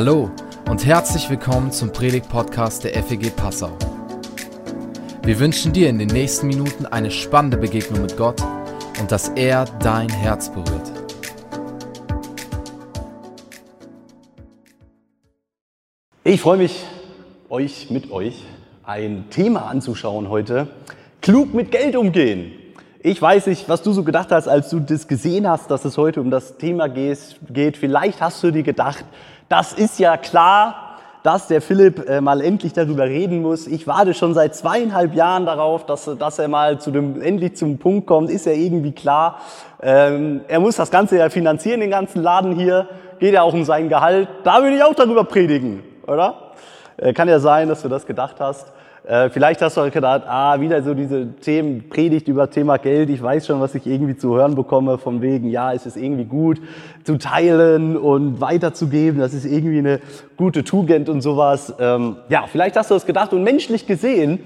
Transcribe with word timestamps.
Hallo 0.00 0.30
und 0.70 0.86
herzlich 0.86 1.28
willkommen 1.28 1.72
zum 1.72 1.90
Predigt-Podcast 1.90 2.84
der 2.84 3.02
FEG 3.02 3.34
Passau. 3.34 3.76
Wir 5.24 5.40
wünschen 5.40 5.72
dir 5.72 5.88
in 5.88 5.98
den 5.98 6.06
nächsten 6.06 6.46
Minuten 6.46 6.86
eine 6.86 7.10
spannende 7.10 7.56
Begegnung 7.56 8.02
mit 8.02 8.16
Gott 8.16 8.40
und 9.00 9.10
dass 9.10 9.30
er 9.30 9.64
dein 9.80 10.08
Herz 10.08 10.50
berührt. 10.50 10.92
Ich 16.22 16.40
freue 16.42 16.58
mich, 16.58 16.84
euch 17.48 17.90
mit 17.90 18.12
euch 18.12 18.44
ein 18.84 19.24
Thema 19.30 19.66
anzuschauen 19.66 20.28
heute. 20.28 20.68
Klug 21.22 21.52
mit 21.54 21.72
Geld 21.72 21.96
umgehen. 21.96 22.52
Ich 23.00 23.20
weiß 23.20 23.48
nicht, 23.48 23.68
was 23.68 23.82
du 23.82 23.92
so 23.92 24.04
gedacht 24.04 24.30
hast, 24.30 24.46
als 24.46 24.70
du 24.70 24.78
das 24.78 25.08
gesehen 25.08 25.48
hast, 25.48 25.72
dass 25.72 25.84
es 25.84 25.96
heute 25.96 26.20
um 26.20 26.30
das 26.30 26.56
Thema 26.56 26.88
geht. 26.88 27.76
Vielleicht 27.76 28.20
hast 28.20 28.44
du 28.44 28.52
dir 28.52 28.62
gedacht, 28.62 29.04
das 29.48 29.72
ist 29.72 29.98
ja 29.98 30.16
klar, 30.16 30.88
dass 31.22 31.48
der 31.48 31.60
Philipp 31.60 32.08
äh, 32.08 32.20
mal 32.20 32.40
endlich 32.40 32.72
darüber 32.72 33.04
reden 33.04 33.42
muss. 33.42 33.66
Ich 33.66 33.86
warte 33.86 34.14
schon 34.14 34.34
seit 34.34 34.54
zweieinhalb 34.54 35.14
Jahren 35.14 35.46
darauf, 35.46 35.84
dass, 35.84 36.08
dass 36.18 36.38
er 36.38 36.48
mal 36.48 36.80
zu 36.80 36.90
dem, 36.90 37.20
endlich 37.20 37.56
zum 37.56 37.78
Punkt 37.78 38.06
kommt. 38.06 38.30
Ist 38.30 38.46
ja 38.46 38.52
irgendwie 38.52 38.92
klar. 38.92 39.38
Ähm, 39.82 40.42
er 40.48 40.60
muss 40.60 40.76
das 40.76 40.90
Ganze 40.90 41.18
ja 41.18 41.28
finanzieren, 41.28 41.80
den 41.80 41.90
ganzen 41.90 42.22
Laden 42.22 42.54
hier. 42.54 42.88
Geht 43.18 43.34
ja 43.34 43.42
auch 43.42 43.52
um 43.52 43.64
sein 43.64 43.88
Gehalt. 43.88 44.28
Da 44.44 44.62
würde 44.62 44.76
ich 44.76 44.82
auch 44.82 44.94
darüber 44.94 45.24
predigen, 45.24 45.82
oder? 46.06 46.52
Äh, 46.96 47.12
kann 47.12 47.28
ja 47.28 47.40
sein, 47.40 47.68
dass 47.68 47.82
du 47.82 47.88
das 47.88 48.06
gedacht 48.06 48.36
hast. 48.38 48.72
Äh, 49.08 49.30
vielleicht 49.30 49.62
hast 49.62 49.78
du 49.78 49.80
auch 49.80 49.90
gedacht, 49.90 50.24
ah, 50.26 50.60
wieder 50.60 50.82
so 50.82 50.92
diese 50.92 51.28
Themen, 51.40 51.88
Predigt 51.88 52.28
über 52.28 52.50
Thema 52.50 52.76
Geld. 52.76 53.08
Ich 53.08 53.22
weiß 53.22 53.46
schon, 53.46 53.58
was 53.58 53.74
ich 53.74 53.86
irgendwie 53.86 54.14
zu 54.14 54.36
hören 54.36 54.54
bekomme, 54.54 54.98
von 54.98 55.22
wegen, 55.22 55.48
ja, 55.48 55.72
es 55.72 55.86
ist 55.86 55.96
irgendwie 55.96 56.26
gut 56.26 56.60
zu 57.04 57.16
teilen 57.16 57.96
und 57.96 58.42
weiterzugeben. 58.42 59.18
Das 59.18 59.32
ist 59.32 59.46
irgendwie 59.46 59.78
eine 59.78 60.00
gute 60.36 60.62
Tugend 60.62 61.08
und 61.08 61.22
sowas. 61.22 61.74
Ähm, 61.80 62.16
ja, 62.28 62.44
vielleicht 62.52 62.76
hast 62.76 62.90
du 62.90 62.94
das 62.94 63.06
gedacht 63.06 63.32
und 63.32 63.42
menschlich 63.44 63.86
gesehen 63.86 64.40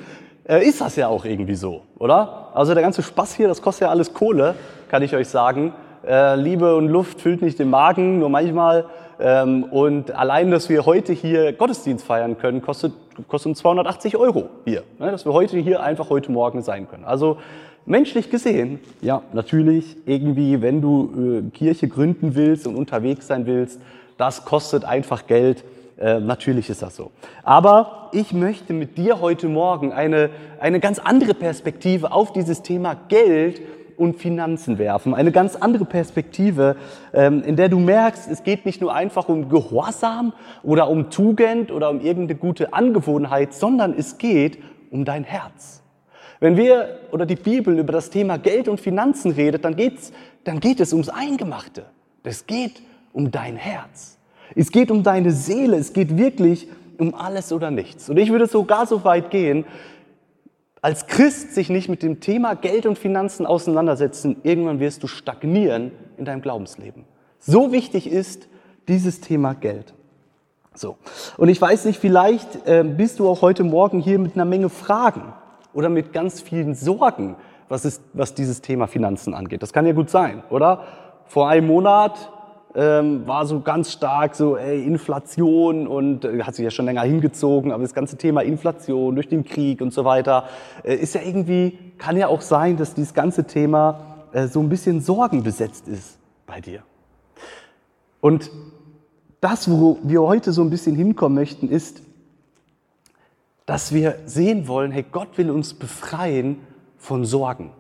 äh, 0.49 0.65
ist 0.65 0.81
das 0.81 0.95
ja 0.95 1.09
auch 1.09 1.25
irgendwie 1.25 1.57
so, 1.57 1.83
oder? 1.99 2.51
Also 2.55 2.73
der 2.73 2.85
ganze 2.85 3.03
Spaß 3.03 3.35
hier, 3.35 3.49
das 3.49 3.63
kostet 3.63 3.87
ja 3.87 3.89
alles 3.89 4.15
Kohle, 4.15 4.55
kann 4.89 5.03
ich 5.03 5.17
euch 5.17 5.27
sagen. 5.27 5.73
Äh, 6.07 6.37
Liebe 6.37 6.77
und 6.77 6.87
Luft 6.87 7.21
füllt 7.21 7.43
nicht 7.43 7.59
den 7.59 7.69
Magen, 7.69 8.21
nur 8.21 8.29
manchmal 8.29 8.85
und 9.23 10.11
allein, 10.11 10.51
dass 10.51 10.69
wir 10.69 10.85
heute 10.85 11.13
hier 11.13 11.53
Gottesdienst 11.53 12.05
feiern 12.05 12.39
können, 12.39 12.61
kostet, 12.61 12.93
kostet 13.29 13.51
uns 13.51 13.59
280 13.59 14.17
Euro 14.17 14.49
hier. 14.65 14.83
Ne? 14.99 15.11
Dass 15.13 15.25
wir 15.25 15.33
heute 15.33 15.59
hier 15.59 15.83
einfach 15.83 16.11
heute 16.11 16.33
Morgen 16.33 16.63
sein 16.63 16.89
können. 16.89 17.05
Also 17.05 17.39
menschlich 17.87 18.31
gesehen, 18.31 18.81
ja, 19.01 19.23
natürlich 19.33 19.97
irgendwie, 20.07 20.61
wenn 20.61 20.81
du 20.81 21.43
äh, 21.47 21.51
Kirche 21.51 21.87
gründen 21.89 22.35
willst 22.35 22.67
und 22.67 22.75
unterwegs 22.75 23.27
sein 23.29 23.47
willst, 23.47 23.81
das 24.17 24.45
kostet 24.45 24.85
einfach 24.85 25.27
Geld. 25.27 25.65
Äh, 25.99 26.21
natürlich 26.21 26.69
ist 26.69 26.83
das 26.83 26.97
so. 26.97 27.13
Aber 27.45 28.11
ich 28.13 28.33
möchte 28.33 28.73
mit 28.73 28.99
dir 28.99 29.21
heute 29.21 29.49
Morgen 29.49 29.93
eine, 29.93 30.31
eine 30.59 30.81
ganz 30.81 30.99
andere 30.99 31.35
Perspektive 31.35 32.13
auf 32.13 32.33
dieses 32.33 32.63
Thema 32.63 32.97
Geld 33.09 33.61
und 34.03 34.17
Finanzen 34.17 34.79
werfen. 34.79 35.15
Eine 35.15 35.31
ganz 35.31 35.55
andere 35.55 35.85
Perspektive, 35.85 36.75
ähm, 37.15 37.41
in 37.45 37.55
der 37.55 37.69
du 37.69 37.79
merkst, 37.79 38.29
es 38.29 38.43
geht 38.43 38.67
nicht 38.67 38.81
nur 38.81 38.93
einfach 38.93 39.29
um 39.29 39.49
Gehorsam 39.49 40.33
oder 40.65 40.91
um 40.91 41.09
Tugend 41.09 41.71
oder 41.71 41.89
um 41.89 42.01
irgendeine 42.01 42.37
gute 42.37 42.73
Angewohnheit, 42.73 43.55
sondern 43.55 43.95
es 43.97 44.19
geht 44.19 44.59
um 44.91 45.05
dein 45.05 45.23
Herz. 45.23 45.85
Wenn 46.41 46.57
wir 46.57 46.99
oder 47.13 47.27
die 47.27 47.37
Bibel 47.37 47.79
über 47.79 47.93
das 47.93 48.11
Thema 48.11 48.39
Geld 48.39 48.67
und 48.67 48.81
Finanzen 48.81 49.31
redet, 49.31 49.65
dann, 49.65 49.77
geht's, 49.77 50.13
dann 50.43 50.59
geht 50.59 50.81
es 50.81 50.93
ums 50.93 51.09
Eingemachte. 51.09 51.85
Es 52.25 52.49
geht 52.49 52.83
um 53.13 53.31
dein 53.31 53.55
Herz. 53.55 54.19
Es 54.57 54.73
geht 54.73 54.91
um 54.91 55.05
deine 55.05 55.31
Seele. 55.31 55.77
Es 55.77 55.93
geht 55.93 56.19
wirklich 56.19 56.67
um 56.99 57.15
alles 57.15 57.53
oder 57.53 57.71
nichts. 57.71 58.11
Und 58.11 58.17
ich 58.17 58.31
würde 58.33 58.49
sogar 58.49 58.87
so 58.87 59.05
weit 59.05 59.31
gehen, 59.31 59.65
als 60.83 61.07
Christ 61.07 61.55
sich 61.55 61.71
nicht 61.71 61.89
mit 61.89 62.03
dem 62.03 62.19
Thema 62.21 62.55
Geld 62.55 62.87
und 62.87 62.99
Finanzen 62.99 63.47
auseinandersetzen, 63.47 64.37
irgendwann 64.43 64.81
wirst 64.81 65.03
du 65.03 65.07
stagnieren 65.07 65.93
in 66.19 66.25
deinem 66.25 66.43
Glaubensleben. 66.43 67.05
So 67.39 67.73
wichtig 67.73 68.09
ist 68.09 68.49
dieses 68.89 69.21
Thema 69.21 69.55
Geld. 69.55 69.95
So. 70.75 70.97
Und 71.37 71.49
ich 71.49 71.61
weiß 71.61 71.85
nicht, 71.85 72.01
vielleicht 72.01 72.67
äh, 72.67 72.83
bist 72.83 73.21
du 73.21 73.29
auch 73.29 73.43
heute 73.43 73.63
Morgen 73.63 74.01
hier 74.01 74.19
mit 74.19 74.35
einer 74.35 74.45
Menge 74.45 74.69
Fragen 74.69 75.33
oder 75.73 75.89
mit 75.89 76.13
ganz 76.13 76.41
vielen 76.41 76.75
Sorgen, 76.75 77.37
was, 77.69 77.85
ist, 77.85 78.03
was 78.13 78.35
dieses 78.35 78.61
Thema 78.61 78.89
Finanzen 78.89 79.35
angeht. 79.35 79.63
Das 79.63 79.73
kann 79.73 79.87
ja 79.87 79.93
gut 79.93 80.11
sein, 80.11 80.43
oder? 80.51 80.83
Vor 81.27 81.49
einem 81.49 81.69
Monat 81.69 82.31
ähm, 82.75 83.27
war 83.27 83.47
so 83.47 83.61
ganz 83.61 83.93
stark 83.93 84.35
so 84.35 84.57
ey, 84.57 84.83
Inflation 84.85 85.87
und 85.87 86.25
äh, 86.25 86.43
hat 86.43 86.55
sich 86.55 86.65
ja 86.65 86.71
schon 86.71 86.87
länger 86.87 87.03
hingezogen, 87.03 87.73
aber 87.73 87.83
das 87.83 87.95
ganze 87.95 88.17
Thema 88.17 88.43
Inflation 88.43 89.15
durch 89.15 89.29
den 89.29 89.45
Krieg 89.45 89.81
und 89.81 89.93
so 89.93 90.05
weiter 90.05 90.45
äh, 90.83 90.95
ist 90.95 91.15
ja 91.15 91.21
irgendwie, 91.23 91.79
kann 91.99 92.17
ja 92.17 92.29
auch 92.29 92.41
sein, 92.41 92.77
dass 92.77 92.95
dieses 92.95 93.15
ganze 93.15 93.45
Thema 93.45 94.27
äh, 94.33 94.47
so 94.47 94.61
ein 94.61 94.69
bisschen 94.69 95.01
sorgenbesetzt 95.01 95.87
ist 95.89 96.19
bei 96.47 96.61
dir. 96.61 96.83
Und 98.21 98.51
das, 99.41 99.71
wo 99.71 99.99
wir 100.03 100.23
heute 100.23 100.53
so 100.53 100.63
ein 100.63 100.71
bisschen 100.71 100.95
hinkommen 100.95 101.35
möchten, 101.35 101.69
ist, 101.69 102.03
dass 103.67 103.93
wir 103.93 104.17
sehen 104.27 104.69
wollen, 104.69 104.93
hey, 104.93 105.05
Gott 105.11 105.37
will 105.37 105.51
uns 105.51 105.75
befreien 105.75 106.59
von 106.97 107.25
Sorgen. 107.25 107.71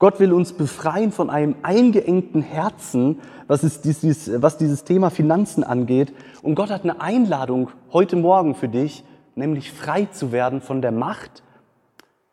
Gott 0.00 0.18
will 0.18 0.32
uns 0.32 0.54
befreien 0.54 1.12
von 1.12 1.28
einem 1.28 1.56
eingeengten 1.62 2.40
Herzen, 2.40 3.20
was, 3.46 3.62
ist 3.62 3.84
dieses, 3.84 4.30
was 4.40 4.56
dieses 4.56 4.84
Thema 4.84 5.10
Finanzen 5.10 5.62
angeht. 5.62 6.14
Und 6.40 6.54
Gott 6.54 6.70
hat 6.70 6.84
eine 6.84 7.02
Einladung 7.02 7.68
heute 7.92 8.16
Morgen 8.16 8.54
für 8.54 8.68
dich, 8.68 9.04
nämlich 9.34 9.70
frei 9.70 10.06
zu 10.06 10.32
werden 10.32 10.62
von 10.62 10.80
der 10.80 10.90
Macht 10.90 11.42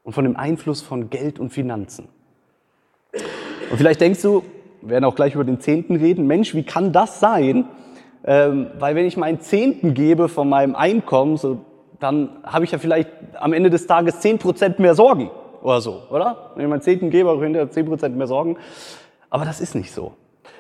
und 0.04 0.14
von 0.14 0.24
dem 0.24 0.38
Einfluss 0.38 0.82
von 0.82 1.10
Geld 1.10 1.40
und 1.40 1.50
Finanzen. 1.50 2.08
Und 3.70 3.78
vielleicht 3.78 4.00
denkst 4.00 4.22
du, 4.22 4.44
wir 4.80 4.92
werden 4.92 5.04
auch 5.04 5.16
gleich 5.16 5.36
über 5.36 5.44
den 5.44 5.60
Zehnten 5.60 5.98
reden, 5.98 6.26
Mensch, 6.26 6.56
wie 6.56 6.64
kann 6.64 6.94
das 6.94 7.20
sein? 7.20 7.66
Ähm, 8.24 8.68
weil 8.80 8.96
wenn 8.96 9.06
ich 9.06 9.18
meinen 9.18 9.42
Zehnten 9.42 9.94
gebe 9.94 10.30
von 10.30 10.48
meinem 10.48 10.74
Einkommen, 10.74 11.36
so, 11.36 11.66
dann 12.00 12.30
habe 12.44 12.64
ich 12.64 12.72
ja 12.72 12.78
vielleicht 12.78 13.10
am 13.34 13.52
Ende 13.52 13.70
des 13.70 13.88
Tages 13.88 14.22
zehn 14.22 14.38
Prozent 14.38 14.80
mehr 14.80 14.96
Sorgen 14.96 15.30
oder 15.68 15.82
so, 15.82 16.04
oder? 16.10 16.52
Wenn 16.56 16.64
ich 16.64 16.70
meinen 16.70 16.82
zehnten 16.82 17.10
gebe, 17.10 17.30
habe 17.30 17.40
ich 17.40 17.44
hinterher 17.44 17.70
10% 17.70 18.10
mehr 18.10 18.28
Sorgen. 18.28 18.58
Aber 19.30 19.44
das 19.44 19.60
ist 19.60 19.76
nicht 19.76 19.92
so. 19.92 20.14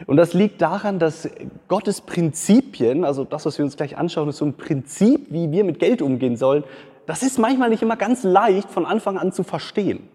Und 0.05 0.17
das 0.17 0.33
liegt 0.33 0.61
daran, 0.61 0.99
dass 0.99 1.29
Gottes 1.69 2.01
Prinzipien, 2.01 3.05
also 3.05 3.23
das, 3.23 3.45
was 3.45 3.57
wir 3.57 3.63
uns 3.63 3.77
gleich 3.77 3.97
anschauen, 3.97 4.27
ist 4.27 4.37
so 4.37 4.45
ein 4.45 4.53
Prinzip, 4.53 5.27
wie 5.29 5.49
wir 5.49 5.63
mit 5.63 5.79
Geld 5.79 6.01
umgehen 6.01 6.35
sollen. 6.35 6.65
Das 7.05 7.23
ist 7.23 7.39
manchmal 7.39 7.69
nicht 7.69 7.81
immer 7.81 7.95
ganz 7.95 8.23
leicht 8.23 8.69
von 8.69 8.85
Anfang 8.85 9.17
an 9.17 9.31
zu 9.31 9.43
verstehen. 9.43 10.09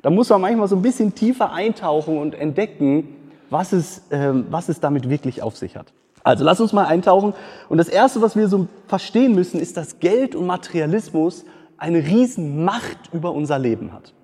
Da 0.00 0.08
muss 0.08 0.30
man 0.30 0.40
manchmal 0.40 0.68
so 0.68 0.76
ein 0.76 0.82
bisschen 0.82 1.14
tiefer 1.14 1.52
eintauchen 1.52 2.16
und 2.16 2.34
entdecken, 2.34 3.14
was 3.50 3.72
es, 3.72 4.04
ähm, 4.10 4.46
was 4.48 4.70
es 4.70 4.80
damit 4.80 5.10
wirklich 5.10 5.42
auf 5.42 5.58
sich 5.58 5.76
hat. 5.76 5.92
Also 6.24 6.44
lass 6.44 6.60
uns 6.62 6.72
mal 6.72 6.86
eintauchen. 6.86 7.34
Und 7.68 7.76
das 7.76 7.88
Erste, 7.88 8.22
was 8.22 8.36
wir 8.36 8.48
so 8.48 8.68
verstehen 8.86 9.34
müssen, 9.34 9.60
ist, 9.60 9.76
dass 9.76 9.98
Geld 10.00 10.34
und 10.34 10.46
Materialismus 10.46 11.44
eine 11.76 11.98
riesen 11.98 12.64
Macht 12.64 13.12
über 13.12 13.32
unser 13.32 13.58
Leben 13.58 13.92
hat. 13.92 14.14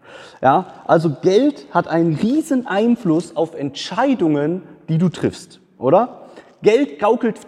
Ja, 0.43 0.67
also 0.87 1.11
Geld 1.23 1.67
hat 1.71 1.89
einen 1.89 2.15
riesen 2.15 2.67
Einfluss 2.67 3.37
auf 3.37 3.55
Entscheidungen, 3.55 4.63
die 4.89 4.99
du 4.99 5.09
triffst, 5.09 5.61
oder? 5.79 6.27
Geld 6.63 6.99
gaukelt, 6.99 7.41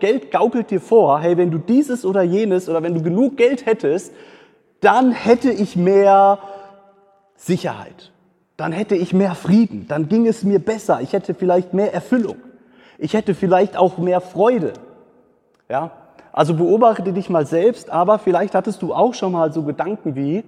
Geld 0.00 0.30
gaukelt 0.30 0.70
dir 0.70 0.80
vor, 0.80 1.20
hey, 1.20 1.36
wenn 1.36 1.50
du 1.50 1.58
dieses 1.58 2.04
oder 2.04 2.22
jenes 2.22 2.68
oder 2.68 2.82
wenn 2.82 2.94
du 2.94 3.02
genug 3.02 3.36
Geld 3.36 3.66
hättest, 3.66 4.12
dann 4.80 5.12
hätte 5.12 5.50
ich 5.50 5.76
mehr 5.76 6.38
Sicherheit, 7.36 8.12
dann 8.56 8.72
hätte 8.72 8.94
ich 8.94 9.12
mehr 9.12 9.34
Frieden, 9.34 9.86
dann 9.88 10.08
ging 10.08 10.26
es 10.26 10.44
mir 10.44 10.58
besser, 10.58 11.00
ich 11.00 11.12
hätte 11.12 11.34
vielleicht 11.34 11.74
mehr 11.74 11.92
Erfüllung, 11.92 12.36
ich 12.98 13.14
hätte 13.14 13.34
vielleicht 13.34 13.76
auch 13.76 13.98
mehr 13.98 14.20
Freude. 14.20 14.72
Ja? 15.68 15.92
Also 16.32 16.54
beobachte 16.54 17.12
dich 17.12 17.30
mal 17.30 17.46
selbst, 17.46 17.90
aber 17.90 18.18
vielleicht 18.18 18.54
hattest 18.54 18.82
du 18.82 18.94
auch 18.94 19.14
schon 19.14 19.32
mal 19.32 19.52
so 19.52 19.62
Gedanken 19.62 20.14
wie, 20.14 20.44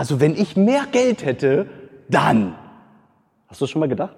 also 0.00 0.18
wenn 0.18 0.34
ich 0.34 0.56
mehr 0.56 0.86
Geld 0.90 1.26
hätte, 1.26 1.66
dann. 2.08 2.54
Hast 3.48 3.60
du 3.60 3.64
das 3.64 3.70
schon 3.70 3.80
mal 3.80 3.88
gedacht? 3.90 4.16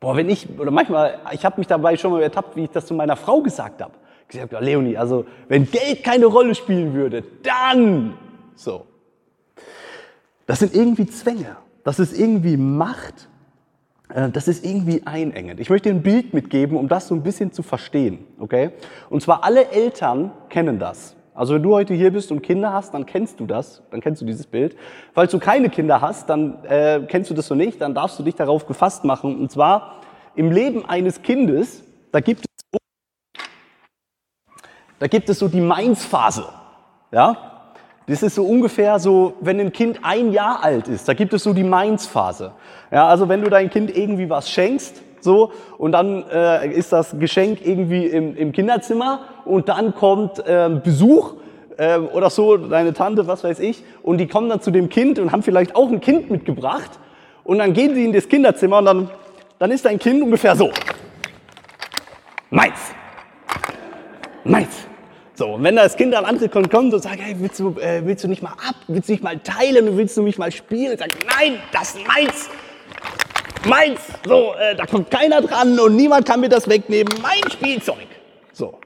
Boah, 0.00 0.16
wenn 0.16 0.30
ich, 0.30 0.48
oder 0.58 0.70
manchmal, 0.70 1.18
ich 1.32 1.44
habe 1.44 1.60
mich 1.60 1.66
dabei 1.66 1.98
schon 1.98 2.10
mal 2.10 2.22
ertappt, 2.22 2.56
wie 2.56 2.64
ich 2.64 2.70
das 2.70 2.86
zu 2.86 2.94
meiner 2.94 3.14
Frau 3.14 3.42
gesagt 3.42 3.82
habe. 3.82 3.92
Ich 4.22 4.28
gesagt, 4.28 4.58
Leonie, 4.64 4.96
also 4.96 5.26
wenn 5.46 5.70
Geld 5.70 6.04
keine 6.04 6.24
Rolle 6.24 6.54
spielen 6.54 6.94
würde, 6.94 7.22
dann. 7.42 8.14
So. 8.54 8.86
Das 10.46 10.60
sind 10.60 10.74
irgendwie 10.74 11.04
Zwänge. 11.04 11.58
Das 11.82 11.98
ist 11.98 12.18
irgendwie 12.18 12.56
Macht. 12.56 13.28
Äh, 14.08 14.30
das 14.30 14.48
ist 14.48 14.64
irgendwie 14.64 15.02
einengend. 15.04 15.60
Ich 15.60 15.68
möchte 15.68 15.90
ein 15.90 16.02
Bild 16.02 16.32
mitgeben, 16.32 16.78
um 16.78 16.88
das 16.88 17.08
so 17.08 17.14
ein 17.14 17.22
bisschen 17.22 17.52
zu 17.52 17.62
verstehen. 17.62 18.20
Okay? 18.38 18.70
Und 19.10 19.20
zwar 19.20 19.44
alle 19.44 19.70
Eltern 19.70 20.32
kennen 20.48 20.78
das. 20.78 21.14
Also 21.34 21.54
wenn 21.54 21.62
du 21.62 21.74
heute 21.74 21.94
hier 21.94 22.12
bist 22.12 22.30
und 22.30 22.42
Kinder 22.42 22.72
hast, 22.72 22.94
dann 22.94 23.06
kennst 23.06 23.40
du 23.40 23.46
das, 23.46 23.82
dann 23.90 24.00
kennst 24.00 24.22
du 24.22 24.26
dieses 24.26 24.46
Bild. 24.46 24.76
Falls 25.12 25.32
du 25.32 25.40
keine 25.40 25.68
Kinder 25.68 26.00
hast, 26.00 26.30
dann 26.30 26.64
äh, 26.64 27.00
kennst 27.08 27.28
du 27.28 27.34
das 27.34 27.48
so 27.48 27.54
nicht, 27.54 27.80
dann 27.80 27.94
darfst 27.94 28.18
du 28.18 28.22
dich 28.22 28.36
darauf 28.36 28.66
gefasst 28.66 29.04
machen. 29.04 29.40
Und 29.40 29.50
zwar 29.50 30.00
im 30.36 30.52
Leben 30.52 30.84
eines 30.86 31.22
Kindes, 31.22 31.82
da 32.12 32.20
gibt 32.20 32.40
es 32.40 32.78
Da 35.00 35.08
gibt 35.08 35.28
es 35.28 35.38
so 35.40 35.48
die 35.48 35.60
Mainz-Phase. 35.60 36.46
Ja? 37.12 37.36
Das 38.06 38.22
ist 38.22 38.36
so 38.36 38.44
ungefähr 38.44 38.98
so, 38.98 39.34
wenn 39.40 39.60
ein 39.60 39.72
Kind 39.72 40.00
ein 40.02 40.32
Jahr 40.32 40.62
alt 40.62 40.88
ist, 40.88 41.08
da 41.08 41.14
gibt 41.14 41.32
es 41.34 41.42
so 41.42 41.52
die 41.52 41.64
Mainz-Phase. 41.64 42.52
Ja, 42.90 43.08
also 43.08 43.28
wenn 43.28 43.42
du 43.42 43.50
dein 43.50 43.70
Kind 43.70 43.94
irgendwie 43.94 44.30
was 44.30 44.48
schenkst, 44.48 45.02
so, 45.24 45.52
und 45.78 45.92
dann 45.92 46.24
äh, 46.30 46.68
ist 46.68 46.92
das 46.92 47.18
Geschenk 47.18 47.60
irgendwie 47.64 48.06
im, 48.06 48.36
im 48.36 48.52
Kinderzimmer 48.52 49.20
und 49.44 49.68
dann 49.68 49.94
kommt 49.94 50.38
äh, 50.46 50.70
Besuch 50.82 51.34
äh, 51.76 51.98
oder 51.98 52.30
so, 52.30 52.56
deine 52.56 52.92
Tante, 52.92 53.26
was 53.26 53.42
weiß 53.42 53.58
ich, 53.60 53.82
und 54.02 54.18
die 54.18 54.28
kommen 54.28 54.48
dann 54.48 54.60
zu 54.60 54.70
dem 54.70 54.88
Kind 54.88 55.18
und 55.18 55.32
haben 55.32 55.42
vielleicht 55.42 55.74
auch 55.74 55.90
ein 55.90 56.00
Kind 56.00 56.30
mitgebracht 56.30 56.90
und 57.42 57.58
dann 57.58 57.72
gehen 57.72 57.94
sie 57.94 58.04
in 58.04 58.12
das 58.12 58.28
Kinderzimmer 58.28 58.78
und 58.78 58.84
dann, 58.84 59.10
dann 59.58 59.70
ist 59.70 59.84
dein 59.84 59.98
Kind 59.98 60.22
ungefähr 60.22 60.54
so. 60.54 60.70
Meins. 62.50 62.78
Meins. 64.44 64.86
So, 65.36 65.54
und 65.54 65.64
wenn 65.64 65.74
das 65.74 65.96
Kind 65.96 66.14
dann 66.14 66.24
andere 66.24 66.48
kommt, 66.48 66.72
und 66.72 67.02
sagt, 67.02 67.18
hey, 67.18 67.34
willst 67.38 67.58
du, 67.58 67.70
äh, 67.80 68.02
willst 68.04 68.22
du 68.22 68.28
nicht 68.28 68.42
mal 68.42 68.52
ab, 68.52 68.76
willst 68.86 69.08
du 69.08 69.12
nicht 69.14 69.24
mal 69.24 69.38
teilen, 69.40 69.96
willst 69.96 70.16
du 70.16 70.22
mich 70.22 70.38
mal 70.38 70.52
spielen? 70.52 70.96
Sagt, 70.96 71.16
nein, 71.26 71.58
das 71.72 71.96
ist 71.96 72.06
meins. 72.06 72.48
Meins. 73.66 74.00
So, 74.26 74.52
äh, 74.54 74.76
da 74.76 74.84
kommt 74.86 75.10
keiner 75.10 75.40
dran 75.40 75.78
und 75.78 75.96
niemand 75.96 76.26
kann 76.26 76.40
mir 76.40 76.48
das 76.48 76.68
wegnehmen. 76.68 77.12
Mein 77.22 77.50
Spielzeug. 77.50 78.06
So. 78.52 78.78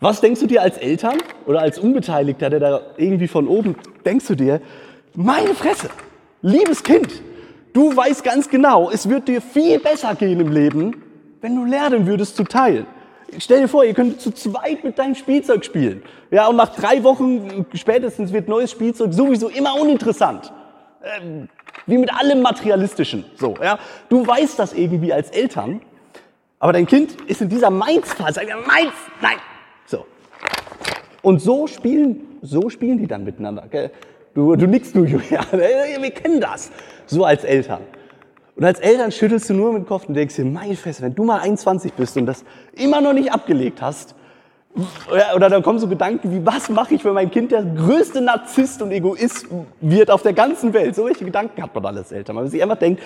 Was 0.00 0.20
denkst 0.20 0.40
du 0.40 0.46
dir 0.46 0.62
als 0.62 0.78
Eltern 0.78 1.18
oder 1.46 1.60
als 1.60 1.78
Unbeteiligter, 1.78 2.50
der 2.50 2.60
da 2.60 2.80
irgendwie 2.96 3.28
von 3.28 3.46
oben, 3.46 3.76
denkst 4.04 4.26
du 4.28 4.34
dir, 4.34 4.60
meine 5.14 5.54
Fresse, 5.54 5.90
liebes 6.42 6.82
Kind, 6.82 7.22
du 7.72 7.94
weißt 7.94 8.24
ganz 8.24 8.48
genau, 8.48 8.90
es 8.90 9.08
wird 9.08 9.28
dir 9.28 9.40
viel 9.40 9.78
besser 9.78 10.14
gehen 10.14 10.40
im 10.40 10.50
Leben, 10.52 11.02
wenn 11.40 11.54
du 11.54 11.64
lernen 11.64 12.06
würdest 12.06 12.36
zu 12.36 12.44
teilen. 12.44 12.86
Stell 13.38 13.60
dir 13.60 13.68
vor, 13.68 13.84
ihr 13.84 13.94
könnt 13.94 14.20
zu 14.20 14.32
zweit 14.32 14.82
mit 14.82 14.98
deinem 14.98 15.14
Spielzeug 15.14 15.64
spielen. 15.64 16.02
Ja, 16.30 16.48
und 16.48 16.56
nach 16.56 16.74
drei 16.74 17.04
Wochen 17.04 17.66
spätestens 17.74 18.32
wird 18.32 18.48
neues 18.48 18.70
Spielzeug 18.70 19.12
sowieso 19.12 19.48
immer 19.48 19.78
uninteressant. 19.80 20.52
Ähm, 21.02 21.48
wie 21.86 21.98
mit 21.98 22.12
allem 22.12 22.42
Materialistischen. 22.42 23.24
So, 23.36 23.54
ja. 23.62 23.78
Du 24.08 24.26
weißt 24.26 24.58
das 24.58 24.72
irgendwie 24.72 25.12
als 25.12 25.30
Eltern, 25.30 25.80
aber 26.58 26.72
dein 26.72 26.86
Kind 26.86 27.20
ist 27.22 27.40
in 27.40 27.48
dieser 27.48 27.70
Mainz-Phase. 27.70 28.34
Sagt, 28.34 28.48
Mainz, 28.66 28.92
nein. 29.22 29.36
So. 29.86 30.06
Und 31.22 31.40
so 31.40 31.66
spielen, 31.66 32.38
so 32.42 32.68
spielen 32.68 32.98
die 32.98 33.06
dann 33.06 33.24
miteinander. 33.24 33.66
Gell? 33.70 33.90
Du, 34.34 34.54
du 34.56 34.66
nix, 34.66 34.92
du, 34.92 35.04
Julian. 35.04 35.46
Wir 35.52 36.10
kennen 36.10 36.40
das. 36.40 36.70
So 37.06 37.24
als 37.24 37.44
Eltern. 37.44 37.80
Und 38.56 38.64
als 38.64 38.78
Eltern 38.78 39.10
schüttelst 39.10 39.48
du 39.48 39.54
nur 39.54 39.72
mit 39.72 39.84
dem 39.84 39.86
Kopf 39.86 40.06
und 40.06 40.14
denkst 40.14 40.36
dir, 40.36 40.44
mein 40.44 40.76
Fest, 40.76 41.00
wenn 41.00 41.14
du 41.14 41.24
mal 41.24 41.40
21 41.40 41.94
bist 41.94 42.16
und 42.18 42.26
das 42.26 42.44
immer 42.74 43.00
noch 43.00 43.14
nicht 43.14 43.32
abgelegt 43.32 43.80
hast, 43.80 44.14
oder 45.34 45.50
dann 45.50 45.62
kommen 45.62 45.78
so 45.78 45.88
Gedanken 45.88 46.30
wie, 46.30 46.46
was 46.46 46.68
mache 46.68 46.94
ich, 46.94 47.04
wenn 47.04 47.12
mein 47.12 47.30
Kind 47.30 47.50
der 47.50 47.64
größte 47.64 48.20
Narzisst 48.20 48.80
und 48.82 48.92
Egoist 48.92 49.46
wird 49.80 50.10
auf 50.10 50.22
der 50.22 50.32
ganzen 50.32 50.72
Welt? 50.72 50.94
So 50.94 51.04
welche 51.04 51.24
Gedanken 51.24 51.62
hat 51.62 51.74
man 51.74 51.96
als 51.96 52.12
Eltern. 52.12 52.36
Man 52.36 52.48
sich 52.48 52.62
einfach 52.62 52.78
denkt, 52.78 53.02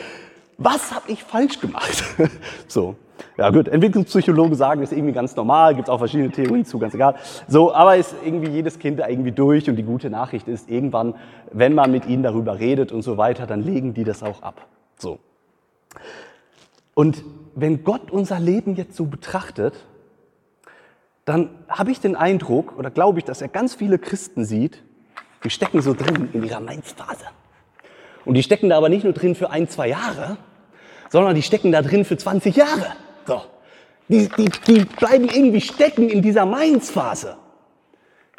was 0.59 0.95
habe 0.95 1.11
ich 1.11 1.23
falsch 1.25 1.61
gemacht? 1.61 2.05
so. 2.69 2.97
Ja 3.39 3.51
gut, 3.51 3.69
Entwicklungspsychologen 3.69 4.57
sagen, 4.57 4.83
ist 4.83 4.93
irgendwie 4.93 5.13
ganz 5.13 5.35
normal, 5.37 5.75
gibt 5.75 5.89
auch 5.89 5.99
verschiedene 5.99 6.31
Theorien 6.31 6.65
zu, 6.65 6.79
ganz 6.79 6.95
egal. 6.95 7.15
So, 7.49 7.73
aber 7.73 7.97
ist 7.97 8.15
irgendwie 8.25 8.51
jedes 8.51 8.79
Kind 8.79 8.99
da 8.99 9.09
irgendwie 9.09 9.33
durch 9.33 9.69
und 9.69 9.77
die 9.77 9.85
gute 9.85 10.11
Nachricht 10.11 10.49
ist, 10.49 10.69
irgendwann, 10.69 11.15
wenn 11.53 11.75
man 11.75 11.91
mit 11.91 12.07
ihnen 12.07 12.23
darüber 12.23 12.59
redet 12.59 12.93
und 12.93 13.03
so 13.03 13.17
weiter, 13.17 13.47
dann 13.47 13.63
legen 13.63 13.95
die 13.95 14.05
das 14.05 14.23
auch 14.23 14.43
ab. 14.43 14.67
So. 14.99 15.19
Und 16.95 17.25
wenn 17.55 17.85
Gott 17.85 18.11
unser 18.11 18.41
Leben 18.41 18.75
jetzt 18.75 18.97
so 18.97 19.07
betrachtet, 19.07 19.75
dann 21.25 21.51
habe 21.69 21.91
ich 21.91 22.01
den 22.01 22.17
Eindruck 22.17 22.77
oder 22.79 22.91
glaube 22.91 23.19
ich, 23.19 23.25
dass 23.25 23.41
er 23.41 23.49
ganz 23.49 23.75
viele 23.75 23.99
Christen 23.99 24.45
sieht, 24.45 24.83
die 25.43 25.51
stecken 25.51 25.83
so 25.83 25.95
drin 25.95 26.29
in 26.33 26.43
ihrer 26.43 26.61
Mainz-Phase. 26.61 27.25
Und 28.25 28.35
die 28.35 28.43
stecken 28.43 28.69
da 28.69 28.77
aber 28.77 28.89
nicht 28.89 29.05
nur 29.05 29.13
drin 29.13 29.35
für 29.35 29.51
ein, 29.51 29.69
zwei 29.69 29.89
Jahre, 29.89 30.39
sondern 31.11 31.35
die 31.35 31.43
stecken 31.43 31.73
da 31.73 31.83
drin 31.83 32.05
für 32.05 32.17
20 32.17 32.57
Jahre. 32.57 32.87
So. 33.27 33.43
Die, 34.09 34.29
die, 34.29 34.51
die 34.67 34.85
bleiben 34.85 35.25
irgendwie 35.25 35.61
stecken 35.61 36.09
in 36.09 36.23
dieser 36.23 36.47
Mainz-Phase. 36.47 37.37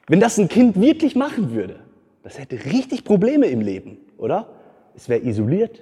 Wenn 0.08 0.20
das 0.20 0.38
ein 0.38 0.48
Kind 0.48 0.80
wirklich 0.80 1.16
machen 1.16 1.52
würde, 1.52 1.80
das 2.24 2.38
hätte 2.38 2.64
richtig 2.66 3.04
Probleme 3.04 3.48
im 3.48 3.62
Leben, 3.62 3.98
oder? 4.18 4.48
Es 4.96 5.10
wäre 5.10 5.22
isoliert, 5.22 5.82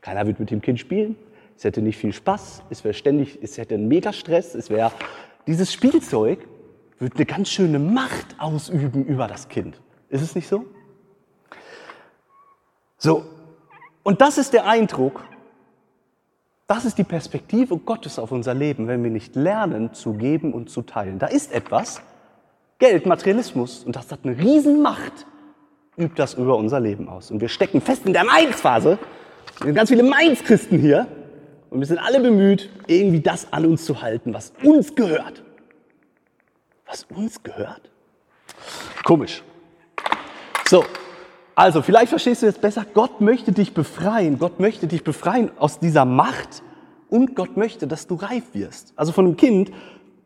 keiner 0.00 0.26
wird 0.26 0.38
mit 0.38 0.50
dem 0.50 0.60
Kind 0.60 0.78
spielen. 0.78 1.16
Es 1.56 1.64
hätte 1.64 1.80
nicht 1.82 1.96
viel 1.96 2.12
Spaß. 2.12 2.62
Es 2.70 2.84
wäre 2.84 2.94
ständig, 2.94 3.38
es 3.42 3.58
hätte 3.58 3.74
einen 3.74 3.88
Megastress. 3.88 4.54
Es 4.54 4.70
wäre, 4.70 4.92
dieses 5.46 5.72
Spielzeug 5.72 6.46
wird 6.98 7.16
eine 7.16 7.26
ganz 7.26 7.48
schöne 7.48 7.78
Macht 7.78 8.36
ausüben 8.38 9.04
über 9.04 9.26
das 9.26 9.48
Kind. 9.48 9.80
Ist 10.08 10.22
es 10.22 10.34
nicht 10.34 10.48
so? 10.48 10.64
So. 12.98 13.24
Und 14.02 14.20
das 14.20 14.38
ist 14.38 14.52
der 14.52 14.66
Eindruck, 14.66 15.24
das 16.66 16.84
ist 16.84 16.98
die 16.98 17.04
Perspektive 17.04 17.76
Gottes 17.76 18.18
auf 18.18 18.32
unser 18.32 18.54
Leben, 18.54 18.88
wenn 18.88 19.02
wir 19.02 19.10
nicht 19.10 19.36
lernen 19.36 19.94
zu 19.94 20.14
geben 20.14 20.52
und 20.52 20.70
zu 20.70 20.82
teilen. 20.82 21.18
Da 21.18 21.26
ist 21.26 21.52
etwas, 21.52 22.00
Geld, 22.78 23.06
Materialismus, 23.06 23.84
und 23.84 23.96
das 23.96 24.10
hat 24.10 24.20
eine 24.24 24.36
Riesenmacht, 24.36 25.26
übt 25.96 26.14
das 26.16 26.34
über 26.34 26.56
unser 26.56 26.80
Leben 26.80 27.08
aus. 27.08 27.30
Und 27.30 27.40
wir 27.40 27.48
stecken 27.48 27.80
fest 27.80 28.04
in 28.04 28.12
der 28.12 28.24
Mainz-Phase 28.24 28.98
ganz 29.74 29.90
viele 29.90 30.02
Mainz-Christen 30.02 30.78
hier 30.78 31.06
und 31.70 31.80
wir 31.80 31.86
sind 31.86 31.98
alle 31.98 32.20
bemüht, 32.20 32.70
irgendwie 32.86 33.20
das 33.20 33.52
an 33.52 33.66
uns 33.66 33.84
zu 33.84 34.02
halten, 34.02 34.32
was 34.34 34.52
uns 34.62 34.94
gehört. 34.94 35.42
Was 36.86 37.04
uns 37.14 37.42
gehört? 37.42 37.90
Komisch. 39.04 39.42
So, 40.68 40.84
also 41.54 41.82
vielleicht 41.82 42.10
verstehst 42.10 42.42
du 42.42 42.46
jetzt 42.46 42.60
besser, 42.60 42.84
Gott 42.92 43.20
möchte 43.20 43.52
dich 43.52 43.72
befreien. 43.72 44.38
Gott 44.38 44.60
möchte 44.60 44.86
dich 44.86 45.02
befreien 45.04 45.50
aus 45.58 45.78
dieser 45.78 46.04
Macht 46.04 46.62
und 47.08 47.34
Gott 47.34 47.56
möchte, 47.56 47.86
dass 47.86 48.06
du 48.06 48.16
reif 48.16 48.44
wirst. 48.52 48.92
Also 48.96 49.12
von 49.12 49.26
einem 49.26 49.36
Kind 49.36 49.70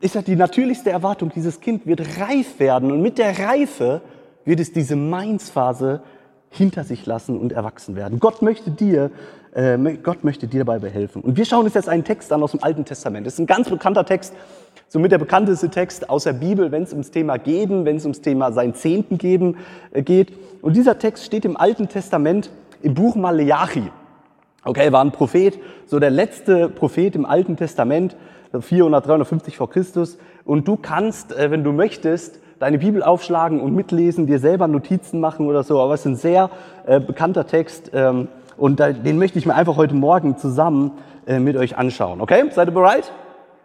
ist 0.01 0.15
ja 0.15 0.21
die 0.21 0.35
natürlichste 0.35 0.89
Erwartung, 0.89 1.31
dieses 1.33 1.59
Kind 1.61 1.85
wird 1.85 2.01
reif 2.19 2.59
werden 2.59 2.91
und 2.91 3.01
mit 3.01 3.17
der 3.17 3.39
Reife 3.39 4.01
wird 4.45 4.59
es 4.59 4.73
diese 4.73 4.95
Mainz-Phase 4.95 6.01
hinter 6.51 6.83
sich 6.83 7.05
lassen 7.05 7.39
und 7.39 7.53
erwachsen 7.53 7.95
werden. 7.95 8.19
Gott 8.19 8.41
möchte 8.41 8.69
dir, 8.69 9.09
äh, 9.53 9.77
Gott 10.03 10.23
möchte 10.23 10.47
dir 10.47 10.59
dabei 10.65 10.79
behelfen. 10.79 11.21
Und 11.21 11.37
wir 11.37 11.45
schauen 11.45 11.63
uns 11.63 11.73
jetzt 11.73 11.87
einen 11.87 12.03
Text 12.03 12.31
an 12.33 12.43
aus 12.43 12.51
dem 12.51 12.61
Alten 12.61 12.83
Testament. 12.83 13.25
Das 13.25 13.33
ist 13.33 13.39
ein 13.39 13.47
ganz 13.47 13.69
bekannter 13.69 14.05
Text, 14.05 14.33
somit 14.89 15.13
der 15.13 15.17
bekannteste 15.17 15.69
Text 15.69 16.09
aus 16.09 16.25
der 16.25 16.33
Bibel, 16.33 16.71
wenn 16.71 16.83
es 16.83 16.91
ums 16.91 17.09
Thema 17.09 17.37
Geben, 17.37 17.85
wenn 17.85 17.95
es 17.95 18.03
ums 18.03 18.19
Thema 18.19 18.51
sein 18.51 18.75
Zehnten 18.75 19.17
geben 19.17 19.57
äh, 19.91 20.03
geht. 20.03 20.33
Und 20.61 20.75
dieser 20.75 20.99
Text 20.99 21.23
steht 21.23 21.45
im 21.45 21.55
Alten 21.55 21.87
Testament 21.87 22.51
im 22.81 22.93
Buch 22.93 23.15
Maleachi. 23.15 23.89
Okay, 24.65 24.91
war 24.91 25.03
ein 25.03 25.11
Prophet, 25.11 25.57
so 25.87 25.99
der 25.99 26.11
letzte 26.11 26.69
Prophet 26.69 27.15
im 27.15 27.25
Alten 27.25 27.55
Testament, 27.55 28.17
400, 28.59 29.07
350 29.07 29.55
vor 29.55 29.69
Christus. 29.69 30.17
Und 30.43 30.67
du 30.67 30.75
kannst, 30.75 31.31
äh, 31.31 31.49
wenn 31.49 31.63
du 31.63 31.71
möchtest, 31.71 32.41
deine 32.61 32.77
Bibel 32.77 33.01
aufschlagen 33.01 33.59
und 33.59 33.73
mitlesen, 33.73 34.27
dir 34.27 34.37
selber 34.37 34.67
Notizen 34.67 35.19
machen 35.19 35.47
oder 35.47 35.63
so. 35.63 35.81
Aber 35.81 35.95
es 35.95 36.01
ist 36.01 36.05
ein 36.05 36.15
sehr 36.15 36.51
äh, 36.85 36.99
bekannter 36.99 37.47
Text 37.47 37.89
ähm, 37.93 38.27
und 38.55 38.79
da, 38.79 38.91
den 38.91 39.17
möchte 39.17 39.39
ich 39.39 39.47
mir 39.47 39.55
einfach 39.55 39.77
heute 39.77 39.95
Morgen 39.95 40.37
zusammen 40.37 40.91
äh, 41.25 41.39
mit 41.39 41.57
euch 41.57 41.75
anschauen. 41.75 42.21
Okay? 42.21 42.43
Seid 42.51 42.67
ihr 42.67 42.73
bereit? 42.73 43.11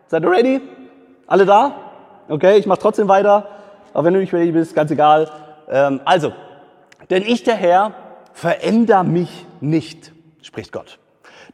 Seid 0.07 0.23
ihr 0.23 0.31
ready? 0.31 0.63
Alle 1.27 1.45
da? 1.45 1.73
Okay, 2.29 2.57
ich 2.57 2.67
mache 2.67 2.79
trotzdem 2.79 3.07
weiter. 3.07 3.47
Aber 3.93 4.05
wenn 4.05 4.15
du 4.15 4.21
nicht 4.21 4.33
ready 4.33 4.53
bist, 4.53 4.75
ganz 4.75 4.91
egal. 4.91 5.29
Ähm, 5.69 6.01
also, 6.07 6.33
denn 7.11 7.23
ich, 7.23 7.43
der 7.43 7.57
Herr, 7.57 7.93
veränder 8.33 9.05
mich 9.05 9.47
nicht, 9.61 10.13
spricht 10.41 10.73
Gott. 10.73 10.99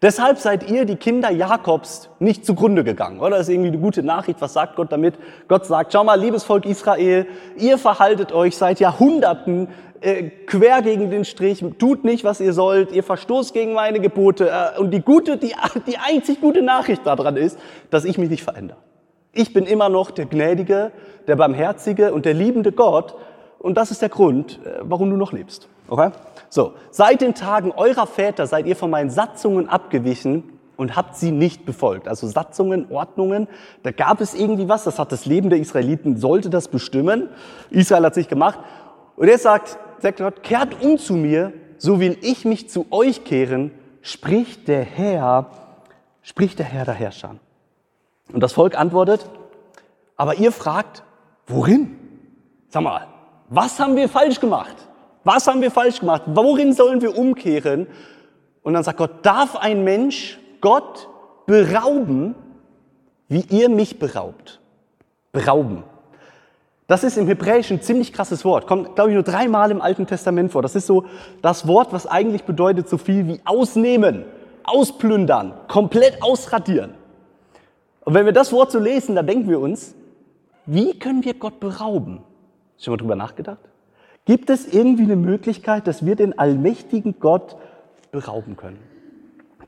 Deshalb 0.03 0.39
seid 0.39 0.69
ihr, 0.69 0.85
die 0.85 0.97
Kinder 0.97 1.31
Jakobs, 1.31 2.11
nicht 2.19 2.45
zugrunde 2.45 2.83
gegangen. 2.83 3.21
Oder 3.21 3.39
das 3.39 3.43
ist 3.43 3.51
irgendwie 3.51 3.69
eine 3.69 3.79
gute 3.79 4.03
Nachricht. 4.03 4.41
Was 4.41 4.53
sagt 4.53 4.75
Gott 4.75 4.91
damit? 4.91 5.15
Gott 5.47 5.65
sagt, 5.65 5.93
schau 5.93 6.03
mal, 6.03 6.21
liebes 6.21 6.43
Volk 6.43 6.67
Israel, 6.67 7.27
ihr 7.57 7.79
verhaltet 7.79 8.33
euch 8.33 8.57
seit 8.57 8.81
Jahrhunderten 8.81 9.69
äh, 10.01 10.25
quer 10.47 10.83
gegen 10.83 11.11
den 11.11 11.25
Strich, 11.25 11.65
tut 11.79 12.03
nicht, 12.03 12.25
was 12.25 12.41
ihr 12.41 12.53
sollt, 12.53 12.91
ihr 12.91 13.05
verstoßt 13.05 13.55
gegen 13.55 13.75
meine 13.75 14.01
Gebote. 14.01 14.51
Äh, 14.51 14.81
und 14.81 14.91
die 14.91 15.01
gute, 15.01 15.37
die, 15.37 15.55
die 15.87 15.97
einzig 15.99 16.41
gute 16.41 16.63
Nachricht 16.63 17.07
daran 17.07 17.37
ist, 17.37 17.57
dass 17.91 18.05
ich 18.05 18.19
mich 18.19 18.29
nicht 18.29 18.43
verändere. 18.43 18.79
Ich 19.33 19.53
bin 19.53 19.65
immer 19.65 19.89
noch 19.89 20.11
der 20.11 20.27
gnädige, 20.27 20.91
der 21.29 21.37
barmherzige 21.37 22.13
und 22.13 22.27
der 22.27 22.35
liebende 22.35 22.73
Gott. 22.73 23.15
Und 23.61 23.77
das 23.77 23.93
ist 23.93 24.03
der 24.03 24.09
Grund, 24.09 24.59
äh, 24.65 24.81
warum 24.83 25.11
du 25.11 25.17
noch 25.17 25.33
lebst. 25.33 25.69
Okay? 25.89 26.11
So, 26.53 26.75
seit 26.91 27.23
den 27.23 27.35
Tagen 27.35 27.73
eurer 27.73 28.07
Väter 28.07 28.47
seid 28.47 28.67
ihr 28.67 28.77
von 28.77 28.91
meinen 28.91 29.09
Satzungen 29.09 29.71
abgewichen 29.71 30.53
und 30.77 30.97
habt 30.97 31.17
sie 31.17 31.31
nicht 31.31 31.65
befolgt. 31.65 32.07
Also 32.07 32.27
Satzungen, 32.27 32.91
Ordnungen, 32.91 33.49
da 33.83 33.91
gab 33.91 34.21
es 34.21 34.35
irgendwie 34.35 34.69
was, 34.69 34.85
das 34.85 34.99
hat 34.99 35.13
das 35.13 35.25
Leben 35.25 35.49
der 35.49 35.59
Israeliten, 35.59 36.19
sollte 36.19 36.51
das 36.51 36.69
bestimmen. 36.69 37.31
Israel 37.71 38.05
hat 38.05 38.13
sich 38.13 38.29
gemacht. 38.29 38.59
Und 39.17 39.29
er 39.29 39.39
sagt, 39.39 39.79
sagt 40.01 40.19
Gott, 40.19 40.43
kehrt 40.43 40.85
um 40.85 40.99
zu 40.99 41.15
mir, 41.15 41.55
so 41.79 42.01
will 42.01 42.19
ich 42.21 42.45
mich 42.45 42.69
zu 42.69 42.85
euch 42.91 43.25
kehren, 43.25 43.71
spricht 44.03 44.69
der 44.69 44.83
Herr, 44.83 45.47
spricht 46.21 46.59
der 46.59 46.67
Herr 46.67 46.85
der 46.85 46.93
Herrscher. 46.93 47.37
Und 48.31 48.43
das 48.43 48.53
Volk 48.53 48.79
antwortet, 48.79 49.25
aber 50.19 50.35
ihr 50.35 50.53
fragt, 50.53 51.03
Worin? 51.47 51.97
Sag 52.69 52.83
mal, 52.83 53.07
was 53.49 53.81
haben 53.81 53.97
wir 53.97 54.11
falsch 54.11 54.39
gemacht? 54.39 54.77
Was 55.25 55.47
haben 55.47 55.61
wir 55.61 55.71
falsch 55.71 56.01
gemacht? 56.01 56.23
Worin 56.27 56.73
sollen 56.73 57.01
wir 57.01 57.17
umkehren? 57.17 57.87
Und 58.63 58.75
dann 58.75 58.83
sagt 58.83 58.99
Gott, 58.99 59.25
darf 59.25 59.57
ein 59.57 59.85
Mensch 59.85 60.39
Gott 60.61 61.09
berauben, 61.47 62.35
wie 63.29 63.45
ihr 63.51 63.69
mich 63.69 63.99
beraubt? 63.99 64.61
Berauben. 65.33 65.85
Das 66.87 67.05
ist 67.05 67.17
im 67.17 67.27
Hebräischen 67.27 67.79
ein 67.79 67.83
ziemlich 67.83 68.13
krasses 68.13 68.45
Wort. 68.45 68.67
Kommt, 68.67 68.95
glaube 68.97 69.11
ich, 69.11 69.15
nur 69.15 69.23
dreimal 69.23 69.71
im 69.71 69.81
Alten 69.81 70.07
Testament 70.07 70.53
vor. 70.53 70.63
Das 70.63 70.75
ist 70.75 70.87
so 70.87 71.07
das 71.41 71.67
Wort, 71.67 71.93
was 71.93 72.07
eigentlich 72.07 72.45
bedeutet 72.45 72.89
so 72.89 72.99
viel 72.99 73.27
wie 73.27 73.41
ausnehmen, 73.45 74.25
ausplündern, 74.65 75.55
komplett 75.69 76.23
ausradieren. 76.23 76.95
Und 78.05 78.15
wenn 78.15 78.27
wir 78.27 78.33
das 78.33 78.53
Wort 78.53 78.73
so 78.73 78.79
lesen, 78.79 79.15
dann 79.15 79.27
denken 79.27 79.49
wir 79.49 79.61
uns, 79.61 79.95
wie 80.67 80.99
können 80.99 81.25
wir 81.25 81.35
Gott 81.35 81.61
berauben? 81.61 82.23
Schon 82.79 82.93
mal 82.93 82.99
drüber 82.99 83.17
nachgedacht? 83.17 83.72
Gibt 84.25 84.51
es 84.51 84.73
irgendwie 84.73 85.03
eine 85.03 85.17
Möglichkeit, 85.17 85.87
dass 85.87 86.07
wir 86.07 86.15
den 86.15 86.39
allmächtigen 86.39 87.19
Gott 87.19 87.57
berauben 88.13 88.57
können? 88.57 88.79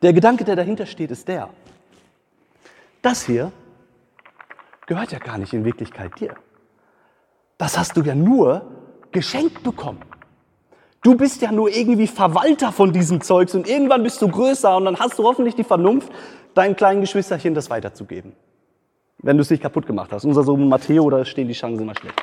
Der 0.02 0.12
Gedanke, 0.12 0.44
der 0.44 0.54
dahinter 0.54 0.87
steht, 0.87 1.11
ist 1.11 1.26
der. 1.28 1.50
Das 3.02 3.25
hier 3.25 3.52
gehört 4.87 5.12
ja 5.12 5.18
gar 5.18 5.38
nicht 5.38 5.52
in 5.52 5.64
Wirklichkeit 5.64 6.18
dir. 6.20 6.34
Das 7.58 7.78
hast 7.78 7.96
du 7.96 8.02
ja 8.02 8.14
nur 8.14 8.62
geschenkt 9.12 9.62
bekommen. 9.62 10.02
Du 11.02 11.16
bist 11.16 11.42
ja 11.42 11.52
nur 11.52 11.68
irgendwie 11.68 12.06
Verwalter 12.06 12.73
von 12.73 12.92
diesem 12.92 13.20
Zeugs 13.20 13.54
und 13.54 13.68
irgendwann 13.68 14.02
bist 14.02 14.23
du 14.23 14.28
größer 14.28 14.76
und 14.76 14.87
dann 14.87 14.99
hast 14.99 15.18
du 15.18 15.25
hoffentlich 15.25 15.54
die 15.54 15.64
Vernunft, 15.64 16.11
deinen 16.54 16.76
kleinen 16.76 17.00
Geschwisterchen 17.00 17.54
das 17.54 17.68
weiterzugeben. 17.68 18.32
Wenn 19.18 19.37
du 19.37 19.42
es 19.42 19.50
nicht 19.50 19.62
kaputt 19.62 19.87
gemacht 19.87 20.12
hast. 20.12 20.25
Unser 20.25 20.42
Sohn 20.42 20.68
Matteo, 20.68 21.08
da 21.11 21.25
stehen 21.25 21.49
die 21.49 21.54
Chancen 21.54 21.82
immer 21.82 21.94
schlecht. 21.94 22.23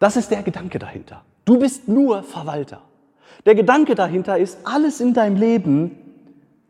Das 0.00 0.16
ist 0.16 0.30
der 0.30 0.42
Gedanke 0.42 0.80
dahinter. 0.80 1.22
Du 1.44 1.58
bist 1.58 1.86
nur 1.86 2.24
Verwalter. 2.24 2.82
Der 3.46 3.54
Gedanke 3.54 3.94
dahinter 3.94 4.38
ist, 4.38 4.58
alles 4.64 5.00
in 5.00 5.14
deinem 5.14 5.36
Leben 5.36 5.96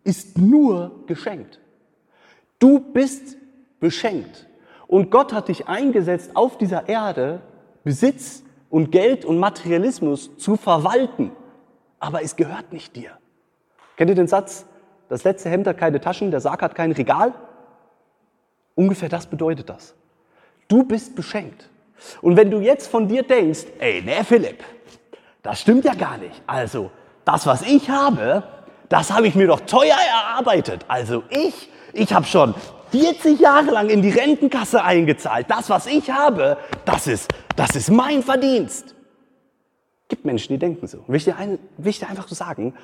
ist 0.05 0.37
nur 0.37 1.05
geschenkt. 1.07 1.61
Du 2.59 2.81
bist 2.81 3.37
beschenkt. 3.79 4.47
Und 4.87 5.11
Gott 5.11 5.33
hat 5.33 5.49
dich 5.49 5.69
eingesetzt, 5.69 6.33
auf 6.35 6.59
dieser 6.59 6.89
Erde 6.89 7.41
Besitz 7.85 8.43
und 8.69 8.91
Geld 8.91 9.25
und 9.25 9.39
Materialismus 9.39 10.37
zu 10.37 10.57
verwalten. 10.57 11.31
Aber 12.01 12.23
es 12.23 12.35
gehört 12.37 12.73
nicht 12.73 12.97
dir. 12.97 13.13
Kennt 13.97 14.11
ihr 14.11 14.17
den 14.17 14.27
Satz? 14.27 14.67
Das 15.09 15.25
letzte 15.25 15.51
Hemd 15.51 15.67
hat 15.69 15.79
keine 15.79 16.01
Taschen, 16.01 16.31
der 16.31 16.41
Sarg 16.41 16.63
hat 16.63 16.75
kein 16.75 16.93
Regal. 16.93 17.33
Ungefähr 18.75 19.09
das 19.09 19.27
bedeutet 19.27 19.69
das. 19.69 19.95
Du 20.69 20.83
bist 20.83 21.15
beschenkt. 21.15 21.69
Und 22.23 22.37
wenn 22.37 22.51
du 22.51 22.61
jetzt 22.61 22.89
von 22.89 23.09
dir 23.09 23.23
denkst, 23.23 23.67
ey, 23.79 24.03
ne 24.03 24.25
Philipp, 24.25 24.63
das 25.43 25.61
stimmt 25.61 25.85
ja 25.85 25.95
gar 25.95 26.19
nicht. 26.19 26.43
Also, 26.47 26.91
das, 27.25 27.47
was 27.47 27.63
ich 27.63 27.89
habe, 27.89 28.43
das 28.89 29.13
habe 29.13 29.29
ich 29.29 29.35
mir 29.35 29.47
doch 29.47 29.61
teuer 29.61 29.97
erarbeitet. 29.97 30.85
Also 30.89 31.23
ich, 31.31 31.69
ich 31.93 32.13
habe 32.13 32.27
schon 32.27 32.55
40 32.91 33.39
Jahre 33.39 33.71
lang 33.71 33.89
in 33.89 34.03
die 34.03 34.11
Rentenkasse 34.11 34.83
eingezahlt. 34.83 35.47
Das, 35.49 35.71
was 35.71 35.87
ich 35.87 36.11
habe, 36.11 36.57
das 36.85 37.07
ist, 37.07 37.31
das 37.57 37.77
ist 37.77 37.91
mein 37.91 38.23
Verdienst. 38.23 38.95
Gibt 40.09 40.25
Menschen, 40.25 40.53
die 40.55 40.59
denken 40.59 40.89
so. 40.89 41.05
Will 41.07 41.17
ich 41.17 41.25
dir, 41.25 41.37
ein, 41.37 41.59
will 41.77 41.91
ich 41.91 42.01
dir 42.01 42.09
einfach 42.09 42.27
so 42.27 42.35
sagen, 42.35 42.75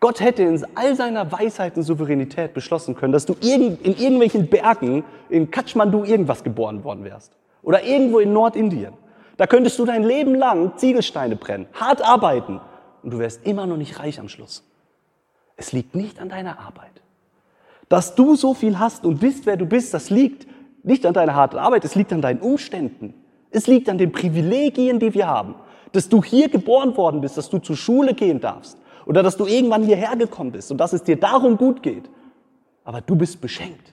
Gott 0.00 0.20
hätte 0.20 0.42
in 0.42 0.62
all 0.74 0.94
seiner 0.94 1.32
Weisheit 1.32 1.78
und 1.78 1.82
Souveränität 1.82 2.52
beschlossen 2.52 2.94
können, 2.94 3.14
dass 3.14 3.24
du 3.24 3.34
in 3.40 3.82
irgendwelchen 3.82 4.48
Bergen 4.48 5.02
in 5.30 5.50
Kathmandu 5.50 6.04
irgendwas 6.04 6.44
geboren 6.44 6.84
worden 6.84 7.04
wärst. 7.04 7.32
Oder 7.66 7.82
irgendwo 7.82 8.20
in 8.20 8.32
Nordindien. 8.32 8.92
Da 9.36 9.48
könntest 9.48 9.76
du 9.80 9.84
dein 9.84 10.04
Leben 10.04 10.36
lang 10.36 10.78
Ziegelsteine 10.78 11.34
brennen, 11.34 11.66
hart 11.74 12.00
arbeiten 12.00 12.60
und 13.02 13.12
du 13.12 13.18
wärst 13.18 13.44
immer 13.44 13.66
noch 13.66 13.76
nicht 13.76 13.98
reich 13.98 14.20
am 14.20 14.28
Schluss. 14.28 14.64
Es 15.56 15.72
liegt 15.72 15.96
nicht 15.96 16.20
an 16.20 16.28
deiner 16.28 16.60
Arbeit. 16.60 17.02
Dass 17.88 18.14
du 18.14 18.36
so 18.36 18.54
viel 18.54 18.78
hast 18.78 19.04
und 19.04 19.18
bist, 19.18 19.46
wer 19.46 19.56
du 19.56 19.66
bist, 19.66 19.92
das 19.92 20.10
liegt 20.10 20.46
nicht 20.84 21.04
an 21.04 21.12
deiner 21.12 21.34
harten 21.34 21.58
Arbeit, 21.58 21.84
es 21.84 21.96
liegt 21.96 22.12
an 22.12 22.22
deinen 22.22 22.40
Umständen. 22.40 23.14
Es 23.50 23.66
liegt 23.66 23.88
an 23.88 23.98
den 23.98 24.12
Privilegien, 24.12 25.00
die 25.00 25.12
wir 25.12 25.26
haben. 25.26 25.56
Dass 25.90 26.08
du 26.08 26.22
hier 26.22 26.48
geboren 26.48 26.96
worden 26.96 27.20
bist, 27.20 27.36
dass 27.36 27.50
du 27.50 27.58
zur 27.58 27.76
Schule 27.76 28.14
gehen 28.14 28.40
darfst, 28.40 28.78
oder 29.06 29.24
dass 29.24 29.36
du 29.36 29.46
irgendwann 29.46 29.82
hierher 29.82 30.14
gekommen 30.14 30.52
bist 30.52 30.70
und 30.70 30.78
dass 30.78 30.92
es 30.92 31.02
dir 31.02 31.16
darum 31.16 31.56
gut 31.56 31.82
geht. 31.82 32.08
Aber 32.84 33.00
du 33.00 33.16
bist 33.16 33.40
beschenkt. 33.40 33.92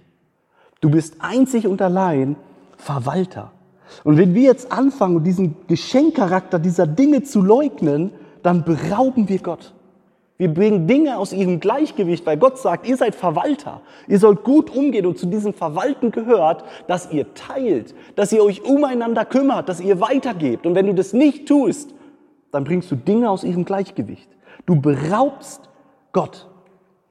Du 0.80 0.92
bist 0.92 1.16
einzig 1.20 1.66
und 1.66 1.82
allein 1.82 2.36
Verwalter. 2.78 3.52
Und 4.04 4.18
wenn 4.18 4.34
wir 4.34 4.44
jetzt 4.44 4.72
anfangen, 4.72 5.24
diesen 5.24 5.56
Geschenkcharakter 5.68 6.60
dieser 6.60 6.88
Dinge 6.88 7.24
zu 7.24 7.42
leugnen, 7.42 8.12
dann 8.42 8.64
berauben 8.64 9.30
wir 9.30 9.40
Gott. 9.40 9.74
Wir 10.38 10.54
bringen 10.54 10.88
Dinge 10.88 11.18
aus 11.18 11.32
ihrem 11.32 11.60
Gleichgewicht, 11.60 12.26
weil 12.26 12.38
Gott 12.38 12.58
sagt, 12.58 12.88
ihr 12.88 12.98
seid 12.98 13.14
Verwalter. 13.16 13.82
Ihr 14.08 14.20
sollt 14.20 14.44
gut 14.44 14.76
umgehen 14.76 15.06
und 15.06 15.18
zu 15.18 15.28
diesem 15.28 15.54
Verwalten 15.54 16.12
gehört, 16.12 16.64
dass 16.88 17.12
ihr 17.12 17.34
teilt, 17.34 17.94
dass 18.16 18.34
ihr 18.34 18.44
euch 18.44 18.64
umeinander 18.64 19.26
kümmert, 19.26 19.70
dass 19.70 19.80
ihr 19.80 20.02
weitergebt. 20.02 20.66
Und 20.66 20.76
wenn 20.76 20.88
du 20.88 20.94
das 20.94 21.14
nicht 21.14 21.48
tust, 21.48 21.94
dann 22.52 22.64
bringst 22.64 22.92
du 22.92 22.96
Dinge 22.96 23.30
aus 23.30 23.44
ihrem 23.44 23.64
Gleichgewicht. 23.64 24.30
Du 24.66 24.82
beraubst 24.82 25.70
Gott. 26.12 26.50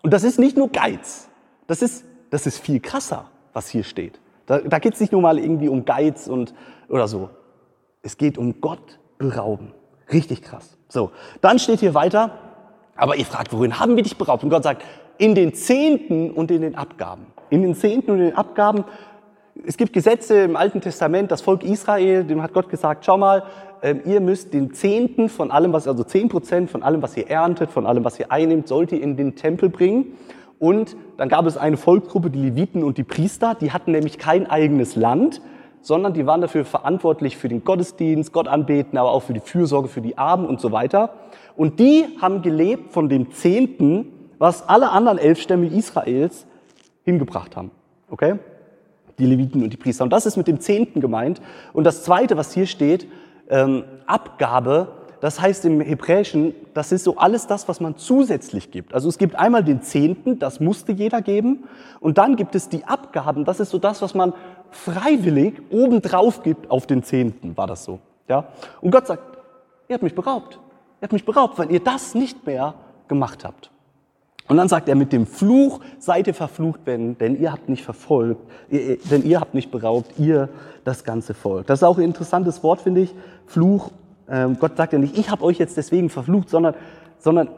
Und 0.02 0.12
das 0.12 0.24
ist 0.24 0.38
nicht 0.38 0.56
nur 0.56 0.68
Geiz. 0.68 1.28
Das 1.68 1.80
ist, 1.80 2.04
das 2.30 2.46
ist 2.46 2.58
viel 2.58 2.80
krasser, 2.80 3.30
was 3.52 3.68
hier 3.68 3.84
steht. 3.84 4.20
Da, 4.52 4.58
da 4.58 4.78
geht 4.80 4.92
es 4.92 5.00
nicht 5.00 5.12
nur 5.12 5.22
mal 5.22 5.38
irgendwie 5.38 5.70
um 5.70 5.86
Geiz 5.86 6.26
und, 6.26 6.52
oder 6.90 7.08
so. 7.08 7.30
Es 8.02 8.18
geht 8.18 8.36
um 8.36 8.60
Gott 8.60 8.98
berauben. 9.16 9.72
Richtig 10.12 10.42
krass. 10.42 10.76
So, 10.88 11.10
dann 11.40 11.58
steht 11.58 11.80
hier 11.80 11.94
weiter, 11.94 12.32
aber 12.94 13.16
ihr 13.16 13.24
fragt, 13.24 13.54
worin 13.54 13.80
haben 13.80 13.96
wir 13.96 14.02
dich 14.02 14.18
beraubt? 14.18 14.44
Und 14.44 14.50
Gott 14.50 14.64
sagt, 14.64 14.84
in 15.16 15.34
den 15.34 15.54
Zehnten 15.54 16.30
und 16.30 16.50
in 16.50 16.60
den 16.60 16.74
Abgaben. 16.74 17.28
In 17.48 17.62
den 17.62 17.74
Zehnten 17.74 18.10
und 18.10 18.18
in 18.18 18.26
den 18.26 18.36
Abgaben. 18.36 18.84
Es 19.66 19.78
gibt 19.78 19.94
Gesetze 19.94 20.42
im 20.42 20.56
Alten 20.56 20.82
Testament, 20.82 21.30
das 21.30 21.40
Volk 21.40 21.64
Israel, 21.64 22.22
dem 22.22 22.42
hat 22.42 22.52
Gott 22.52 22.68
gesagt, 22.68 23.06
schau 23.06 23.16
mal, 23.16 23.44
ähm, 23.82 24.02
ihr 24.04 24.20
müsst 24.20 24.52
den 24.52 24.74
Zehnten 24.74 25.30
von 25.30 25.50
allem, 25.50 25.72
was, 25.72 25.88
also 25.88 26.04
zehn 26.04 26.28
Prozent 26.28 26.70
von 26.70 26.82
allem, 26.82 27.00
was 27.00 27.16
ihr 27.16 27.30
erntet, 27.30 27.70
von 27.70 27.86
allem, 27.86 28.04
was 28.04 28.20
ihr 28.20 28.30
einnimmt, 28.30 28.68
sollt 28.68 28.92
ihr 28.92 29.00
in 29.00 29.16
den 29.16 29.34
Tempel 29.34 29.70
bringen. 29.70 30.18
Und 30.62 30.96
dann 31.16 31.28
gab 31.28 31.44
es 31.46 31.56
eine 31.56 31.76
Volksgruppe, 31.76 32.30
die 32.30 32.38
Leviten 32.38 32.84
und 32.84 32.96
die 32.96 33.02
Priester, 33.02 33.56
die 33.56 33.72
hatten 33.72 33.90
nämlich 33.90 34.16
kein 34.16 34.48
eigenes 34.48 34.94
Land, 34.94 35.42
sondern 35.80 36.14
die 36.14 36.24
waren 36.24 36.40
dafür 36.40 36.64
verantwortlich 36.64 37.36
für 37.36 37.48
den 37.48 37.64
Gottesdienst, 37.64 38.32
Gott 38.32 38.46
anbeten, 38.46 38.96
aber 38.96 39.10
auch 39.10 39.24
für 39.24 39.32
die 39.32 39.40
Fürsorge 39.40 39.88
für 39.88 40.00
die 40.00 40.16
Armen 40.16 40.46
und 40.46 40.60
so 40.60 40.70
weiter. 40.70 41.14
Und 41.56 41.80
die 41.80 42.04
haben 42.20 42.42
gelebt 42.42 42.92
von 42.92 43.08
dem 43.08 43.32
Zehnten, 43.32 44.06
was 44.38 44.68
alle 44.68 44.90
anderen 44.90 45.18
elf 45.18 45.40
Stämme 45.40 45.66
Israels 45.66 46.46
hingebracht 47.04 47.56
haben. 47.56 47.72
Okay? 48.08 48.36
Die 49.18 49.26
Leviten 49.26 49.64
und 49.64 49.72
die 49.72 49.76
Priester. 49.76 50.04
Und 50.04 50.12
das 50.12 50.26
ist 50.26 50.36
mit 50.36 50.46
dem 50.46 50.60
Zehnten 50.60 51.00
gemeint. 51.00 51.42
Und 51.72 51.82
das 51.82 52.04
Zweite, 52.04 52.36
was 52.36 52.52
hier 52.52 52.66
steht, 52.66 53.08
ähm, 53.50 53.82
Abgabe, 54.06 54.92
das 55.22 55.40
heißt 55.40 55.64
im 55.66 55.80
Hebräischen, 55.80 56.52
das 56.74 56.90
ist 56.90 57.04
so 57.04 57.16
alles 57.16 57.46
das, 57.46 57.68
was 57.68 57.78
man 57.78 57.96
zusätzlich 57.96 58.72
gibt. 58.72 58.92
Also 58.92 59.08
es 59.08 59.18
gibt 59.18 59.36
einmal 59.36 59.62
den 59.62 59.80
Zehnten, 59.80 60.40
das 60.40 60.58
musste 60.58 60.90
jeder 60.90 61.22
geben, 61.22 61.62
und 62.00 62.18
dann 62.18 62.34
gibt 62.34 62.56
es 62.56 62.68
die 62.68 62.84
Abgaben, 62.86 63.44
das 63.44 63.60
ist 63.60 63.70
so 63.70 63.78
das, 63.78 64.02
was 64.02 64.14
man 64.14 64.32
freiwillig 64.72 65.62
obendrauf 65.70 66.42
gibt 66.42 66.72
auf 66.72 66.88
den 66.88 67.04
Zehnten, 67.04 67.56
war 67.56 67.68
das 67.68 67.84
so. 67.84 68.00
Ja? 68.28 68.48
Und 68.80 68.90
Gott 68.90 69.06
sagt, 69.06 69.22
ihr 69.86 69.94
habt 69.94 70.02
mich 70.02 70.16
beraubt. 70.16 70.58
Ihr 71.00 71.02
habt 71.02 71.12
mich 71.12 71.24
beraubt, 71.24 71.56
weil 71.56 71.70
ihr 71.70 71.78
das 71.78 72.16
nicht 72.16 72.44
mehr 72.44 72.74
gemacht 73.06 73.44
habt. 73.44 73.70
Und 74.48 74.56
dann 74.56 74.66
sagt 74.66 74.88
er, 74.88 74.96
mit 74.96 75.12
dem 75.12 75.26
Fluch 75.26 75.78
seid 76.00 76.26
ihr 76.26 76.34
verflucht, 76.34 76.80
wenn, 76.84 77.16
denn 77.16 77.40
ihr 77.40 77.52
habt 77.52 77.68
nicht 77.68 77.84
verfolgt, 77.84 78.40
denn 78.72 79.22
ihr 79.24 79.38
habt 79.38 79.54
nicht 79.54 79.70
beraubt, 79.70 80.18
ihr 80.18 80.48
das 80.82 81.04
ganze 81.04 81.32
Volk. 81.32 81.68
Das 81.68 81.78
ist 81.78 81.84
auch 81.84 81.96
ein 81.96 82.02
interessantes 82.02 82.64
Wort, 82.64 82.80
finde 82.80 83.02
ich. 83.02 83.14
Fluch. 83.46 83.92
Ähm, 84.32 84.56
Gott 84.58 84.78
sagt 84.78 84.94
ja 84.94 84.98
nicht, 84.98 85.16
ich 85.18 85.30
habe 85.30 85.44
euch 85.44 85.58
jetzt 85.58 85.76
deswegen 85.76 86.08
verflucht, 86.08 86.48
sondern, 86.48 86.74
sondern 87.18 87.48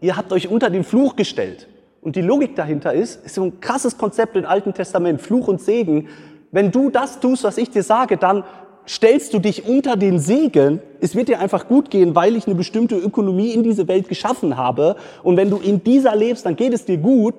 ihr 0.00 0.16
habt 0.16 0.32
euch 0.32 0.48
unter 0.48 0.70
den 0.70 0.84
Fluch 0.84 1.16
gestellt. 1.16 1.68
Und 2.00 2.14
die 2.16 2.22
Logik 2.22 2.54
dahinter 2.54 2.94
ist, 2.94 3.26
ist 3.26 3.34
so 3.34 3.42
ein 3.42 3.60
krasses 3.60 3.98
Konzept 3.98 4.36
im 4.36 4.46
Alten 4.46 4.72
Testament, 4.72 5.20
Fluch 5.20 5.48
und 5.48 5.60
Segen. 5.60 6.08
Wenn 6.52 6.70
du 6.70 6.88
das 6.88 7.18
tust, 7.18 7.42
was 7.44 7.58
ich 7.58 7.68
dir 7.70 7.82
sage, 7.82 8.16
dann 8.16 8.44
stellst 8.88 9.34
du 9.34 9.40
dich 9.40 9.66
unter 9.66 9.96
den 9.96 10.18
Segen, 10.18 10.80
es 11.00 11.14
wird 11.14 11.28
dir 11.28 11.40
einfach 11.40 11.68
gut 11.68 11.90
gehen, 11.90 12.14
weil 12.14 12.36
ich 12.36 12.46
eine 12.46 12.54
bestimmte 12.54 12.96
Ökonomie 12.96 13.52
in 13.52 13.62
diese 13.62 13.88
Welt 13.88 14.08
geschaffen 14.08 14.56
habe. 14.56 14.96
Und 15.22 15.36
wenn 15.36 15.50
du 15.50 15.58
in 15.58 15.82
dieser 15.84 16.14
lebst, 16.16 16.46
dann 16.46 16.56
geht 16.56 16.72
es 16.72 16.84
dir 16.84 16.96
gut. 16.96 17.34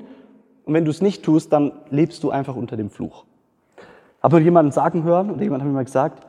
Und 0.66 0.74
wenn 0.74 0.86
du 0.86 0.92
es 0.92 1.02
nicht 1.02 1.24
tust, 1.24 1.52
dann 1.52 1.72
lebst 1.90 2.24
du 2.24 2.30
einfach 2.30 2.56
unter 2.56 2.78
dem 2.78 2.90
Fluch. 2.90 3.26
Habe 4.22 4.42
jemanden 4.42 4.72
sagen 4.72 5.04
hören 5.04 5.32
und 5.32 5.42
jemand 5.42 5.64
hat 5.64 5.68
mir 5.68 5.74
mal 5.74 5.86
gesagt, 5.86 6.24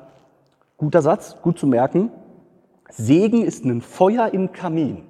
guter 0.79 1.03
Satz, 1.03 1.37
gut 1.43 1.59
zu 1.59 1.67
merken, 1.67 2.11
Segen 2.93 3.43
ist 3.43 3.65
ein 3.65 3.81
Feuer 3.81 4.29
im 4.33 4.53
Kamin. 4.53 5.05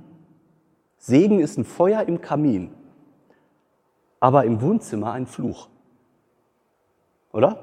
Segen 0.99 1.41
ist 1.41 1.59
ein 1.59 1.65
Feuer 1.65 2.03
im 2.03 2.21
Kamin, 2.21 2.71
aber 4.21 4.45
im 4.45 4.63
Wohnzimmer 4.63 5.13
ein 5.13 5.27
Fluch. 5.27 5.69
Oder? 7.33 7.59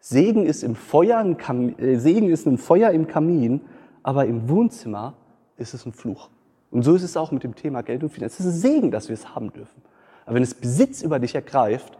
Segen 0.00 0.46
ist, 0.46 0.62
im 0.62 0.74
Feuer 0.74 1.18
ein 1.18 1.36
Kam 1.36 1.78
äh, 1.78 1.98
Segen 1.98 2.30
ist 2.30 2.46
ein 2.46 2.56
Feuer 2.56 2.90
im 2.92 3.08
Kamin, 3.08 3.60
aber 4.02 4.24
im 4.24 4.48
Wohnzimmer 4.48 5.14
ist 5.58 5.74
es 5.74 5.84
ein 5.84 5.92
Fluch. 5.92 6.30
Und 6.70 6.82
so 6.82 6.94
ist 6.94 7.02
es 7.02 7.16
auch 7.16 7.30
mit 7.30 7.42
dem 7.44 7.54
Thema 7.54 7.82
Geld 7.82 8.02
und 8.02 8.10
Finanzen. 8.10 8.42
Es 8.42 8.46
ist 8.46 8.54
ein 8.54 8.58
Segen, 8.58 8.90
dass 8.90 9.08
wir 9.08 9.14
es 9.14 9.34
haben 9.34 9.52
dürfen. 9.52 9.82
Aber 10.24 10.36
wenn 10.36 10.42
es 10.42 10.54
Besitz 10.54 11.02
über 11.02 11.18
dich 11.18 11.34
ergreift, 11.34 11.98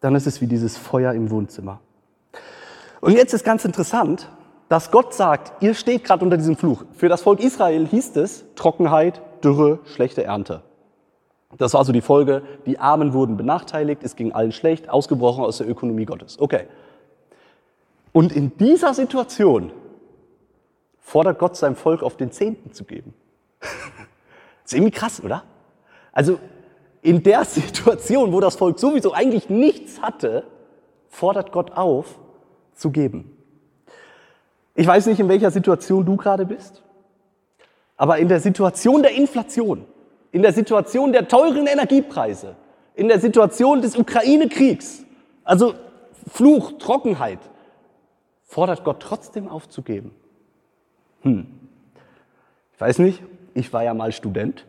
dann 0.00 0.14
ist 0.14 0.26
es 0.26 0.40
wie 0.40 0.46
dieses 0.46 0.78
Feuer 0.78 1.12
im 1.12 1.30
Wohnzimmer. 1.30 1.80
Und 3.00 3.12
jetzt 3.12 3.34
ist 3.34 3.44
ganz 3.44 3.64
interessant, 3.64 4.30
dass 4.68 4.90
Gott 4.90 5.14
sagt, 5.14 5.62
ihr 5.62 5.74
steht 5.74 6.04
gerade 6.04 6.24
unter 6.24 6.36
diesem 6.36 6.56
Fluch. 6.56 6.84
Für 6.92 7.08
das 7.08 7.22
Volk 7.22 7.40
Israel 7.40 7.86
hieß 7.86 8.16
es 8.16 8.44
Trockenheit, 8.54 9.20
Dürre, 9.42 9.80
schlechte 9.84 10.24
Ernte. 10.24 10.62
Das 11.56 11.72
war 11.72 11.84
so 11.84 11.92
die 11.92 12.02
Folge, 12.02 12.42
die 12.66 12.78
Armen 12.78 13.14
wurden 13.14 13.38
benachteiligt, 13.38 14.02
es 14.02 14.16
ging 14.16 14.32
allen 14.32 14.52
schlecht, 14.52 14.90
ausgebrochen 14.90 15.44
aus 15.44 15.58
der 15.58 15.68
Ökonomie 15.68 16.04
Gottes. 16.04 16.38
Okay. 16.38 16.66
Und 18.12 18.32
in 18.32 18.56
dieser 18.58 18.92
Situation 18.92 19.72
fordert 21.00 21.38
Gott 21.38 21.56
seinem 21.56 21.76
Volk 21.76 22.02
auf 22.02 22.16
den 22.16 22.32
Zehnten 22.32 22.72
zu 22.72 22.84
geben. 22.84 23.14
ist 24.64 24.74
irgendwie 24.74 24.90
krass, 24.90 25.22
oder? 25.24 25.44
Also 26.12 26.38
in 27.00 27.22
der 27.22 27.44
Situation, 27.46 28.32
wo 28.32 28.40
das 28.40 28.56
Volk 28.56 28.78
sowieso 28.78 29.12
eigentlich 29.14 29.48
nichts 29.48 30.02
hatte, 30.02 30.44
fordert 31.08 31.52
Gott 31.52 31.72
auf, 31.72 32.18
zu 32.74 32.90
geben. 32.90 33.37
Ich 34.78 34.86
weiß 34.86 35.06
nicht, 35.06 35.18
in 35.18 35.28
welcher 35.28 35.50
Situation 35.50 36.06
du 36.06 36.16
gerade 36.16 36.46
bist, 36.46 36.84
aber 37.96 38.18
in 38.18 38.28
der 38.28 38.38
Situation 38.38 39.02
der 39.02 39.10
Inflation, 39.10 39.84
in 40.30 40.42
der 40.42 40.52
Situation 40.52 41.10
der 41.10 41.26
teuren 41.26 41.66
Energiepreise, 41.66 42.54
in 42.94 43.08
der 43.08 43.18
Situation 43.18 43.82
des 43.82 43.96
Ukraine-Kriegs, 43.96 45.04
also 45.42 45.74
Fluch, 46.28 46.78
Trockenheit, 46.78 47.40
fordert 48.44 48.84
Gott 48.84 49.00
trotzdem 49.00 49.48
aufzugeben. 49.48 50.12
Hm. 51.22 51.48
Ich 52.72 52.80
weiß 52.80 53.00
nicht, 53.00 53.20
ich 53.54 53.72
war 53.72 53.82
ja 53.82 53.94
mal 53.94 54.12
Student. 54.12 54.64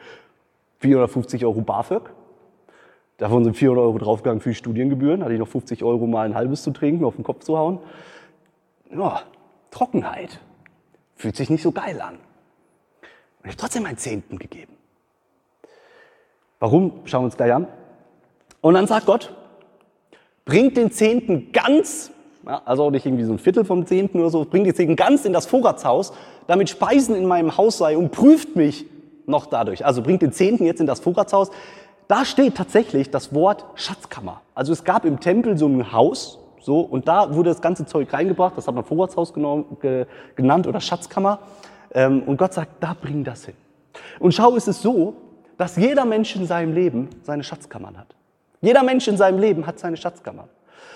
450 0.80 1.42
Euro 1.46 1.62
BAföG. 1.62 2.10
Davon 3.16 3.44
sind 3.44 3.56
400 3.56 3.82
Euro 3.82 3.96
draufgegangen 3.96 4.42
für 4.42 4.50
die 4.50 4.56
Studiengebühren. 4.56 5.24
Hatte 5.24 5.32
ich 5.32 5.38
noch 5.38 5.48
50 5.48 5.82
Euro 5.84 6.06
mal 6.06 6.26
ein 6.26 6.34
halbes 6.34 6.62
zu 6.62 6.70
trinken, 6.70 7.06
auf 7.06 7.16
den 7.16 7.24
Kopf 7.24 7.44
zu 7.44 7.56
hauen. 7.56 7.78
Ja, 8.90 9.22
Trockenheit. 9.70 10.40
Fühlt 11.16 11.36
sich 11.36 11.50
nicht 11.50 11.62
so 11.62 11.72
geil 11.72 12.00
an. 12.00 12.14
Und 12.14 12.20
ich 13.44 13.48
habe 13.50 13.56
trotzdem 13.56 13.86
einen 13.86 13.98
Zehnten 13.98 14.38
gegeben. 14.38 14.76
Warum? 16.58 17.00
Schauen 17.04 17.22
wir 17.22 17.26
uns 17.26 17.36
gleich 17.36 17.52
an. 17.52 17.66
Und 18.60 18.74
dann 18.74 18.86
sagt 18.86 19.06
Gott, 19.06 19.34
bringt 20.44 20.76
den 20.76 20.90
Zehnten 20.90 21.52
ganz, 21.52 22.10
ja, 22.46 22.62
also 22.64 22.90
nicht 22.90 23.06
irgendwie 23.06 23.24
so 23.24 23.32
ein 23.32 23.38
Viertel 23.38 23.64
vom 23.64 23.86
Zehnten 23.86 24.18
oder 24.20 24.30
so, 24.30 24.44
bringt 24.44 24.66
den 24.66 24.74
Zehnten 24.74 24.96
ganz 24.96 25.24
in 25.24 25.32
das 25.32 25.46
Vorratshaus, 25.46 26.12
damit 26.46 26.70
Speisen 26.70 27.14
in 27.14 27.26
meinem 27.26 27.56
Haus 27.56 27.78
sei 27.78 27.96
und 27.96 28.10
prüft 28.12 28.56
mich 28.56 28.86
noch 29.26 29.46
dadurch. 29.46 29.84
Also 29.84 30.02
bringt 30.02 30.22
den 30.22 30.32
Zehnten 30.32 30.64
jetzt 30.64 30.80
in 30.80 30.86
das 30.86 31.00
Vorratshaus. 31.00 31.50
Da 32.08 32.24
steht 32.24 32.56
tatsächlich 32.56 33.10
das 33.10 33.34
Wort 33.34 33.64
Schatzkammer. 33.74 34.42
Also 34.54 34.72
es 34.72 34.84
gab 34.84 35.04
im 35.04 35.20
Tempel 35.20 35.58
so 35.58 35.66
ein 35.66 35.92
Haus, 35.92 36.38
so, 36.66 36.80
und 36.80 37.06
da 37.06 37.32
wurde 37.32 37.50
das 37.50 37.62
ganze 37.62 37.86
Zeug 37.86 38.12
reingebracht, 38.12 38.56
das 38.56 38.66
hat 38.66 38.74
man 38.74 38.82
Vorratshaus 38.82 39.32
genannt 39.32 40.66
oder 40.66 40.80
Schatzkammer. 40.80 41.38
Ähm, 41.94 42.24
und 42.24 42.38
Gott 42.38 42.54
sagt, 42.54 42.82
da 42.82 42.96
bring 43.00 43.22
das 43.22 43.44
hin. 43.44 43.54
Und 44.18 44.34
schau, 44.34 44.56
es 44.56 44.66
ist 44.66 44.82
so, 44.82 45.14
dass 45.58 45.76
jeder 45.76 46.04
Mensch 46.04 46.34
in 46.34 46.44
seinem 46.44 46.74
Leben 46.74 47.08
seine 47.22 47.44
Schatzkammern 47.44 47.96
hat. 47.96 48.16
Jeder 48.62 48.82
Mensch 48.82 49.06
in 49.06 49.16
seinem 49.16 49.38
Leben 49.38 49.64
hat 49.64 49.78
seine 49.78 49.96
Schatzkammer. 49.96 50.48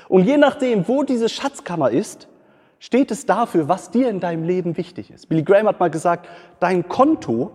Und 0.09 0.25
je 0.25 0.39
nachdem, 0.39 0.89
wo 0.89 1.05
diese 1.05 1.29
Schatzkammer 1.29 1.93
ist, 1.93 2.27
steht 2.81 3.13
es 3.13 3.25
dafür, 3.25 3.69
was 3.69 3.93
dir 3.93 4.11
in 4.11 4.19
deinem 4.19 4.43
Leben 4.43 4.77
wichtig 4.77 5.13
ist. 5.13 5.29
Billy 5.29 5.45
Graham 5.45 5.69
hat 5.69 5.79
mal 5.79 5.89
gesagt, 5.89 6.29
dein 6.59 6.89
Konto 6.89 7.53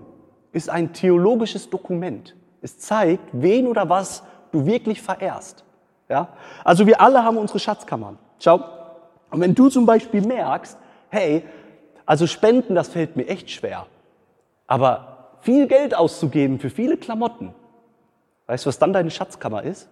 ist 0.54 0.69
ein 0.69 0.93
theologisches 0.93 1.69
Dokument. 1.69 2.34
Es 2.62 2.80
zeigt, 2.80 3.28
wen 3.34 3.67
oder 3.67 3.89
was 3.89 4.23
du 4.54 4.65
wirklich 4.65 5.01
verehrst. 5.01 5.65
Ja? 6.10 6.30
Also 6.63 6.86
wir 6.88 7.02
alle 7.02 7.24
haben 7.24 7.38
unsere 7.38 7.60
Schatzkammern. 7.60 8.18
Schau, 8.39 8.63
und 9.32 9.41
wenn 9.41 9.56
du 9.56 9.70
zum 9.70 9.86
Beispiel 9.86 10.26
merkst, 10.26 10.78
hey, 11.10 11.44
also 12.06 12.28
Spenden, 12.28 12.76
das 12.76 12.89
fällt 12.89 13.15
mir 13.15 13.28
echt 13.28 13.50
schwer, 13.50 13.88
aber 14.68 15.30
viel 15.41 15.68
Geld 15.68 15.96
auszugeben 15.96 16.60
für 16.60 16.70
viele 16.70 16.98
Klamotten, 16.98 17.54
weißt 18.48 18.65
du, 18.65 18.68
was 18.68 18.80
dann 18.80 18.94
deine 18.94 19.12
Schatzkammer 19.12 19.63
ist? 19.63 19.89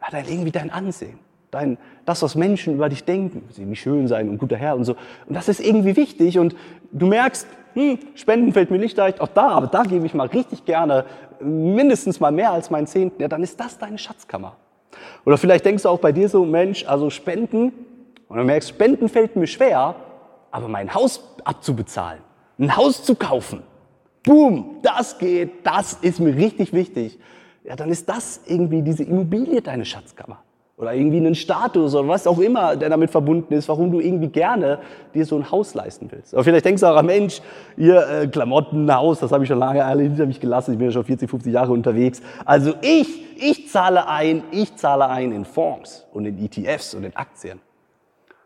Ja, 0.00 0.08
dann 0.10 0.26
irgendwie 0.26 0.52
dein 0.52 0.70
Ansehen 0.70 1.18
dein, 1.50 1.78
das, 2.04 2.22
was 2.22 2.34
Menschen 2.34 2.74
über 2.74 2.88
dich 2.88 3.04
denken, 3.04 3.48
sie 3.50 3.64
nicht 3.64 3.80
schön 3.80 4.08
sein 4.08 4.28
und 4.28 4.38
guter 4.38 4.56
Herr 4.56 4.76
und 4.76 4.84
so. 4.84 4.96
Und 5.26 5.34
das 5.34 5.48
ist 5.48 5.60
irgendwie 5.60 5.96
wichtig 5.96 6.38
und 6.38 6.54
du 6.92 7.06
merkst, 7.06 7.46
hm, 7.74 7.98
Spenden 8.14 8.52
fällt 8.52 8.70
mir 8.70 8.78
nicht 8.78 8.96
leicht, 8.96 9.20
auch 9.20 9.28
da, 9.28 9.48
aber 9.48 9.66
da 9.66 9.82
gebe 9.82 10.06
ich 10.06 10.14
mal 10.14 10.26
richtig 10.26 10.64
gerne 10.64 11.04
mindestens 11.40 12.20
mal 12.20 12.32
mehr 12.32 12.52
als 12.52 12.70
meinen 12.70 12.86
Zehnten, 12.86 13.22
ja, 13.22 13.28
dann 13.28 13.42
ist 13.42 13.58
das 13.60 13.78
deine 13.78 13.98
Schatzkammer. 13.98 14.56
Oder 15.24 15.38
vielleicht 15.38 15.64
denkst 15.64 15.82
du 15.82 15.88
auch 15.88 15.98
bei 15.98 16.12
dir 16.12 16.28
so, 16.28 16.44
Mensch, 16.44 16.84
also 16.86 17.10
Spenden, 17.10 17.72
und 18.28 18.36
du 18.36 18.44
merkst, 18.44 18.68
Spenden 18.68 19.08
fällt 19.08 19.36
mir 19.36 19.46
schwer, 19.46 19.94
aber 20.50 20.68
mein 20.68 20.92
Haus 20.94 21.22
abzubezahlen, 21.44 22.20
ein 22.58 22.76
Haus 22.76 23.02
zu 23.04 23.14
kaufen, 23.14 23.62
boom, 24.24 24.76
das 24.82 25.18
geht, 25.18 25.66
das 25.66 25.94
ist 25.94 26.20
mir 26.20 26.34
richtig 26.36 26.72
wichtig. 26.72 27.18
Ja, 27.64 27.76
dann 27.76 27.90
ist 27.90 28.08
das 28.08 28.40
irgendwie 28.46 28.82
diese 28.82 29.02
Immobilie 29.02 29.60
deine 29.62 29.84
Schatzkammer 29.84 30.42
oder 30.78 30.94
irgendwie 30.94 31.16
einen 31.16 31.34
Status 31.34 31.94
oder 31.94 32.06
was 32.06 32.26
auch 32.26 32.38
immer, 32.38 32.76
der 32.76 32.88
damit 32.88 33.10
verbunden 33.10 33.52
ist, 33.52 33.68
warum 33.68 33.90
du 33.90 33.98
irgendwie 33.98 34.28
gerne 34.28 34.78
dir 35.12 35.26
so 35.26 35.36
ein 35.36 35.50
Haus 35.50 35.74
leisten 35.74 36.08
willst. 36.10 36.32
Aber 36.34 36.44
vielleicht 36.44 36.64
denkst 36.64 36.80
du 36.80 36.86
auch, 36.86 37.02
Mensch, 37.02 37.42
ihr 37.76 38.08
äh, 38.08 38.26
Klamotten, 38.28 38.94
Haus, 38.94 39.18
das 39.18 39.32
habe 39.32 39.42
ich 39.42 39.48
schon 39.48 39.58
lange 39.58 39.84
alle 39.84 40.04
hinter 40.04 40.24
mich 40.24 40.38
gelassen, 40.38 40.72
ich 40.72 40.78
bin 40.78 40.86
ja 40.86 40.92
schon 40.92 41.04
40, 41.04 41.28
50 41.28 41.52
Jahre 41.52 41.72
unterwegs. 41.72 42.22
Also 42.44 42.74
ich, 42.80 43.36
ich 43.36 43.68
zahle 43.68 44.08
ein, 44.08 44.44
ich 44.52 44.76
zahle 44.76 45.08
ein 45.08 45.32
in 45.32 45.44
Fonds 45.44 46.06
und 46.12 46.26
in 46.26 46.38
ETFs 46.38 46.94
und 46.94 47.02
in 47.02 47.16
Aktien. 47.16 47.60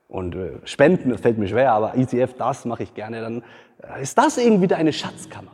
Und 0.08 0.34
äh, 0.34 0.52
Spenden, 0.64 1.10
das 1.10 1.20
fällt 1.20 1.36
mir 1.36 1.48
schwer, 1.48 1.72
aber 1.72 1.96
ETF, 1.96 2.34
das 2.38 2.64
mache 2.64 2.82
ich 2.82 2.94
gerne. 2.94 3.20
Dann 3.20 3.42
äh, 3.82 4.02
ist 4.02 4.16
das 4.16 4.38
irgendwie 4.38 4.68
deine 4.68 4.94
Schatzkammer. 4.94 5.52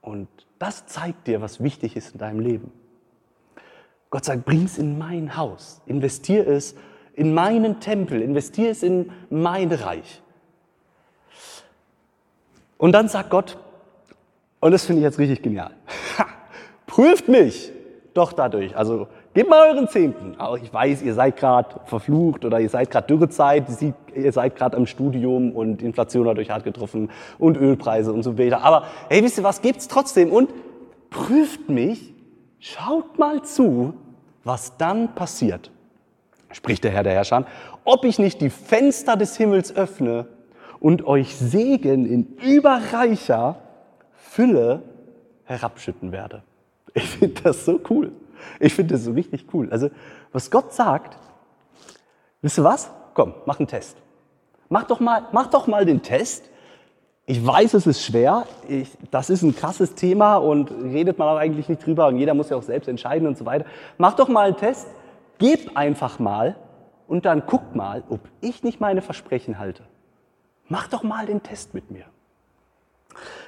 Und 0.00 0.28
das 0.58 0.86
zeigt 0.86 1.26
dir, 1.26 1.42
was 1.42 1.62
wichtig 1.62 1.94
ist 1.94 2.12
in 2.14 2.18
deinem 2.18 2.40
Leben. 2.40 2.72
Gott 4.14 4.26
sagt, 4.26 4.44
bring 4.44 4.62
es 4.62 4.78
in 4.78 4.96
mein 4.96 5.36
Haus, 5.36 5.82
investier 5.86 6.46
es 6.46 6.76
in 7.14 7.34
meinen 7.34 7.80
Tempel, 7.80 8.22
investier 8.22 8.70
es 8.70 8.84
in 8.84 9.10
mein 9.28 9.72
Reich. 9.72 10.22
Und 12.78 12.92
dann 12.92 13.08
sagt 13.08 13.30
Gott, 13.30 13.58
und 14.60 14.70
das 14.70 14.84
finde 14.84 15.00
ich 15.00 15.04
jetzt 15.04 15.18
richtig 15.18 15.42
genial, 15.42 15.72
prüft 16.86 17.26
mich 17.26 17.72
doch 18.14 18.32
dadurch. 18.32 18.76
Also 18.76 19.08
gebt 19.34 19.50
mal 19.50 19.68
euren 19.68 19.88
Zehnten. 19.88 20.38
Auch 20.38 20.58
ich 20.58 20.72
weiß, 20.72 21.02
ihr 21.02 21.14
seid 21.14 21.36
gerade 21.36 21.80
verflucht 21.86 22.44
oder 22.44 22.60
ihr 22.60 22.68
seid 22.68 22.92
gerade 22.92 23.08
Dürrezeit, 23.08 23.64
ihr 24.14 24.30
seid 24.30 24.54
gerade 24.54 24.76
am 24.76 24.86
Studium 24.86 25.50
und 25.50 25.82
Inflation 25.82 26.28
hat 26.28 26.38
euch 26.38 26.50
hart 26.50 26.62
getroffen 26.62 27.10
und 27.40 27.56
Ölpreise 27.56 28.12
und 28.12 28.22
so 28.22 28.38
weiter. 28.38 28.62
Aber 28.62 28.84
hey, 29.08 29.24
wisst 29.24 29.38
ihr 29.38 29.42
was, 29.42 29.60
gebt's 29.60 29.88
trotzdem 29.88 30.30
und 30.30 30.50
prüft 31.10 31.68
mich, 31.68 32.14
schaut 32.60 33.18
mal 33.18 33.42
zu, 33.42 33.94
was 34.44 34.76
dann 34.76 35.14
passiert, 35.14 35.70
spricht 36.52 36.84
der 36.84 36.90
Herr 36.92 37.02
der 37.02 37.14
Herrscher, 37.14 37.46
ob 37.84 38.04
ich 38.04 38.18
nicht 38.18 38.40
die 38.40 38.50
Fenster 38.50 39.16
des 39.16 39.36
Himmels 39.36 39.74
öffne 39.74 40.26
und 40.80 41.06
euch 41.06 41.34
Segen 41.36 42.06
in 42.06 42.36
überreicher 42.36 43.56
Fülle 44.12 44.82
herabschütten 45.44 46.12
werde. 46.12 46.42
Ich 46.92 47.08
finde 47.08 47.42
das 47.42 47.64
so 47.64 47.80
cool. 47.90 48.12
Ich 48.60 48.74
finde 48.74 48.94
das 48.94 49.04
so 49.04 49.12
richtig 49.12 49.46
cool. 49.52 49.68
Also, 49.70 49.90
was 50.32 50.50
Gott 50.50 50.72
sagt, 50.72 51.16
wisst 52.42 52.58
ihr 52.58 52.64
was? 52.64 52.90
Komm, 53.14 53.34
mach 53.46 53.58
einen 53.58 53.68
Test. 53.68 53.96
Mach 54.68 54.84
doch 54.84 55.00
mal, 55.00 55.26
mach 55.32 55.48
doch 55.48 55.66
mal 55.66 55.84
den 55.84 56.02
Test, 56.02 56.50
ich 57.26 57.44
weiß, 57.44 57.74
es 57.74 57.86
ist 57.86 58.02
schwer. 58.02 58.46
Ich, 58.68 58.90
das 59.10 59.30
ist 59.30 59.42
ein 59.42 59.56
krasses 59.56 59.94
Thema 59.94 60.36
und 60.36 60.70
redet 60.70 61.18
man 61.18 61.28
auch 61.28 61.38
eigentlich 61.38 61.68
nicht 61.68 61.84
drüber 61.84 62.08
und 62.08 62.18
jeder 62.18 62.34
muss 62.34 62.50
ja 62.50 62.56
auch 62.56 62.62
selbst 62.62 62.88
entscheiden 62.88 63.26
und 63.26 63.38
so 63.38 63.46
weiter. 63.46 63.64
Mach 63.96 64.14
doch 64.14 64.28
mal 64.28 64.46
einen 64.46 64.56
Test, 64.56 64.86
gib 65.38 65.76
einfach 65.76 66.18
mal 66.18 66.56
und 67.06 67.24
dann 67.24 67.44
guck 67.46 67.74
mal, 67.74 68.02
ob 68.10 68.20
ich 68.40 68.62
nicht 68.62 68.80
meine 68.80 69.00
Versprechen 69.00 69.58
halte. 69.58 69.84
Mach 70.68 70.88
doch 70.88 71.02
mal 71.02 71.26
den 71.26 71.42
Test 71.42 71.72
mit 71.74 71.90
mir. 71.90 72.04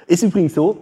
Ist 0.07 0.23
übrigens 0.23 0.55
so, 0.55 0.77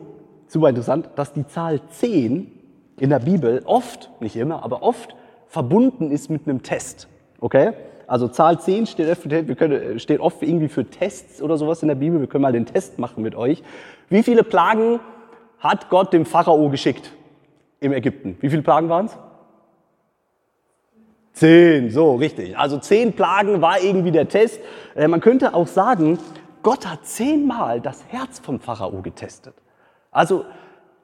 super 0.48 0.70
interessant, 0.70 1.10
dass 1.16 1.34
die 1.34 1.48
Zahl 1.48 1.82
10 1.90 2.52
in 3.00 3.10
der 3.10 3.20
Bibel 3.20 3.62
oft, 3.66 4.10
nicht 4.22 4.36
immer, 4.36 4.64
aber 4.64 4.84
oft 4.84 5.16
verbunden 5.48 6.12
ist 6.12 6.30
mit 6.30 6.48
einem 6.48 6.64
Test. 6.64 7.08
Okay? 7.40 7.74
Also 8.08 8.28
Zahl 8.28 8.60
10 8.60 8.88
steht, 8.88 9.48
wir 9.48 9.56
können, 9.56 10.00
steht 10.00 10.20
oft 10.20 10.41
irgendwie 10.41 10.68
für 10.68 10.86
Tests 10.86 11.41
oder 11.41 11.58
sowas 11.58 11.82
in 11.82 11.88
der 11.88 11.96
Bibel. 11.96 12.20
Wir 12.20 12.28
können 12.28 12.44
mal 12.44 12.52
den 12.52 12.65
Test 12.65 13.00
machen 13.00 13.24
mit 13.24 13.36
euch. 13.36 13.63
Wie 14.10 14.24
viele 14.24 14.44
Plagen 14.44 15.00
hat 15.60 15.89
Gott 15.89 16.13
dem 16.13 16.26
Pharao 16.26 16.70
geschickt 16.70 17.12
im 17.80 17.91
Ägypten? 17.94 18.38
Wie 18.41 18.50
viele 18.50 18.62
Plagen 18.62 18.89
waren 18.89 19.08
es? 19.08 19.18
Zehn, 21.34 21.89
so 21.89 22.15
richtig. 22.15 22.58
Also 22.58 22.78
zehn 22.78 23.13
Plagen 23.13 23.62
war 23.62 23.82
irgendwie 23.82 24.12
der 24.12 24.30
Test. 24.30 24.62
Äh, 24.96 25.10
man 25.10 25.20
könnte 25.20 25.54
auch 25.54 25.68
sagen, 25.68 26.18
Gott 26.63 26.88
hat 26.88 27.06
zehnmal 27.06 27.82
das 27.82 28.06
Herz 28.08 28.39
vom 28.39 28.60
Pharao 28.60 29.02
getestet. 29.02 29.54
Also 30.12 30.46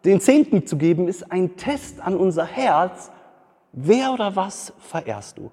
den 0.05 0.21
Zehnten 0.21 0.65
zu 0.65 0.77
geben, 0.77 1.07
ist 1.07 1.31
ein 1.31 1.57
Test 1.57 2.01
an 2.01 2.15
unser 2.15 2.45
Herz. 2.45 3.11
Wer 3.73 4.13
oder 4.13 4.35
was 4.35 4.73
verehrst 4.79 5.37
du? 5.37 5.51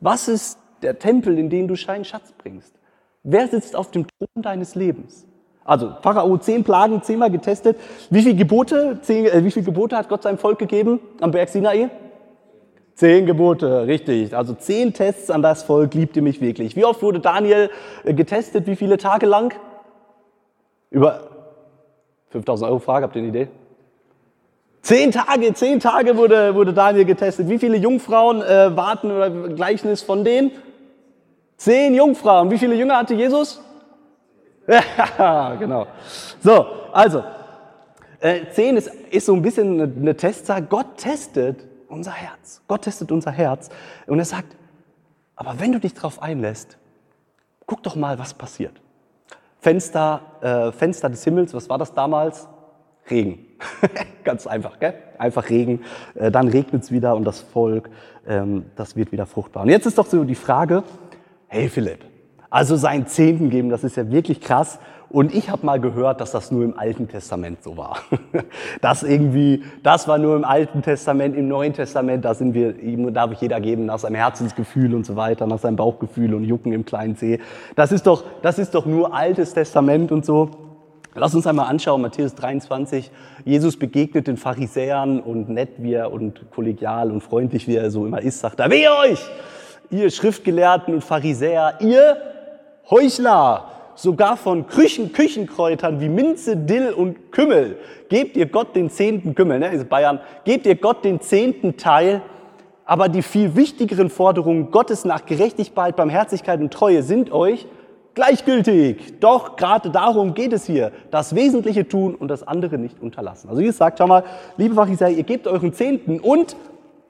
Was 0.00 0.28
ist 0.28 0.58
der 0.82 0.98
Tempel, 0.98 1.38
in 1.38 1.50
den 1.50 1.68
du 1.68 1.74
deinen 1.74 2.04
Schatz 2.04 2.32
bringst? 2.36 2.74
Wer 3.22 3.48
sitzt 3.48 3.76
auf 3.76 3.90
dem 3.90 4.06
Thron 4.06 4.42
deines 4.42 4.74
Lebens? 4.74 5.26
Also 5.64 5.92
Pharao 6.02 6.38
zehn 6.38 6.64
Plagen, 6.64 7.02
zehnmal 7.02 7.30
getestet. 7.30 7.76
Wie 8.08 8.22
viele 8.22 8.34
Gebote, 8.34 8.98
zehn, 9.02 9.26
äh, 9.26 9.44
wie 9.44 9.50
viele 9.50 9.66
Gebote 9.66 9.96
hat 9.96 10.08
Gott 10.08 10.22
seinem 10.22 10.38
Volk 10.38 10.58
gegeben 10.58 11.00
am 11.20 11.30
Berg 11.30 11.48
Sinai? 11.48 11.90
Zehn 12.94 13.26
Gebote, 13.26 13.86
richtig. 13.86 14.34
Also 14.34 14.54
zehn 14.54 14.92
Tests 14.92 15.30
an 15.30 15.42
das 15.42 15.62
Volk, 15.62 15.94
liebt 15.94 16.16
ihr 16.16 16.22
mich 16.22 16.40
wirklich. 16.40 16.76
Wie 16.76 16.84
oft 16.84 17.02
wurde 17.02 17.20
Daniel 17.20 17.70
äh, 18.04 18.14
getestet? 18.14 18.66
Wie 18.66 18.76
viele 18.76 18.96
Tage 18.96 19.26
lang? 19.26 19.54
Über 20.90 21.28
5000 22.30 22.68
Euro 22.68 22.78
Frage, 22.78 23.04
habt 23.04 23.16
ihr 23.16 23.22
eine 23.22 23.28
Idee? 23.28 23.48
Zehn 24.82 25.12
Tage, 25.12 25.52
zehn 25.52 25.78
Tage 25.78 26.16
wurde, 26.16 26.54
wurde 26.54 26.72
Daniel 26.72 27.04
getestet. 27.04 27.48
Wie 27.48 27.58
viele 27.58 27.76
Jungfrauen 27.76 28.42
äh, 28.42 28.74
warten 28.76 29.10
oder 29.10 29.30
Gleichnis 29.30 30.02
von 30.02 30.24
denen? 30.24 30.52
Zehn 31.60 31.94
Jungfrauen. 31.94 32.50
Wie 32.50 32.56
viele 32.56 32.74
Jünger 32.74 32.96
hatte 32.96 33.14
Jesus? 33.14 33.60
Ja, 35.18 35.56
genau. 35.56 35.86
So, 36.40 36.64
also, 36.92 37.22
äh, 38.20 38.46
zehn 38.52 38.76
ist, 38.78 38.86
ist 39.10 39.26
so 39.26 39.34
ein 39.34 39.42
bisschen 39.42 39.80
eine, 39.80 39.92
eine 39.94 40.16
Testzahl. 40.16 40.62
Gott 40.62 40.96
testet 40.96 41.66
unser 41.88 42.12
Herz. 42.12 42.62
Gott 42.66 42.82
testet 42.82 43.12
unser 43.12 43.32
Herz. 43.32 43.68
Und 44.06 44.18
er 44.20 44.24
sagt, 44.24 44.56
aber 45.36 45.58
wenn 45.58 45.72
du 45.72 45.80
dich 45.80 45.92
darauf 45.92 46.22
einlässt, 46.22 46.78
guck 47.66 47.82
doch 47.82 47.96
mal, 47.96 48.18
was 48.18 48.32
passiert. 48.32 48.80
Fenster, 49.58 50.20
äh, 50.40 50.72
Fenster 50.72 51.10
des 51.10 51.24
Himmels, 51.24 51.52
was 51.52 51.68
war 51.68 51.76
das 51.76 51.92
damals? 51.92 52.48
Regen. 53.10 53.46
Ganz 54.24 54.46
einfach, 54.46 54.78
gell? 54.78 54.94
Einfach 55.18 55.50
Regen. 55.50 55.82
Äh, 56.14 56.30
dann 56.30 56.48
regnet 56.48 56.84
es 56.84 56.90
wieder 56.90 57.16
und 57.16 57.24
das 57.24 57.40
Volk, 57.40 57.90
ähm, 58.26 58.66
das 58.76 58.96
wird 58.96 59.12
wieder 59.12 59.26
fruchtbar. 59.26 59.64
Und 59.64 59.68
jetzt 59.68 59.84
ist 59.84 59.98
doch 59.98 60.06
so 60.06 60.24
die 60.24 60.34
Frage, 60.34 60.84
hey 61.52 61.68
Philipp, 61.68 62.04
also 62.48 62.76
seinen 62.76 63.08
Zehnten 63.08 63.50
geben, 63.50 63.70
das 63.70 63.82
ist 63.82 63.96
ja 63.96 64.08
wirklich 64.08 64.40
krass. 64.40 64.78
Und 65.08 65.34
ich 65.34 65.50
habe 65.50 65.66
mal 65.66 65.80
gehört, 65.80 66.20
dass 66.20 66.30
das 66.30 66.52
nur 66.52 66.62
im 66.62 66.78
Alten 66.78 67.08
Testament 67.08 67.64
so 67.64 67.76
war. 67.76 67.98
Das 68.80 69.02
irgendwie, 69.02 69.64
das 69.82 70.06
war 70.06 70.18
nur 70.18 70.36
im 70.36 70.44
Alten 70.44 70.80
Testament, 70.80 71.36
im 71.36 71.48
Neuen 71.48 71.72
Testament, 71.72 72.24
da 72.24 72.34
sind 72.34 72.54
wir, 72.54 72.74
darf 73.10 73.32
ich 73.32 73.40
jeder 73.40 73.60
geben 73.60 73.86
nach 73.86 73.98
seinem 73.98 74.14
Herzensgefühl 74.14 74.94
und 74.94 75.04
so 75.04 75.16
weiter, 75.16 75.46
nach 75.48 75.58
seinem 75.58 75.74
Bauchgefühl 75.74 76.34
und 76.34 76.44
Jucken 76.44 76.72
im 76.72 76.84
kleinen 76.84 77.16
See. 77.16 77.40
Das 77.74 77.90
ist 77.90 78.06
doch, 78.06 78.22
das 78.42 78.60
ist 78.60 78.74
doch 78.76 78.86
nur 78.86 79.12
Altes 79.12 79.52
Testament 79.52 80.12
und 80.12 80.24
so. 80.24 80.50
Lass 81.16 81.34
uns 81.34 81.48
einmal 81.48 81.66
anschauen, 81.68 82.00
Matthäus 82.00 82.36
23. 82.36 83.10
Jesus 83.44 83.76
begegnet 83.76 84.28
den 84.28 84.36
Pharisäern 84.36 85.18
und 85.20 85.48
nett 85.48 85.70
wie 85.78 85.94
er 85.94 86.12
und 86.12 86.52
kollegial 86.52 87.10
und 87.10 87.20
freundlich 87.22 87.66
wie 87.66 87.74
er 87.74 87.90
so 87.90 88.06
immer 88.06 88.22
ist, 88.22 88.38
sagt 88.38 88.60
er, 88.60 88.70
wehe 88.70 88.88
euch, 89.04 89.28
ihr 89.90 90.10
Schriftgelehrten 90.10 90.94
und 90.94 91.04
Pharisäer, 91.04 91.78
ihr 91.80 92.16
Heuchler, 92.90 93.70
sogar 93.94 94.36
von 94.36 94.66
Küchen, 94.66 95.12
Küchenkräutern 95.12 96.00
wie 96.00 96.08
Minze, 96.08 96.56
Dill 96.56 96.92
und 96.92 97.32
Kümmel, 97.32 97.76
gebt 98.08 98.36
ihr 98.36 98.46
Gott 98.46 98.74
den 98.74 98.90
zehnten 98.90 99.34
Kümmel, 99.34 99.58
ne, 99.58 99.72
ist 99.72 99.88
Bayern, 99.88 100.20
gebt 100.44 100.66
ihr 100.66 100.76
Gott 100.76 101.04
den 101.04 101.20
zehnten 101.20 101.76
Teil, 101.76 102.22
aber 102.84 103.08
die 103.08 103.22
viel 103.22 103.54
wichtigeren 103.56 104.10
Forderungen 104.10 104.70
Gottes 104.70 105.04
nach 105.04 105.26
Gerechtigkeit, 105.26 105.96
Barmherzigkeit 105.96 106.60
und 106.60 106.72
Treue 106.72 107.02
sind 107.02 107.30
euch 107.30 107.66
gleichgültig. 108.14 109.20
Doch 109.20 109.56
gerade 109.56 109.90
darum 109.90 110.34
geht 110.34 110.52
es 110.52 110.66
hier. 110.66 110.90
Das 111.10 111.34
Wesentliche 111.34 111.86
tun 111.86 112.14
und 112.14 112.28
das 112.28 112.46
andere 112.46 112.78
nicht 112.78 113.00
unterlassen. 113.00 113.48
Also 113.48 113.60
Jesus 113.60 113.78
sagt, 113.78 113.98
schau 113.98 114.06
mal, 114.06 114.24
liebe 114.56 114.74
Pharisäer, 114.74 115.10
ihr 115.10 115.22
gebt 115.22 115.46
euren 115.46 115.72
Zehnten 115.72 116.20
und 116.20 116.56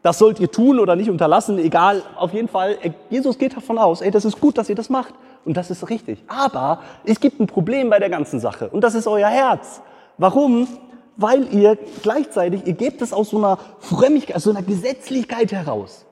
das 0.03 0.19
sollt 0.19 0.41
ihr 0.41 0.51
tun 0.51 0.79
oder 0.79 0.97
nicht 0.97 1.11
unterlassen, 1.11 1.59
egal, 1.59 2.03
auf 2.17 2.33
jeden 2.33 2.49
Fall, 2.49 2.79
Jesus 3.11 3.39
geht 3.39 3.57
davon 3.57 3.79
aus, 3.79 4.01
ey, 4.01 4.11
das 4.11 4.25
ist 4.25 4.41
gut, 4.41 4.57
dass 4.57 4.69
ihr 4.69 4.75
das 4.75 4.89
macht 4.89 5.15
und 5.45 5.57
das 5.57 5.71
ist 5.71 5.89
richtig. 5.91 6.23
Aber 6.27 6.81
es 7.05 7.21
gibt 7.21 7.41
ein 7.41 7.47
Problem 7.47 7.91
bei 7.91 7.99
der 7.99 8.11
ganzen 8.11 8.41
Sache 8.41 8.69
und 8.71 8.83
das 8.83 8.95
ist 8.95 9.07
euer 9.07 9.29
Herz. 9.29 9.83
Warum? 10.17 10.69
Weil 11.17 11.53
ihr 11.53 11.77
gleichzeitig, 12.03 12.67
ihr 12.67 12.73
gebt 12.73 13.03
es 13.03 13.13
aus 13.13 13.31
so 13.31 13.39
einer 13.39 13.59
Frömmigkeit, 13.79 14.37
aus 14.37 14.45
so 14.45 14.51
einer 14.51 14.63
Gesetzlichkeit 14.63 15.53
heraus. 15.53 16.07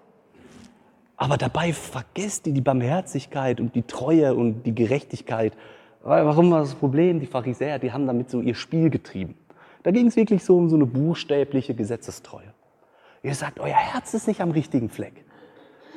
Aber 1.16 1.36
dabei 1.36 1.72
vergesst 1.72 2.46
ihr 2.46 2.52
die 2.52 2.60
Barmherzigkeit 2.60 3.58
und 3.60 3.74
die 3.74 3.82
Treue 3.82 4.34
und 4.34 4.62
die 4.64 4.74
Gerechtigkeit. 4.74 5.54
Warum 6.02 6.50
war 6.50 6.60
das 6.60 6.74
Problem? 6.74 7.20
Die 7.20 7.26
Pharisäer, 7.26 7.78
die 7.78 7.92
haben 7.92 8.06
damit 8.06 8.30
so 8.30 8.40
ihr 8.40 8.54
Spiel 8.54 8.88
getrieben. 8.88 9.34
Da 9.82 9.90
ging 9.90 10.06
es 10.06 10.16
wirklich 10.16 10.44
so 10.44 10.56
um 10.56 10.68
so 10.68 10.76
eine 10.76 10.86
buchstäbliche 10.86 11.74
Gesetzestreue. 11.74 12.47
Ihr 13.28 13.34
sagt, 13.34 13.60
euer 13.60 13.74
Herz 13.74 14.14
ist 14.14 14.26
nicht 14.26 14.40
am 14.40 14.52
richtigen 14.52 14.88
Fleck. 14.88 15.22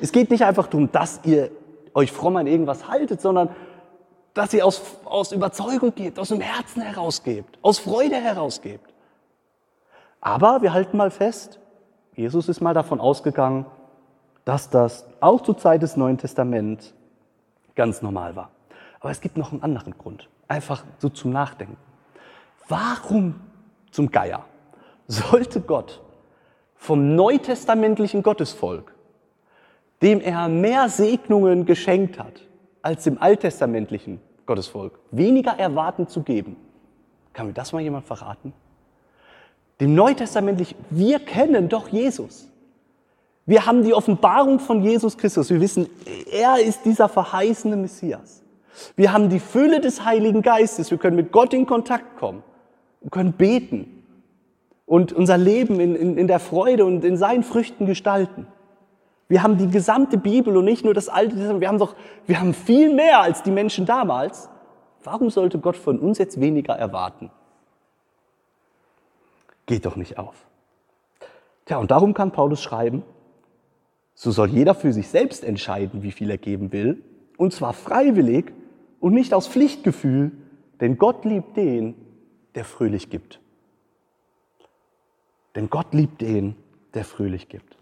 Es 0.02 0.12
geht 0.12 0.30
nicht 0.30 0.44
einfach 0.44 0.66
darum, 0.66 0.92
dass 0.92 1.20
ihr 1.24 1.50
euch 1.94 2.12
fromm 2.12 2.36
an 2.36 2.46
irgendwas 2.46 2.88
haltet, 2.88 3.22
sondern 3.22 3.48
dass 4.34 4.52
ihr 4.52 4.66
aus, 4.66 4.82
aus 5.06 5.32
Überzeugung 5.32 5.94
gebt, 5.94 6.18
aus 6.18 6.28
dem 6.28 6.42
Herzen 6.42 6.82
herausgebt, 6.82 7.58
aus 7.62 7.78
Freude 7.78 8.16
herausgebt. 8.16 8.92
Aber 10.20 10.60
wir 10.60 10.74
halten 10.74 10.98
mal 10.98 11.10
fest, 11.10 11.58
Jesus 12.14 12.50
ist 12.50 12.60
mal 12.60 12.74
davon 12.74 13.00
ausgegangen, 13.00 13.64
dass 14.44 14.68
das 14.68 15.06
auch 15.20 15.40
zur 15.40 15.56
Zeit 15.56 15.80
des 15.80 15.96
Neuen 15.96 16.18
Testaments 16.18 16.92
ganz 17.74 18.02
normal 18.02 18.36
war. 18.36 18.50
Aber 19.00 19.10
es 19.10 19.22
gibt 19.22 19.38
noch 19.38 19.52
einen 19.52 19.62
anderen 19.62 19.96
Grund, 19.96 20.28
einfach 20.48 20.84
so 20.98 21.08
zum 21.08 21.30
Nachdenken. 21.30 21.78
Warum 22.68 23.40
zum 23.90 24.10
Geier 24.10 24.44
sollte 25.08 25.62
Gott 25.62 26.02
vom 26.82 27.14
neutestamentlichen 27.14 28.22
Gottesvolk 28.22 28.92
dem 30.02 30.20
er 30.20 30.48
mehr 30.48 30.88
Segnungen 30.88 31.64
geschenkt 31.64 32.18
hat 32.18 32.42
als 32.82 33.04
dem 33.04 33.22
alttestamentlichen 33.22 34.20
Gottesvolk, 34.44 34.98
weniger 35.12 35.52
erwarten 35.52 36.08
zu 36.08 36.22
geben. 36.22 36.56
Kann 37.32 37.46
mir 37.46 37.52
das 37.52 37.72
mal 37.72 37.80
jemand 37.80 38.04
verraten? 38.04 38.52
Dem 39.80 39.94
Neutestamentlich, 39.94 40.74
wir 40.90 41.20
kennen 41.20 41.68
doch 41.68 41.88
Jesus. 41.88 42.48
Wir 43.46 43.66
haben 43.66 43.84
die 43.84 43.94
Offenbarung 43.94 44.58
von 44.58 44.82
Jesus 44.82 45.16
Christus. 45.16 45.50
Wir 45.50 45.60
wissen, 45.60 45.88
er 46.30 46.60
ist 46.60 46.84
dieser 46.84 47.08
verheißene 47.08 47.76
Messias. 47.76 48.42
Wir 48.96 49.12
haben 49.12 49.30
die 49.30 49.40
Fülle 49.40 49.80
des 49.80 50.04
Heiligen 50.04 50.42
Geistes. 50.42 50.90
Wir 50.90 50.98
können 50.98 51.16
mit 51.16 51.30
Gott 51.30 51.54
in 51.54 51.66
Kontakt 51.66 52.18
kommen 52.18 52.42
und 53.00 53.10
können 53.10 53.32
beten 53.32 54.01
und 54.92 55.10
unser 55.14 55.38
Leben 55.38 55.80
in, 55.80 55.94
in, 55.94 56.18
in 56.18 56.26
der 56.26 56.38
Freude 56.38 56.84
und 56.84 57.02
in 57.02 57.16
seinen 57.16 57.44
Früchten 57.44 57.86
gestalten. 57.86 58.46
Wir 59.26 59.42
haben 59.42 59.56
die 59.56 59.70
gesamte 59.70 60.18
Bibel 60.18 60.54
und 60.54 60.66
nicht 60.66 60.84
nur 60.84 60.92
das 60.92 61.08
Alte 61.08 61.34
Testament. 61.34 61.62
Wir 61.62 61.68
haben 61.68 61.78
doch, 61.78 61.96
wir 62.26 62.38
haben 62.38 62.52
viel 62.52 62.94
mehr 62.94 63.22
als 63.22 63.42
die 63.42 63.52
Menschen 63.52 63.86
damals. 63.86 64.50
Warum 65.02 65.30
sollte 65.30 65.58
Gott 65.58 65.78
von 65.78 65.98
uns 65.98 66.18
jetzt 66.18 66.38
weniger 66.42 66.74
erwarten? 66.74 67.30
Geht 69.64 69.86
doch 69.86 69.96
nicht 69.96 70.18
auf. 70.18 70.34
Tja, 71.64 71.78
und 71.78 71.90
darum 71.90 72.12
kann 72.12 72.30
Paulus 72.30 72.60
schreiben, 72.60 73.02
so 74.12 74.30
soll 74.30 74.50
jeder 74.50 74.74
für 74.74 74.92
sich 74.92 75.08
selbst 75.08 75.42
entscheiden, 75.42 76.02
wie 76.02 76.12
viel 76.12 76.28
er 76.28 76.36
geben 76.36 76.70
will, 76.70 77.02
und 77.38 77.54
zwar 77.54 77.72
freiwillig 77.72 78.52
und 79.00 79.14
nicht 79.14 79.32
aus 79.32 79.48
Pflichtgefühl, 79.48 80.32
denn 80.82 80.98
Gott 80.98 81.24
liebt 81.24 81.56
den, 81.56 81.94
der 82.54 82.66
fröhlich 82.66 83.08
gibt. 83.08 83.40
Denn 85.54 85.70
Gott 85.70 85.92
liebt 85.92 86.20
den, 86.20 86.56
der 86.94 87.04
fröhlich 87.04 87.48
gibt. 87.48 87.76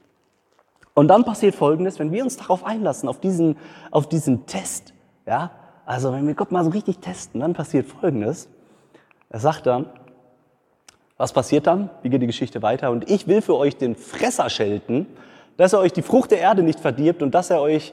Und 0.95 1.09
dann 1.09 1.25
passiert 1.25 1.55
Folgendes, 1.55 1.99
wenn 1.99 2.13
wir 2.13 2.23
uns 2.23 2.37
darauf 2.37 2.65
einlassen, 2.65 3.09
auf 3.09 3.21
diesen, 3.21 3.57
auf 3.91 4.09
diesen 4.09 4.47
Test, 4.47 4.93
ja, 5.27 5.51
also 5.87 6.13
wenn 6.13 6.27
wir 6.27 6.35
Gott 6.35 6.53
mal 6.53 6.65
so 6.65 6.71
richtig 6.71 6.99
testen, 6.99 7.41
dann 7.41 7.53
passiert 7.53 7.87
Folgendes. 7.87 8.49
Er 9.29 9.41
sagt 9.41 9.67
dann, 9.67 9.87
was 11.17 11.33
passiert 11.33 11.67
dann? 11.67 11.91
Wie 12.03 12.11
geht 12.11 12.23
die 12.23 12.27
Geschichte 12.27 12.63
weiter? 12.63 12.91
Und 12.91 13.11
ich 13.11 13.27
will 13.27 13.43
für 13.43 13.57
euch 13.57 13.77
den 13.77 13.95
Fresser 13.95 14.49
schelten, 14.51 15.07
dass 15.57 15.73
er 15.73 15.81
euch 15.81 15.93
die 15.93 16.03
Frucht 16.03 16.31
der 16.31 16.41
Erde 16.41 16.63
nicht 16.63 16.81
verdirbt 16.81 17.23
und 17.23 17.35
dass 17.35 17.51
er 17.51 17.61
euch, 17.61 17.93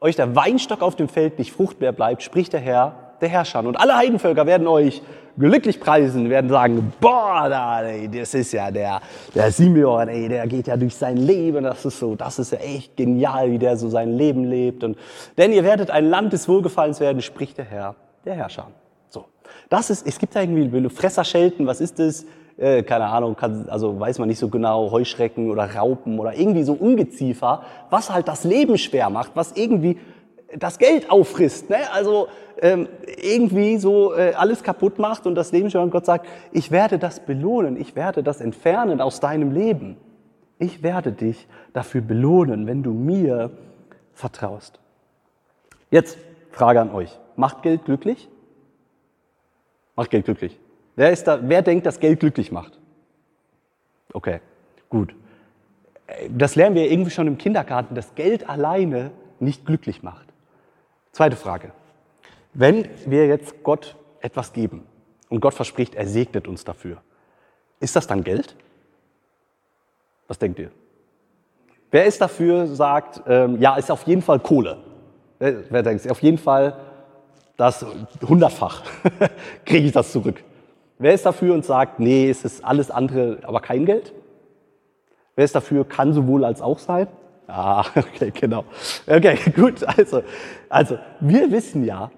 euch 0.00 0.16
der 0.16 0.36
Weinstock 0.36 0.80
auf 0.80 0.96
dem 0.96 1.08
Feld 1.08 1.38
nicht 1.38 1.52
fruchtbar 1.52 1.92
bleibt, 1.92 2.22
spricht 2.22 2.52
der 2.52 2.60
Herr, 2.60 3.14
der 3.20 3.28
Herrscher. 3.28 3.60
Und 3.60 3.76
alle 3.76 3.96
Heidenvölker 3.96 4.46
werden 4.46 4.66
euch 4.66 5.02
glücklich 5.40 5.80
preisen, 5.80 6.30
werden 6.30 6.50
sagen, 6.50 6.92
boah, 7.00 7.48
da, 7.48 7.82
ey, 7.82 8.08
das 8.08 8.34
ist 8.34 8.52
ja 8.52 8.70
der, 8.70 9.00
der 9.34 9.50
Simeon, 9.50 10.08
ey, 10.08 10.28
der 10.28 10.46
geht 10.46 10.68
ja 10.68 10.76
durch 10.76 10.94
sein 10.94 11.16
Leben, 11.16 11.64
das 11.64 11.84
ist 11.84 11.98
so, 11.98 12.14
das 12.14 12.38
ist 12.38 12.52
ja 12.52 12.58
echt 12.58 12.96
genial, 12.96 13.50
wie 13.50 13.58
der 13.58 13.76
so 13.76 13.88
sein 13.88 14.12
Leben 14.12 14.44
lebt. 14.44 14.84
Und, 14.84 14.96
denn 15.36 15.52
ihr 15.52 15.64
werdet 15.64 15.90
ein 15.90 16.08
Land 16.08 16.32
des 16.32 16.48
Wohlgefallens 16.48 17.00
werden, 17.00 17.22
spricht 17.22 17.58
der 17.58 17.64
Herr, 17.64 17.96
der 18.24 18.34
Herrscher. 18.34 18.68
So. 19.08 19.24
Das 19.68 19.90
ist, 19.90 20.06
es 20.06 20.18
gibt 20.18 20.36
da 20.36 20.42
irgendwie, 20.42 20.70
wenn 20.70 20.84
du 20.84 20.90
Fresserschelten, 20.90 21.66
was 21.66 21.80
ist 21.80 21.98
das? 21.98 22.24
Äh, 22.56 22.82
keine 22.82 23.06
Ahnung, 23.06 23.36
kann, 23.36 23.68
also 23.70 23.98
weiß 23.98 24.18
man 24.18 24.28
nicht 24.28 24.38
so 24.38 24.48
genau, 24.48 24.90
Heuschrecken 24.90 25.50
oder 25.50 25.74
Raupen 25.74 26.18
oder 26.18 26.34
irgendwie 26.38 26.62
so 26.62 26.74
Ungeziefer, 26.74 27.62
was 27.88 28.10
halt 28.10 28.28
das 28.28 28.44
Leben 28.44 28.76
schwer 28.76 29.08
macht, 29.08 29.32
was 29.34 29.52
irgendwie 29.52 29.96
das 30.58 30.78
Geld 30.78 31.10
auffrisst, 31.10 31.70
ne? 31.70 31.78
also 31.92 32.28
ähm, 32.60 32.88
irgendwie 33.22 33.78
so 33.78 34.14
äh, 34.14 34.34
alles 34.34 34.62
kaputt 34.62 34.98
macht 34.98 35.26
und 35.26 35.34
das 35.34 35.52
Leben 35.52 35.74
und 35.76 35.90
Gott 35.90 36.06
sagt, 36.06 36.26
ich 36.52 36.70
werde 36.70 36.98
das 36.98 37.20
belohnen, 37.20 37.80
ich 37.80 37.96
werde 37.96 38.22
das 38.22 38.40
entfernen 38.40 39.00
aus 39.00 39.20
deinem 39.20 39.52
Leben. 39.52 39.96
Ich 40.58 40.82
werde 40.82 41.12
dich 41.12 41.46
dafür 41.72 42.02
belohnen, 42.02 42.66
wenn 42.66 42.82
du 42.82 42.92
mir 42.92 43.50
vertraust. 44.12 44.78
Jetzt 45.90 46.18
Frage 46.50 46.80
an 46.80 46.92
euch. 46.92 47.18
Macht 47.36 47.62
Geld 47.62 47.86
glücklich? 47.86 48.28
Macht 49.96 50.10
Geld 50.10 50.26
glücklich. 50.26 50.58
Wer, 50.96 51.10
ist 51.10 51.24
da, 51.26 51.38
wer 51.42 51.62
denkt, 51.62 51.86
dass 51.86 51.98
Geld 51.98 52.20
glücklich 52.20 52.52
macht? 52.52 52.78
Okay, 54.12 54.40
gut. 54.90 55.14
Das 56.28 56.56
lernen 56.56 56.74
wir 56.74 56.90
irgendwie 56.90 57.10
schon 57.10 57.26
im 57.26 57.38
Kindergarten, 57.38 57.94
dass 57.94 58.14
Geld 58.14 58.48
alleine 58.48 59.12
nicht 59.38 59.64
glücklich 59.64 60.02
macht. 60.02 60.26
Zweite 61.12 61.36
Frage. 61.36 61.72
Wenn 62.52 62.88
wir 63.06 63.26
jetzt 63.26 63.62
Gott 63.62 63.96
etwas 64.20 64.52
geben 64.52 64.86
und 65.28 65.40
Gott 65.40 65.54
verspricht, 65.54 65.94
er 65.94 66.06
segnet 66.06 66.48
uns 66.48 66.64
dafür, 66.64 66.98
ist 67.78 67.96
das 67.96 68.06
dann 68.06 68.24
Geld? 68.24 68.56
Was 70.28 70.38
denkt 70.38 70.58
ihr? 70.58 70.70
Wer 71.90 72.06
ist 72.06 72.20
dafür, 72.20 72.66
sagt, 72.66 73.22
ähm, 73.26 73.60
ja, 73.60 73.76
ist 73.76 73.90
auf 73.90 74.04
jeden 74.04 74.22
Fall 74.22 74.38
Kohle. 74.38 74.78
Wer 75.38 75.82
denkt, 75.82 76.08
auf 76.10 76.22
jeden 76.22 76.38
Fall 76.38 76.76
das 77.56 77.84
hundertfach 78.26 78.82
kriege 79.64 79.86
ich 79.86 79.92
das 79.92 80.12
zurück. 80.12 80.42
Wer 80.98 81.14
ist 81.14 81.24
dafür 81.24 81.54
und 81.54 81.64
sagt, 81.64 81.98
nee, 81.98 82.28
es 82.28 82.44
ist 82.44 82.64
alles 82.64 82.90
andere, 82.90 83.38
aber 83.42 83.60
kein 83.60 83.86
Geld? 83.86 84.12
Wer 85.34 85.44
ist 85.44 85.54
dafür, 85.54 85.86
kann 85.86 86.12
sowohl 86.12 86.44
als 86.44 86.60
auch 86.60 86.78
sein? 86.78 87.06
Ah, 87.46 87.84
okay, 87.94 88.30
genau. 88.38 88.64
Okay, 89.06 89.38
gut. 89.56 89.82
Also, 89.84 90.22
also, 90.68 90.98
wir 91.20 91.50
wissen 91.50 91.84
ja, 91.84 92.10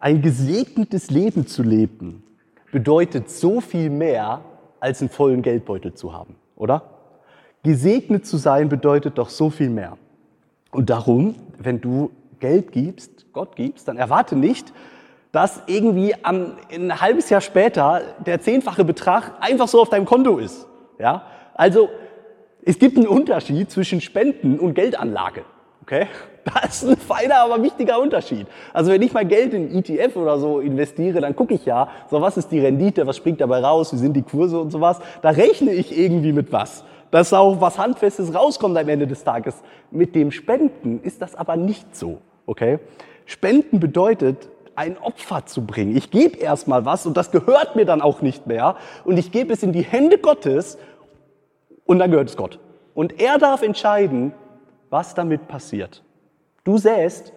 ein 0.00 0.22
gesegnetes 0.22 1.10
Leben 1.10 1.46
zu 1.46 1.62
leben 1.62 2.22
bedeutet 2.72 3.30
so 3.30 3.60
viel 3.60 3.90
mehr, 3.90 4.40
als 4.80 5.00
einen 5.00 5.10
vollen 5.10 5.42
Geldbeutel 5.42 5.92
zu 5.94 6.12
haben, 6.12 6.36
oder? 6.56 6.82
Gesegnet 7.62 8.26
zu 8.26 8.38
sein 8.38 8.70
bedeutet 8.70 9.18
doch 9.18 9.28
so 9.28 9.50
viel 9.50 9.68
mehr. 9.68 9.98
Und 10.70 10.88
darum, 10.88 11.34
wenn 11.58 11.80
du 11.82 12.10
Geld 12.38 12.72
gibst, 12.72 13.26
Gott 13.34 13.54
gibst, 13.56 13.88
dann 13.88 13.98
erwarte 13.98 14.36
nicht, 14.36 14.72
dass 15.32 15.62
irgendwie 15.66 16.14
am, 16.22 16.54
ein 16.72 17.00
halbes 17.00 17.28
Jahr 17.28 17.42
später 17.42 18.00
der 18.24 18.40
zehnfache 18.40 18.84
Betrag 18.84 19.32
einfach 19.40 19.68
so 19.68 19.82
auf 19.82 19.90
deinem 19.90 20.06
Konto 20.06 20.38
ist. 20.38 20.66
Ja? 20.98 21.26
Also 21.54 21.90
es 22.64 22.78
gibt 22.78 22.96
einen 22.96 23.06
Unterschied 23.06 23.70
zwischen 23.70 24.00
Spenden 24.00 24.58
und 24.58 24.74
Geldanlage. 24.74 25.44
Okay? 25.82 26.06
Das 26.62 26.82
ist 26.82 26.88
ein 26.88 26.96
feiner, 26.96 27.40
aber 27.40 27.62
wichtiger 27.62 28.00
Unterschied. 28.00 28.46
Also 28.72 28.90
wenn 28.90 29.02
ich 29.02 29.12
mein 29.12 29.28
Geld 29.28 29.52
in 29.54 29.74
ETF 29.76 30.16
oder 30.16 30.38
so 30.38 30.60
investiere, 30.60 31.20
dann 31.20 31.36
gucke 31.36 31.54
ich 31.54 31.66
ja, 31.66 31.88
so 32.10 32.20
was 32.20 32.36
ist 32.36 32.50
die 32.50 32.60
Rendite, 32.60 33.06
was 33.06 33.16
springt 33.16 33.40
dabei 33.40 33.60
raus, 33.60 33.92
wie 33.92 33.98
sind 33.98 34.14
die 34.14 34.22
Kurse 34.22 34.58
und 34.58 34.70
sowas. 34.70 35.00
Da 35.22 35.30
rechne 35.30 35.72
ich 35.72 35.96
irgendwie 35.96 36.32
mit 36.32 36.52
was 36.52 36.84
dass 37.10 37.32
auch 37.32 37.60
was 37.60 37.78
Handfestes 37.78 38.34
rauskommt 38.34 38.76
am 38.78 38.88
Ende 38.88 39.06
des 39.06 39.24
Tages. 39.24 39.62
Mit 39.90 40.14
dem 40.14 40.30
Spenden 40.30 41.00
ist 41.02 41.20
das 41.22 41.34
aber 41.34 41.56
nicht 41.56 41.96
so. 41.96 42.18
Okay? 42.46 42.78
Spenden 43.26 43.80
bedeutet, 43.80 44.48
ein 44.76 44.96
Opfer 44.98 45.44
zu 45.46 45.66
bringen. 45.66 45.96
Ich 45.96 46.10
gebe 46.10 46.38
erstmal 46.38 46.84
was 46.84 47.04
und 47.04 47.16
das 47.16 47.30
gehört 47.32 47.76
mir 47.76 47.84
dann 47.84 48.00
auch 48.00 48.22
nicht 48.22 48.46
mehr 48.46 48.76
und 49.04 49.18
ich 49.18 49.30
gebe 49.30 49.52
es 49.52 49.62
in 49.62 49.72
die 49.72 49.82
Hände 49.82 50.18
Gottes 50.18 50.78
und 51.84 51.98
dann 51.98 52.10
gehört 52.10 52.28
es 52.28 52.36
Gott. 52.36 52.58
Und 52.94 53.20
er 53.20 53.38
darf 53.38 53.62
entscheiden, 53.62 54.32
was 54.88 55.14
damit 55.14 55.48
passiert. 55.48 56.02
Du 56.70 56.78
säst 56.78 57.32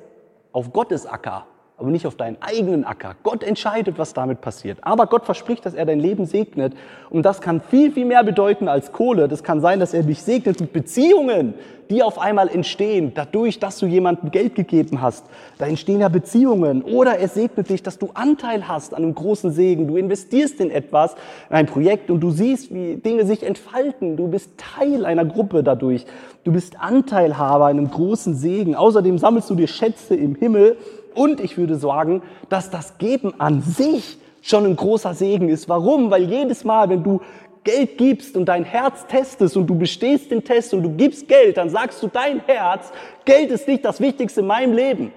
auf 0.52 0.72
Gottes 0.72 1.08
Acker 1.08 1.48
aber 1.78 1.90
nicht 1.90 2.06
auf 2.06 2.16
deinen 2.16 2.38
eigenen 2.40 2.86
Acker. 2.86 3.16
Gott 3.24 3.44
entscheidet, 3.44 3.98
was 3.98 4.14
damit 4.14 4.42
passiert. 4.42 4.78
Aber 4.82 5.08
Gott 5.08 5.26
verspricht, 5.26 5.66
dass 5.66 5.74
er 5.74 5.86
dein 5.86 6.00
Leben 6.00 6.26
segnet. 6.26 6.74
Und 7.10 7.24
das 7.24 7.42
kann 7.42 7.62
viel, 7.62 7.92
viel 7.92 8.06
mehr 8.06 8.24
bedeuten 8.24 8.68
als 8.68 8.92
Kohle. 8.92 9.28
Das 9.28 9.44
kann 9.44 9.60
sein, 9.60 9.80
dass 9.80 9.94
er 9.94 10.04
dich 10.04 10.22
segnet 10.22 10.60
mit 10.60 10.72
Beziehungen, 10.72 11.56
die 11.90 12.04
auf 12.04 12.20
einmal 12.20 12.48
entstehen, 12.48 13.12
dadurch, 13.14 13.60
dass 13.60 13.80
du 13.80 13.88
jemandem 13.88 14.32
Geld 14.32 14.56
gegeben 14.56 15.02
hast. 15.02 15.26
Da 15.58 15.66
entstehen 15.66 16.00
ja 16.00 16.10
Beziehungen. 16.10 16.84
Oder 16.84 17.18
er 17.18 17.28
segnet 17.28 17.70
dich, 17.70 17.82
dass 17.82 17.98
du 17.98 18.12
Anteil 18.14 18.68
hast 18.68 18.94
an 18.94 19.04
einem 19.04 19.16
großen 19.16 19.52
Segen. 19.52 19.88
Du 19.88 19.98
investierst 19.98 20.60
in 20.60 20.70
etwas, 20.70 21.16
in 21.50 21.56
ein 21.56 21.66
Projekt 21.66 22.12
und 22.12 22.22
du 22.22 22.30
siehst, 22.30 22.74
wie 22.74 22.98
Dinge 22.98 23.26
sich 23.26 23.44
entfalten. 23.44 24.16
Du 24.16 24.28
bist 24.28 24.52
Teil 24.58 25.06
einer 25.06 25.26
Gruppe 25.26 25.64
dadurch. 25.64 26.06
Du 26.44 26.52
bist 26.52 26.80
Anteilhaber 26.80 27.66
an 27.66 27.78
einem 27.78 27.90
großen 27.90 28.36
Segen. 28.36 28.76
Außerdem 28.76 29.18
sammelst 29.18 29.50
du 29.50 29.56
dir 29.56 29.68
Schätze 29.68 30.16
im 30.16 30.36
Himmel 30.36 30.78
und 31.16 31.40
ich 31.40 31.58
würde 31.58 31.76
sagen, 31.76 32.22
dass 32.50 32.70
das 32.70 32.98
Geben 32.98 33.34
an 33.40 33.62
sich 33.62 34.18
schon 34.42 34.66
ein 34.66 34.76
großer 34.76 35.14
Segen 35.14 35.50
ist. 35.50 35.70
Warum? 35.70 36.12
Weil 36.12 36.24
jedes 36.24 36.64
Mal, 36.64 36.90
wenn 36.90 37.04
du 37.04 37.22
Geld 37.64 37.98
gibst 37.98 38.36
und 38.36 38.46
dein 38.46 38.66
Herz 38.66 39.08
testest 39.08 39.56
und 39.56 39.68
du 39.68 39.76
bestehst 39.76 40.32
den 40.32 40.44
Test 40.44 40.74
und 40.74 40.84
du 40.84 40.90
gibst 40.90 41.28
Geld, 41.28 41.58
dann 41.58 41.70
sagst 41.70 42.04
du 42.04 42.08
dein 42.08 42.42
Herz, 42.46 42.92
Geld 43.24 43.52
ist 43.52 43.68
nicht 43.68 43.86
das 43.86 44.02
Wichtigste 44.02 44.42
in 44.42 44.48
meinem 44.48 44.74
Leben. 44.74 45.14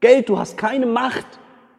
Geld, 0.00 0.28
du 0.28 0.38
hast 0.38 0.58
keine 0.58 0.86
Macht 0.86 1.26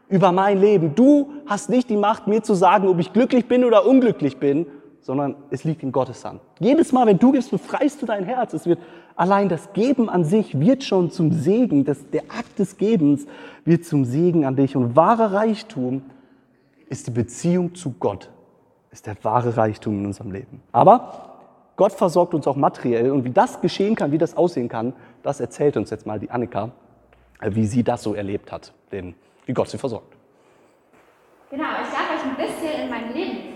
über 0.09 0.31
mein 0.31 0.59
Leben. 0.59 0.95
Du 0.95 1.31
hast 1.45 1.69
nicht 1.69 1.89
die 1.89 1.97
Macht, 1.97 2.27
mir 2.27 2.41
zu 2.41 2.55
sagen, 2.55 2.87
ob 2.87 2.99
ich 2.99 3.13
glücklich 3.13 3.47
bin 3.47 3.63
oder 3.63 3.85
unglücklich 3.85 4.37
bin, 4.37 4.65
sondern 5.01 5.35
es 5.49 5.63
liegt 5.63 5.83
in 5.83 5.91
Gottes 5.91 6.23
Hand. 6.25 6.41
Jedes 6.59 6.91
Mal, 6.91 7.07
wenn 7.07 7.19
du 7.19 7.31
gibst, 7.31 7.51
befreist 7.51 8.01
du 8.01 8.05
dein 8.05 8.23
Herz. 8.23 8.53
Es 8.53 8.65
wird 8.65 8.79
Allein 9.19 9.49
das 9.49 9.73
Geben 9.73 10.09
an 10.09 10.23
sich 10.23 10.61
wird 10.61 10.81
schon 10.81 11.11
zum 11.11 11.33
Segen, 11.33 11.83
das, 11.83 12.09
der 12.09 12.21
Akt 12.29 12.57
des 12.57 12.77
Gebens 12.77 13.25
wird 13.65 13.83
zum 13.83 14.05
Segen 14.05 14.45
an 14.45 14.55
dich. 14.55 14.77
Und 14.77 14.95
wahrer 14.95 15.33
Reichtum 15.33 16.03
ist 16.87 17.07
die 17.07 17.11
Beziehung 17.11 17.75
zu 17.75 17.95
Gott, 17.99 18.29
ist 18.91 19.07
der 19.07 19.17
wahre 19.21 19.57
Reichtum 19.57 19.99
in 19.99 20.05
unserem 20.05 20.31
Leben. 20.31 20.61
Aber 20.71 21.35
Gott 21.75 21.91
versorgt 21.91 22.33
uns 22.33 22.47
auch 22.47 22.55
materiell 22.55 23.11
und 23.11 23.25
wie 23.25 23.31
das 23.31 23.59
geschehen 23.59 23.93
kann, 23.93 24.13
wie 24.13 24.17
das 24.17 24.37
aussehen 24.37 24.69
kann, 24.69 24.93
das 25.21 25.41
erzählt 25.41 25.75
uns 25.75 25.89
jetzt 25.89 26.05
mal 26.05 26.17
die 26.17 26.31
Annika, 26.31 26.71
wie 27.41 27.65
sie 27.65 27.83
das 27.83 28.01
so 28.01 28.13
erlebt 28.13 28.53
hat, 28.53 28.71
denn 28.93 29.15
wie 29.45 29.51
Gott 29.51 29.67
sie 29.67 29.77
versorgt. 29.77 30.15
Genau, 31.49 31.65
ich 31.83 31.89
darf 31.89 32.09
euch 32.15 32.23
ein 32.23 32.37
bisschen 32.37 32.83
in 32.83 32.89
mein 32.89 33.13
Leben 33.13 33.48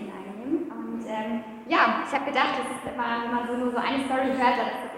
ja, 1.68 2.04
ich 2.06 2.12
habe 2.12 2.24
gedacht, 2.26 2.60
das 2.60 2.68
ist 2.76 2.84
immer, 2.92 3.24
wenn 3.24 3.34
man 3.34 3.46
so 3.46 3.56
nur 3.56 3.70
so 3.70 3.78
eine 3.78 4.04
Story 4.04 4.32
hört, 4.36 4.58
dann 4.58 4.68
ist 4.68 4.84
das 4.84 4.94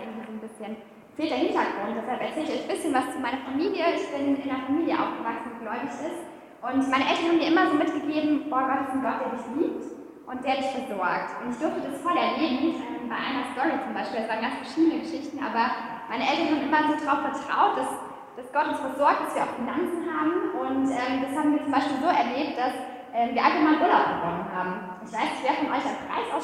bisschen 0.57 0.77
fehlt 1.17 1.31
der 1.31 1.39
Hintergrund. 1.39 1.97
Deshalb 1.97 2.21
erzähle 2.21 2.45
ich 2.45 2.53
euch 2.53 2.63
ein 2.63 2.73
bisschen 2.77 2.95
was 2.95 3.07
zu 3.13 3.19
meiner 3.19 3.41
Familie. 3.43 3.85
Ich 3.97 4.07
bin 4.13 4.37
in 4.37 4.51
einer 4.51 4.65
Familie 4.69 4.95
aufgewachsen, 4.95 5.57
die 5.57 5.65
gläubig 5.65 5.93
ist. 5.93 6.23
Und 6.61 6.83
meine 6.91 7.07
Eltern 7.09 7.29
haben 7.31 7.41
mir 7.41 7.51
immer 7.53 7.65
so 7.69 7.75
mitgegeben, 7.77 8.51
boah, 8.51 8.65
Gott 8.69 8.89
ist 8.89 8.95
ein 8.97 9.05
Gott, 9.05 9.21
der 9.23 9.33
dich 9.37 9.47
liebt 9.57 9.85
und 10.27 10.39
der 10.45 10.55
dich 10.61 10.71
versorgt. 10.73 11.31
Und 11.41 11.53
ich 11.53 11.59
durfte 11.61 11.81
das 11.85 12.01
voll 12.03 12.17
erleben, 12.17 12.81
ähm, 12.81 13.07
bei 13.07 13.17
einer 13.17 13.45
Story 13.55 13.77
zum 13.81 13.95
Beispiel, 13.95 14.25
das 14.25 14.29
waren 14.29 14.43
ganz 14.43 14.57
verschiedene 14.67 14.99
Geschichten, 14.99 15.39
aber 15.39 15.71
meine 16.11 16.27
Eltern 16.27 16.59
haben 16.59 16.67
immer 16.67 16.83
so 16.91 16.95
darauf 16.99 17.23
vertraut, 17.23 17.79
dass, 17.79 17.93
dass 18.35 18.49
Gott 18.51 18.67
uns 18.75 18.83
versorgt, 18.83 19.21
dass 19.25 19.35
wir 19.39 19.47
auch 19.47 19.55
Finanzen 19.55 20.03
haben. 20.11 20.35
Und 20.59 20.91
ähm, 20.91 21.15
das 21.23 21.33
haben 21.39 21.55
wir 21.55 21.63
zum 21.63 21.73
Beispiel 21.73 21.99
so 22.03 22.11
erlebt, 22.11 22.59
dass 22.59 22.75
ähm, 23.15 23.33
wir 23.33 23.41
einfach 23.41 23.63
mal 23.63 23.79
Urlaub 23.79 24.05
begonnen 24.19 24.49
haben. 24.51 24.73
Ich 25.07 25.13
weiß 25.15 25.29
nicht, 25.39 25.45
wer 25.47 25.56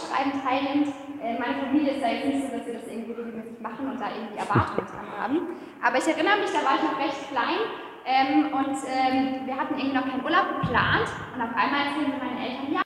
Preisausschreiben 0.02 0.32
teilnimmt. 0.42 0.88
Äh, 1.22 1.38
meine 1.38 1.62
Familie 1.62 1.92
ist 1.94 2.02
da 2.02 2.08
jetzt 2.08 2.26
nicht 2.26 2.46
so, 2.46 2.56
dass 2.56 2.66
wir 2.66 2.74
das 2.74 2.86
irgendwie 2.86 3.12
regelmäßig 3.12 3.60
machen 3.60 3.88
und 3.88 4.00
da 4.00 4.06
irgendwie 4.10 4.38
Erwartungen 4.38 4.86
dran 4.86 5.08
haben. 5.18 5.38
Aber 5.82 5.98
ich 5.98 6.06
erinnere 6.06 6.38
mich, 6.38 6.50
da 6.50 6.64
war 6.64 6.76
ich 6.76 6.82
noch 6.82 6.98
recht 6.98 7.30
klein 7.30 7.60
ähm, 8.04 8.52
und 8.52 8.76
ähm, 8.86 9.46
wir 9.46 9.56
hatten 9.56 9.78
irgendwie 9.78 9.96
noch 9.96 10.06
keinen 10.06 10.24
Urlaub 10.24 10.60
geplant 10.60 11.08
und 11.34 11.40
auf 11.40 11.54
einmal 11.54 11.86
erzählen 11.86 12.12
meine 12.18 12.40
Eltern, 12.42 12.72
ja, 12.74 12.82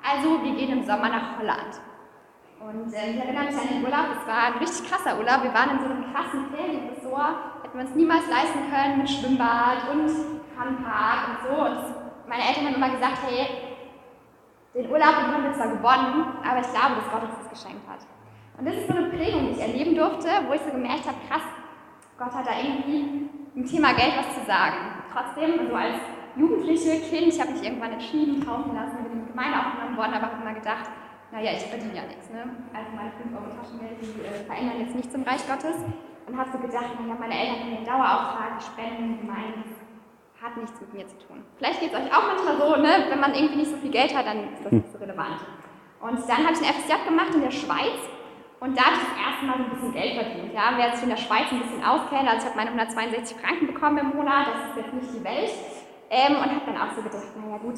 also 0.00 0.42
wir 0.42 0.54
gehen 0.54 0.72
im 0.72 0.84
Sommer 0.84 1.08
nach 1.08 1.38
Holland. 1.38 1.80
Und 2.60 2.92
äh, 2.92 3.12
ich 3.12 3.18
erinnere 3.20 3.44
mich 3.44 3.56
an 3.56 3.68
den 3.68 3.84
Urlaub, 3.84 4.06
das 4.16 4.26
war 4.26 4.48
ein 4.48 4.58
richtig 4.58 4.90
krasser 4.90 5.16
Urlaub. 5.18 5.42
Wir 5.42 5.54
waren 5.54 5.70
in 5.76 5.80
so 5.80 5.84
einem 5.84 6.12
krassen 6.12 6.48
Ferienresort, 6.50 7.62
hätten 7.62 7.78
wir 7.78 7.84
uns 7.84 7.94
niemals 7.94 8.28
leisten 8.28 8.70
können 8.70 8.98
mit 8.98 9.08
Schwimmbad 9.08 9.88
und 9.92 10.08
Funpark 10.56 11.20
und 11.28 11.38
so. 11.44 11.62
Und 11.62 12.28
meine 12.28 12.42
Eltern 12.48 12.66
haben 12.66 12.74
immer 12.74 12.90
gesagt, 12.90 13.18
hey, 13.28 13.67
den 14.74 14.90
Urlaub 14.90 15.14
haben 15.14 15.44
wir 15.44 15.52
zwar 15.54 15.68
gewonnen, 15.68 16.38
aber 16.44 16.60
ich 16.60 16.70
glaube, 16.70 16.96
dass 16.96 17.10
Gott 17.10 17.22
uns 17.22 17.38
das 17.40 17.50
geschenkt 17.50 17.88
hat. 17.88 18.00
Und 18.58 18.66
das 18.66 18.74
ist 18.74 18.88
so 18.88 18.94
eine 18.94 19.08
Prägung, 19.08 19.46
die 19.46 19.52
ich 19.52 19.60
erleben 19.60 19.94
durfte, 19.94 20.28
wo 20.46 20.52
ich 20.52 20.60
so 20.60 20.70
gemerkt 20.70 21.06
habe, 21.06 21.16
krass, 21.28 21.46
Gott 22.18 22.34
hat 22.34 22.46
da 22.46 22.58
irgendwie 22.58 23.30
im 23.54 23.64
Thema 23.64 23.94
Geld 23.94 24.14
was 24.18 24.34
zu 24.34 24.44
sagen. 24.46 24.98
Trotzdem, 25.12 25.68
so 25.68 25.74
als 25.74 25.98
jugendliche 26.36 27.00
Kind, 27.06 27.34
ich 27.34 27.40
habe 27.40 27.52
mich 27.52 27.62
irgendwann 27.62 27.92
entschieden, 27.92 28.44
taufen 28.44 28.74
lassen, 28.74 29.02
mit 29.02 29.12
dem 29.12 29.26
Gemeinde 29.26 29.58
aufgenommen 29.58 29.96
worden, 29.96 30.14
aber 30.14 30.26
habe 30.26 30.42
immer 30.42 30.54
gedacht, 30.54 30.90
naja, 31.30 31.52
ich 31.52 31.64
verdiene 31.66 31.94
ja 31.94 32.02
nichts. 32.06 32.30
Ne? 32.30 32.42
Also 32.72 32.90
meine 32.94 33.12
5 33.14 33.30
Euro 33.34 33.50
Taschengeld, 33.54 33.98
die 34.00 34.24
äh, 34.24 34.44
verändern 34.44 34.80
jetzt 34.80 34.94
nicht 34.94 35.12
zum 35.12 35.22
Reich 35.22 35.46
Gottes. 35.46 35.76
Und 36.26 36.36
habe 36.36 36.50
so 36.52 36.58
gedacht, 36.58 36.92
naja, 37.00 37.16
meine 37.18 37.34
Eltern 37.34 37.60
haben 37.60 37.76
den 37.76 37.84
Dauerauftrag, 37.84 38.60
Spenden, 38.60 39.20
Gemeinden, 39.20 39.64
hat 40.42 40.56
nichts 40.56 40.80
mit 40.80 40.94
mir 40.94 41.06
zu 41.06 41.18
tun. 41.26 41.42
Vielleicht 41.56 41.80
geht 41.80 41.92
es 41.92 41.98
euch 41.98 42.14
auch 42.14 42.26
manchmal 42.26 42.56
so, 42.58 42.76
ne? 42.80 43.06
wenn 43.08 43.20
man 43.20 43.34
irgendwie 43.34 43.56
nicht 43.56 43.70
so 43.70 43.76
viel 43.76 43.90
Geld 43.90 44.16
hat, 44.16 44.26
dann 44.26 44.54
ist 44.54 44.64
das 44.64 44.72
nicht 44.72 44.92
so 44.92 44.98
relevant. 44.98 45.40
Und 46.00 46.18
dann 46.28 46.38
habe 46.46 46.54
ich 46.54 46.62
ein 46.62 46.74
FSJ 46.74 47.08
gemacht 47.08 47.34
in 47.34 47.42
der 47.42 47.50
Schweiz 47.50 47.98
und 48.60 48.78
da 48.78 48.86
habe 48.86 48.94
ich 48.94 49.02
das 49.02 49.18
erste 49.18 49.46
Mal 49.46 49.56
so 49.58 49.64
ein 49.64 49.70
bisschen 49.70 49.92
Geld 49.92 50.14
verdient. 50.14 50.54
Ja? 50.54 50.74
Wer 50.76 50.94
sich 50.94 51.02
in 51.02 51.10
der 51.10 51.18
Schweiz 51.18 51.50
ein 51.50 51.62
bisschen 51.62 51.82
auskennt, 51.82 52.28
also 52.28 52.38
ich 52.38 52.46
habe 52.46 52.56
meine 52.56 52.70
162 52.70 53.36
Franken 53.36 53.66
bekommen 53.66 53.98
im 53.98 54.16
Monat, 54.16 54.46
das 54.46 54.70
ist 54.70 54.76
jetzt 54.78 54.94
nicht 54.94 55.10
die 55.14 55.24
Welt. 55.24 55.50
Ähm, 56.10 56.36
und 56.36 56.48
habe 56.54 56.64
dann 56.66 56.78
auch 56.78 56.94
so 56.94 57.02
gedacht, 57.02 57.34
naja 57.36 57.58
gut, 57.58 57.76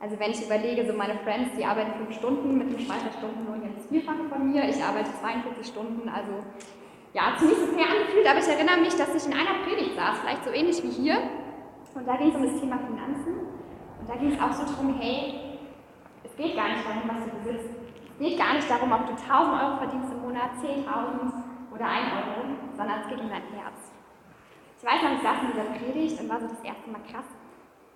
also 0.00 0.18
wenn 0.18 0.30
ich 0.30 0.42
überlege, 0.42 0.86
so 0.86 0.96
meine 0.96 1.18
Friends, 1.26 1.50
die 1.58 1.64
arbeiten 1.64 1.92
fünf 1.98 2.14
Stunden 2.14 2.56
mit 2.56 2.68
einem 2.68 2.78
Schweizer 2.78 3.10
Stundenlohn 3.18 3.62
jetzt 3.66 3.88
Vielfache 3.88 4.24
von 4.30 4.50
mir, 4.50 4.62
ich 4.68 4.82
arbeite 4.82 5.10
42 5.20 5.66
Stunden, 5.66 6.08
also 6.08 6.46
ja, 7.12 7.34
ziemlich 7.36 7.58
so 7.58 7.66
fair 7.66 7.90
angefühlt, 7.90 8.26
aber 8.26 8.38
ich 8.38 8.48
erinnere 8.48 8.78
mich, 8.78 8.94
dass 8.94 9.14
ich 9.14 9.26
in 9.26 9.34
einer 9.34 9.66
Predigt 9.66 9.96
saß, 9.96 10.20
vielleicht 10.22 10.44
so 10.44 10.50
ähnlich 10.50 10.82
wie 10.84 10.90
hier, 10.90 11.18
und 11.98 12.06
da 12.06 12.16
ging 12.16 12.30
es 12.30 12.36
um 12.36 12.42
das 12.42 12.60
Thema 12.60 12.78
Finanzen. 12.78 13.34
Und 13.98 14.08
da 14.08 14.14
ging 14.14 14.30
es 14.32 14.40
auch 14.40 14.52
so 14.52 14.62
darum, 14.62 14.94
hey, 15.00 15.58
es 16.22 16.36
geht 16.36 16.54
gar 16.54 16.68
nicht 16.68 16.86
darum, 16.86 17.02
was 17.10 17.24
du 17.26 17.30
besitzt. 17.42 17.74
Es 18.14 18.18
geht 18.18 18.38
gar 18.38 18.54
nicht 18.54 18.70
darum, 18.70 18.92
ob 18.92 19.06
du 19.06 19.12
1000 19.18 19.26
Euro 19.26 19.76
verdienst 19.78 20.12
im 20.12 20.22
Monat, 20.22 20.54
10.000 20.62 21.74
oder 21.74 21.86
1 21.86 22.06
Euro, 22.14 22.38
sondern 22.76 23.00
es 23.02 23.08
geht 23.08 23.18
um 23.18 23.28
dein 23.28 23.42
Herz. 23.50 23.90
Ich 24.78 24.84
weiß 24.86 25.02
noch, 25.02 25.12
ich 25.18 25.22
saß 25.22 25.38
in 25.42 25.50
dieser 25.50 25.70
Predigt 25.74 26.20
und 26.22 26.28
war 26.28 26.38
so 26.38 26.46
das 26.46 26.62
erste 26.62 26.86
Mal 26.90 27.02
krass. 27.10 27.26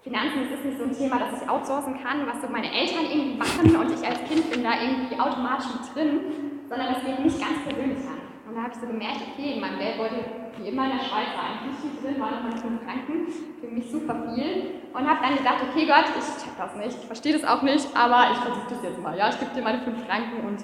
Finanzen 0.02 0.50
das 0.50 0.58
ist 0.58 0.64
nicht 0.66 0.78
so 0.78 0.84
ein 0.84 0.96
Thema, 0.98 1.18
das 1.22 1.40
ich 1.40 1.48
outsourcen 1.48 1.94
kann, 2.02 2.26
was 2.26 2.42
so 2.42 2.48
meine 2.50 2.66
Eltern 2.66 3.06
irgendwie 3.06 3.38
machen 3.38 3.70
und 3.70 3.86
ich 3.86 4.02
als 4.02 4.18
Kind 4.26 4.50
bin 4.50 4.64
da 4.64 4.82
irgendwie 4.82 5.14
automatisch 5.14 5.70
mit 5.78 5.94
drin, 5.94 6.66
sondern 6.68 6.94
das 6.94 7.04
geht 7.06 7.20
mich 7.22 7.38
ganz 7.38 7.62
persönlich 7.62 8.02
an. 8.02 8.21
Und 8.52 8.58
da 8.58 8.64
habe 8.64 8.74
ich 8.74 8.80
so 8.80 8.86
gemerkt, 8.86 9.16
okay, 9.32 9.54
in 9.54 9.60
meinem 9.62 9.78
Geldbeutel, 9.78 10.28
wie 10.58 10.68
immer 10.68 10.84
in 10.84 10.98
der 10.98 11.04
Schweiz, 11.08 11.32
war 11.32 11.56
eigentlich 11.56 11.72
viel 11.80 11.96
drin, 11.96 12.20
waren 12.20 12.44
nochmal 12.44 12.60
5 12.60 12.84
Franken, 12.84 13.32
für 13.58 13.66
mich 13.66 13.90
super 13.90 14.12
viel. 14.28 14.84
Und 14.92 15.08
habe 15.08 15.24
dann 15.24 15.38
gedacht, 15.38 15.64
okay 15.64 15.86
Gott, 15.88 16.04
ich 16.12 16.44
check 16.44 16.52
das 16.58 16.76
nicht, 16.76 16.98
ich 17.00 17.06
verstehe 17.06 17.32
das 17.32 17.48
auch 17.48 17.62
nicht, 17.62 17.88
aber 17.96 18.28
ich 18.30 18.36
versuche 18.36 18.68
das 18.68 18.82
jetzt 18.82 19.00
mal. 19.00 19.16
Ja, 19.16 19.30
ich 19.30 19.40
gebe 19.40 19.54
dir 19.54 19.62
meine 19.62 19.80
5 19.80 20.04
Franken 20.04 20.44
und 20.46 20.60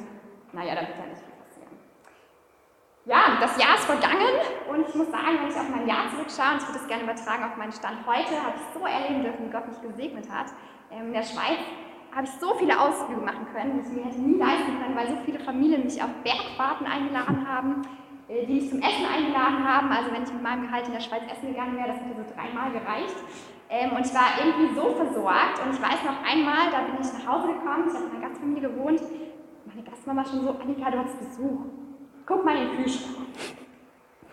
naja, 0.53 0.75
da 0.75 0.83
wird 0.85 1.01
ja 1.01 1.07
nicht 1.09 1.25
viel 1.25 1.33
passieren. 1.41 1.73
Ja, 3.09 3.41
das 3.41 3.57
Jahr 3.57 3.75
ist 3.81 3.89
vergangen 3.89 4.37
und 4.69 4.87
ich 4.87 4.95
muss 4.95 5.09
sagen, 5.09 5.41
wenn 5.41 5.49
ich 5.49 5.57
auf 5.57 5.71
mein 5.73 5.89
Jahr 5.89 6.13
zurückschaue, 6.13 6.53
und 6.53 6.61
ich 6.61 6.69
würde 6.69 6.81
das 6.85 6.89
gerne 6.93 7.05
übertragen 7.09 7.45
auf 7.45 7.57
meinen 7.57 7.73
Stand 7.73 8.05
heute, 8.05 8.37
habe 8.37 8.61
ich 8.61 8.69
so 8.77 8.85
erleben 8.85 9.25
dürfen, 9.25 9.49
wie 9.49 9.51
Gott 9.51 9.65
mich 9.65 9.81
gesegnet 9.81 10.29
hat. 10.29 10.53
Ähm, 10.93 11.09
in 11.09 11.13
der 11.17 11.25
Schweiz 11.25 11.65
habe 12.19 12.27
ich 12.27 12.35
so 12.41 12.53
viele 12.55 12.75
Ausflüge 12.75 13.21
machen 13.21 13.47
können, 13.55 13.79
die 13.79 13.87
ich 13.87 13.95
mir 13.95 14.05
hätte 14.05 14.19
nie 14.19 14.39
leisten 14.39 14.75
können, 14.83 14.97
weil 14.97 15.07
so 15.07 15.17
viele 15.25 15.39
Familien 15.39 15.85
mich 15.85 16.03
auf 16.03 16.11
Bergfahrten 16.25 16.85
eingeladen 16.85 17.47
haben, 17.47 17.83
äh, 18.27 18.45
die 18.45 18.55
mich 18.55 18.71
zum 18.71 18.83
Essen 18.83 19.07
eingeladen 19.07 19.63
haben. 19.63 19.89
Also 19.93 20.11
wenn 20.11 20.25
ich 20.25 20.33
mit 20.33 20.43
meinem 20.43 20.67
Gehalt 20.67 20.89
in 20.89 20.95
der 20.95 21.01
Schweiz 21.01 21.23
essen 21.31 21.55
gegangen 21.55 21.77
wäre, 21.77 21.95
das 21.95 22.03
hätte 22.03 22.19
so 22.19 22.27
dreimal 22.35 22.73
gereicht. 22.75 23.15
Ähm, 23.71 23.95
und 23.95 24.05
ich 24.05 24.13
war 24.13 24.35
irgendwie 24.35 24.75
so 24.75 24.99
versorgt. 24.99 25.63
Und 25.63 25.71
ich 25.71 25.79
weiß 25.79 26.03
noch 26.03 26.19
einmal, 26.27 26.75
da 26.75 26.91
bin 26.91 26.99
ich 26.99 27.07
nach 27.07 27.27
Hause 27.31 27.55
gekommen, 27.55 27.87
ich 27.87 27.95
habe 27.95 28.11
in 28.11 28.11
einer 28.11 28.27
Gastfamilie 28.27 28.67
gewohnt. 28.67 29.03
Meine 29.67 29.83
Gastmama 29.87 30.25
schon 30.27 30.41
so, 30.43 30.59
Annika, 30.59 30.91
du 30.91 30.99
hast 30.99 31.21
Besuch. 31.23 31.71
Guck 32.27 32.45
mal 32.45 32.57
in 32.57 32.67
den 32.67 32.83
Kühlschrank. 32.83 33.31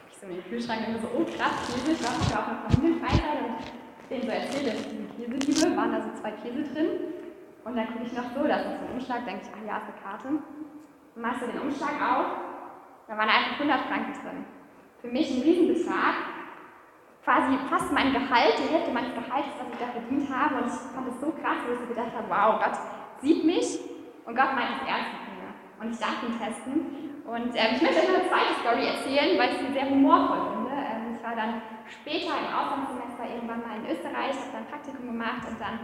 Ich 0.09 0.17
so 0.17 0.25
in 0.25 0.41
den 0.41 0.45
Kühlschrank 0.49 0.89
und 0.89 1.05
so, 1.05 1.07
oh 1.13 1.25
krass, 1.37 1.69
Käse. 1.69 1.93
Ich 1.93 2.01
war 2.01 2.17
auf 2.17 2.49
einer 2.49 2.65
Familienfreizeit 2.65 3.45
und 3.45 4.09
denen 4.09 4.25
so 4.25 4.33
erzählt, 4.33 4.73
dass 4.73 5.45
Käse 5.45 5.77
waren 5.77 5.91
da 5.91 6.01
so 6.01 6.09
zwei 6.19 6.31
Käse 6.41 6.65
drin. 6.73 7.14
Und 7.65 7.75
dann 7.75 7.87
gucke 7.87 8.05
ich 8.05 8.13
noch 8.13 8.29
so, 8.29 8.47
da 8.47 8.55
ist 8.61 8.65
ein 8.67 8.93
Umschlag, 8.93 9.25
denke 9.25 9.41
ich, 9.41 9.49
ach 9.49 9.65
ja, 9.65 9.77
ist 9.77 9.89
eine 9.89 9.99
Karte. 9.99 10.27
Dann 10.29 11.21
machst 11.21 11.41
du 11.41 11.47
den 11.47 11.59
Umschlag 11.59 11.97
auf, 11.97 12.25
da 13.07 13.17
waren 13.17 13.29
einfach 13.29 13.59
100 13.59 13.81
Franken 13.89 14.13
drin. 14.13 14.45
Für 15.01 15.07
mich 15.09 15.33
ein 15.33 15.41
Riesenbetrag, 15.41 16.15
quasi 17.25 17.57
fast 17.67 17.91
mein 17.91 18.13
Gehalt, 18.13 18.53
die 18.61 18.69
Hälfte 18.69 18.93
meines 18.93 19.17
Gehalts, 19.17 19.57
was 19.57 19.67
ich 19.73 19.79
da 19.81 19.89
verdient 19.89 20.29
habe. 20.29 20.61
Und 20.61 20.67
ich 20.69 20.77
fand 20.93 21.09
es 21.09 21.19
so 21.19 21.33
krass, 21.33 21.57
wo 21.65 21.73
ich 21.73 21.89
gedacht 21.89 22.13
habe, 22.13 22.29
wow, 22.29 22.61
Gott 22.61 22.77
sieht 23.21 23.43
mich 23.43 23.81
und 24.25 24.37
Gott 24.37 24.53
meint 24.53 24.77
es 24.77 24.85
ernst 24.85 25.09
mit 25.17 25.25
mir. 25.33 25.49
Und 25.81 25.89
ich 25.89 25.97
darf 25.97 26.21
ihn 26.21 26.37
testen. 26.37 27.25
Und 27.25 27.49
ähm, 27.57 27.69
ich 27.73 27.81
möchte 27.81 27.97
euch 27.97 28.09
noch 28.13 28.21
eine 28.21 28.29
zweite 28.29 28.53
Story 28.61 28.85
erzählen, 28.93 29.33
weil 29.41 29.49
ich 29.49 29.57
sie 29.57 29.73
sehr 29.73 29.89
humorvoll 29.89 30.53
finde. 30.53 30.77
Ähm, 30.77 31.17
ich 31.17 31.21
war 31.25 31.33
dann 31.33 31.65
später 31.89 32.37
im 32.37 32.49
Auslandssemester 32.53 33.25
irgendwann 33.25 33.65
mal 33.65 33.81
in 33.81 33.89
Österreich, 33.89 34.37
habe 34.37 34.53
dann 34.53 34.69
Praktikum 34.69 35.09
gemacht 35.09 35.41
und 35.49 35.57
dann 35.57 35.81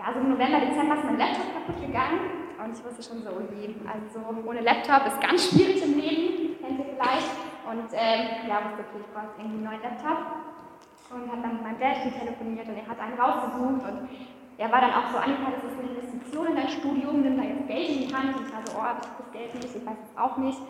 ja, 0.00 0.08
so 0.16 0.20
im 0.20 0.32
November, 0.32 0.64
Dezember 0.64 0.96
ist 0.96 1.04
mein 1.04 1.18
Laptop 1.20 1.52
kaputt 1.52 1.76
gegangen 1.76 2.48
und 2.56 2.72
ich 2.72 2.80
wusste 2.80 3.04
schon 3.04 3.20
so, 3.20 3.36
oh 3.36 3.44
je, 3.52 3.76
also 3.84 4.16
ohne 4.48 4.64
Laptop 4.64 5.04
ist 5.04 5.20
ganz 5.20 5.52
schwierig 5.52 5.84
im 5.84 6.00
Leben, 6.00 6.56
kennt 6.56 6.80
ihr 6.80 6.96
vielleicht. 6.96 7.28
Und 7.68 7.92
ähm, 7.92 8.48
ja, 8.48 8.64
wusste, 8.64 8.80
okay, 8.80 9.04
ich 9.04 9.12
brauche 9.12 9.36
irgendwie 9.36 9.60
einen 9.60 9.68
neuen 9.68 9.84
Laptop 9.84 10.20
und 11.12 11.28
habe 11.28 11.42
dann 11.44 11.52
mit 11.60 11.62
meinem 11.68 11.80
Dad 11.84 12.00
telefoniert 12.00 12.64
und 12.64 12.80
er 12.80 12.88
hat 12.88 12.96
einen 12.96 13.20
rausgesucht 13.20 13.84
und 13.84 14.08
er 14.56 14.72
war 14.72 14.80
dann 14.80 14.96
auch 14.96 15.12
so, 15.12 15.20
Annika, 15.20 15.52
das 15.52 15.68
ist 15.68 15.76
eine 15.76 15.88
Investition 15.92 16.46
in 16.48 16.56
dein 16.56 16.68
Studium, 16.68 17.20
nimm 17.20 17.36
da 17.36 17.44
jetzt 17.44 17.68
Geld 17.68 17.88
in 17.88 18.08
die 18.08 18.12
Hand. 18.12 18.36
Und 18.36 18.44
ich 18.44 18.52
war 18.52 18.60
so, 18.64 18.76
oh, 18.76 18.84
aber 18.84 19.00
ich 19.00 19.08
habe 19.08 19.20
das 19.24 19.32
Geld 19.32 19.52
nicht, 19.56 19.72
ich 19.72 19.84
weiß 19.84 20.00
es 20.00 20.16
auch 20.16 20.36
nicht. 20.36 20.60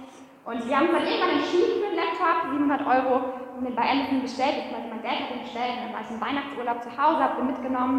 Und 0.47 0.59
wir 0.63 0.75
haben 0.75 0.91
dann 0.95 1.07
irgendwann 1.07 1.43
entschieden 1.43 1.83
für 1.83 1.91
den 1.91 1.99
Laptop, 1.99 2.55
700 2.55 2.87
Euro, 2.87 3.15
und 3.59 3.67
den 3.67 3.75
bei 3.75 3.91
Amazon 3.91 4.23
bestellt, 4.23 4.71
beziehungsweise 4.71 4.95
mein 4.95 5.03
Dad 5.03 5.19
hat 5.27 5.31
den 5.35 5.43
bestellt, 5.43 5.75
und 5.75 5.83
dann 5.87 5.93
war 5.95 6.03
ich 6.07 6.11
im 6.15 6.21
Weihnachtsurlaub 6.23 6.79
zu 6.87 6.91
Hause, 6.95 7.19
habe 7.19 7.37
den 7.43 7.47
mitgenommen 7.51 7.99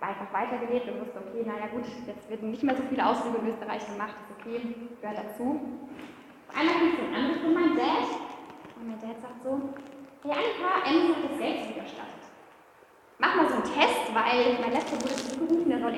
einfach 0.00 0.32
weitergelebt 0.32 0.88
und 0.88 1.00
wusste, 1.00 1.18
okay, 1.18 1.42
naja 1.44 1.66
gut, 1.72 1.84
jetzt 2.06 2.30
werden 2.30 2.50
nicht 2.50 2.62
mehr 2.62 2.76
so 2.76 2.82
viele 2.88 3.04
Ausflüge 3.04 3.38
in 3.38 3.48
Österreich 3.48 3.84
gemacht, 3.86 4.14
ist 4.22 4.34
okay, 4.38 4.74
gehört 5.00 5.18
dazu. 5.18 5.60
Auf 6.48 6.56
einmal 6.56 6.74
kriegt 6.78 7.02
ein 7.02 7.14
Anruf 7.14 7.40
von 7.42 7.54
meinem 7.54 7.76
Dad 7.76 8.06
und 8.78 8.88
mein 8.88 9.00
Dad 9.00 9.20
sagt 9.20 9.42
so, 9.42 9.74
hey 10.22 10.32
Annika, 10.32 10.70
Amazon 10.86 11.16
hat 11.16 11.30
das 11.30 11.38
Geld 11.38 11.56
zurückerstattet. 11.62 12.22
Mach 13.18 13.34
mal 13.34 13.48
so 13.48 13.54
einen 13.54 13.64
Test, 13.66 14.06
weil 14.14 14.58
mein 14.62 14.72
Laptop 14.72 15.02
wurde 15.02 15.16
zugerufen, 15.18 15.68
der 15.68 15.80
soll 15.80 15.94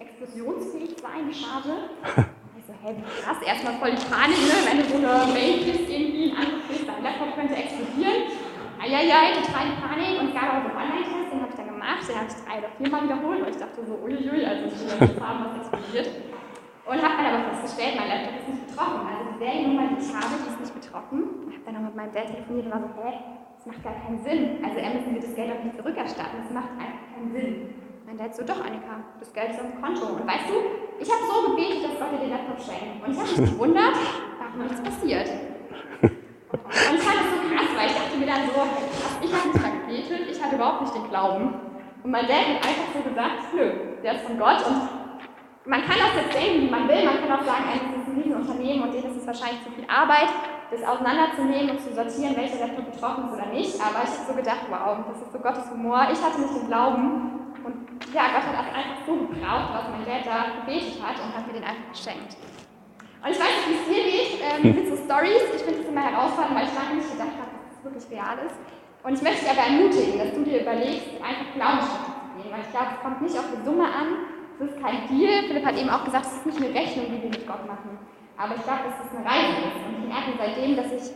explosionsfähig 0.00 0.96
sein, 0.98 1.32
Charge. 1.32 1.74
Ich 2.56 2.64
so, 2.64 2.72
hey, 2.82 2.96
krass, 3.22 3.36
erstmal 3.46 3.74
voll 3.74 3.92
die 3.92 4.04
Panik, 4.10 4.42
ne? 4.48 4.56
wenn 4.64 4.78
du 4.80 4.84
so 4.88 4.96
eine 4.96 5.30
Mail 5.30 5.62
kriegst, 5.62 5.88
irgendwie 5.88 6.32
einen 6.32 6.40
Anruf 6.40 6.66
kriegst, 6.66 6.88
dein 6.88 7.02
Laptop 7.04 7.36
könnte 7.36 7.54
explodieren. 7.54 8.32
Eieiei, 8.80 9.38
total 9.38 9.70
die 9.70 9.78
Panik 9.78 10.18
und 10.18 10.28
es 10.28 10.34
gab 10.34 10.50
auch 10.50 10.62
so 10.64 10.72
einen 10.72 10.80
Online-Test, 10.82 11.30
den 11.30 11.40
habe 11.42 11.50
ich 11.52 11.56
dann 11.56 11.75
gemacht, 11.86 12.08
den 12.08 12.16
habe 12.18 12.26
ich 12.26 12.38
drei 12.42 12.58
oder 12.58 12.70
viermal 12.74 13.02
wiederholt, 13.06 13.40
weil 13.42 13.50
ich 13.54 13.62
dachte 13.62 13.78
so, 13.86 13.94
uiuiui, 14.02 14.42
also 14.42 14.66
ich 14.66 14.74
will 14.74 15.08
jetzt 15.08 15.20
haben, 15.22 15.38
was 15.46 15.54
explodiert. 15.62 16.10
Und 16.86 17.02
habe 17.02 17.18
dann 17.18 17.34
aber 17.34 17.50
festgestellt, 17.54 17.98
mein 17.98 18.08
Laptop 18.10 18.34
ist 18.42 18.48
nicht 18.50 18.66
betroffen. 18.66 19.02
Also 19.06 19.22
die 19.30 19.38
Seriennummer, 19.38 19.86
die 19.90 19.98
ich 20.02 20.10
habe, 20.14 20.34
die 20.38 20.50
ist 20.50 20.60
nicht 20.60 20.74
betroffen. 20.74 21.18
Und 21.42 21.50
habe 21.54 21.64
dann 21.66 21.74
noch 21.74 21.86
mit 21.90 21.96
meinem 21.96 22.14
Dad 22.14 22.26
telefoniert 22.30 22.66
und 22.66 22.72
war 22.74 22.82
so, 22.82 22.90
hä, 23.02 23.10
das 23.58 23.66
macht 23.66 23.82
gar 23.82 23.96
keinen 24.02 24.18
Sinn. 24.22 24.42
Also 24.62 24.78
er 24.78 24.90
müssen 24.94 25.10
mir 25.14 25.22
das 25.22 25.34
Geld 25.34 25.50
auch 25.50 25.62
nicht 25.66 25.78
zurückerstatten, 25.78 26.36
das 26.42 26.50
macht 26.54 26.70
einfach 26.78 27.02
keinen 27.10 27.30
Sinn. 27.34 27.74
Mein 28.06 28.18
Dad 28.18 28.30
so, 28.34 28.46
doch 28.46 28.62
Annika, 28.62 29.02
das 29.18 29.34
Geld 29.34 29.50
ist 29.50 29.58
auf 29.58 29.66
dem 29.66 29.82
Konto. 29.82 30.14
Und 30.14 30.26
weißt 30.26 30.46
du, 30.46 30.56
ich 31.02 31.10
habe 31.10 31.22
so 31.26 31.50
gebetet, 31.50 31.90
dass 31.90 31.98
Gott 31.98 32.10
dir 32.14 32.22
den 32.22 32.30
Laptop 32.30 32.58
schenkt. 32.62 33.02
Und 33.02 33.10
ich 33.10 33.18
habe 33.18 33.34
mich 33.34 33.50
gewundert, 33.50 33.96
ist 33.98 34.62
nichts 34.62 34.82
passiert. 34.86 35.28
Und 36.06 36.94
ich 36.94 37.02
fand 37.02 37.18
das 37.18 37.28
so 37.34 37.38
krass, 37.50 37.70
weil 37.74 37.86
ich 37.90 37.98
dachte 37.98 38.14
mir 38.14 38.30
dann 38.30 38.46
so, 38.46 38.62
ich 39.26 39.30
habe 39.34 39.48
nicht 39.50 39.58
mal 39.58 39.74
gebetet, 39.82 40.22
ich 40.30 40.38
hatte 40.38 40.54
überhaupt 40.54 40.82
nicht 40.86 40.94
den 40.94 41.08
Glauben. 41.10 41.66
Und 42.06 42.12
mein 42.12 42.28
Dad 42.28 42.62
hat 42.62 42.62
einfach 42.62 42.94
so 42.94 43.02
gesagt, 43.02 43.50
nö, 43.50 43.98
der 43.98 44.14
ist 44.14 44.30
von 44.30 44.38
Gott 44.38 44.62
und 44.62 44.78
man 45.66 45.82
kann 45.82 45.98
das 45.98 46.14
jetzt 46.22 46.38
sehen, 46.38 46.62
wie 46.62 46.70
man 46.70 46.86
will, 46.86 47.02
man 47.02 47.18
kann 47.18 47.34
auch 47.34 47.42
sagen, 47.42 47.66
das 47.66 47.98
ist 47.98 48.06
ein 48.06 48.22
Riesenunternehmen 48.22 48.86
und 48.86 48.94
denen 48.94 49.10
ist 49.10 49.18
es 49.18 49.26
wahrscheinlich 49.26 49.66
zu 49.66 49.74
viel 49.74 49.90
Arbeit, 49.90 50.30
das 50.70 50.86
auseinanderzunehmen 50.86 51.74
und 51.74 51.82
zu 51.82 51.90
sortieren, 51.90 52.38
welcher 52.38 52.62
davon 52.62 52.86
betroffen 52.86 53.26
ist 53.26 53.34
oder 53.34 53.50
nicht. 53.50 53.74
Aber 53.82 54.06
ich 54.06 54.14
habe 54.14 54.22
so 54.22 54.34
gedacht, 54.38 54.70
wow, 54.70 55.02
das 55.02 55.18
ist 55.18 55.34
so 55.34 55.42
Gottes 55.42 55.66
Humor. 55.66 56.06
Ich 56.06 56.22
hatte 56.22 56.38
nicht 56.46 56.54
den 56.54 56.70
Glauben 56.70 57.58
und 57.66 57.74
ja, 58.14 58.30
Gott 58.30 58.46
hat 58.46 58.54
das 58.54 58.70
einfach 58.70 59.02
so 59.02 59.26
gebraucht, 59.26 59.70
was 59.74 59.90
mein 59.90 60.06
Dad 60.06 60.22
da 60.22 60.62
gebetet 60.62 61.02
hat 61.02 61.18
und 61.18 61.34
hat 61.34 61.42
mir 61.42 61.58
den 61.58 61.66
einfach 61.66 61.90
geschenkt. 61.90 62.38
Und 62.38 63.30
ich 63.34 63.40
weiß 63.42 63.50
nicht, 63.50 63.66
wie 63.66 63.78
es 63.82 63.86
dir 63.90 64.04
geht 64.06 64.30
ähm, 64.46 64.78
mit 64.78 64.86
so 64.86 64.94
Stories. 64.94 65.58
Ich 65.58 65.66
finde 65.66 65.82
es 65.82 65.90
immer 65.90 66.06
herausfordernd, 66.06 66.54
weil 66.54 66.70
ich 66.70 66.74
lange 66.78 67.02
nicht 67.02 67.10
gedacht 67.10 67.34
habe, 67.34 67.50
dass 67.50 67.74
es 67.74 67.82
wirklich 67.82 68.06
real 68.14 68.38
ist. 68.46 68.54
Und 69.06 69.14
ich 69.14 69.22
möchte 69.22 69.46
dich 69.46 69.50
aber 69.54 69.70
ermutigen, 69.70 70.18
dass 70.18 70.34
du 70.34 70.42
dir 70.42 70.66
überlegst, 70.66 71.06
einfach 71.22 71.46
Glaubensschritte 71.54 72.10
zu 72.10 72.42
gehen, 72.42 72.50
weil 72.50 72.66
ich 72.66 72.70
glaube, 72.74 72.90
es 72.90 73.00
kommt 73.06 73.22
nicht 73.22 73.38
auf 73.38 73.46
die 73.54 73.62
Summe 73.62 73.86
an, 73.86 74.08
es 74.58 74.66
ist 74.66 74.82
kein 74.82 75.06
Deal. 75.06 75.46
Philipp 75.46 75.62
hat 75.62 75.78
eben 75.78 75.90
auch 75.94 76.02
gesagt, 76.02 76.26
es 76.26 76.42
ist 76.42 76.46
nicht 76.46 76.58
eine 76.58 76.74
Rechnung, 76.74 77.06
die 77.06 77.22
wir 77.22 77.30
mit 77.30 77.46
Gott 77.46 77.62
machen. 77.70 78.02
Aber 78.34 78.58
ich 78.58 78.66
glaube, 78.66 78.90
dass 78.90 78.98
es 78.98 79.14
eine 79.14 79.22
Reise 79.22 79.62
ist. 79.62 79.78
Und 79.86 79.94
ich 80.02 80.08
merke 80.10 80.34
seitdem, 80.34 80.74
dass 80.74 80.90
ich 80.90 81.06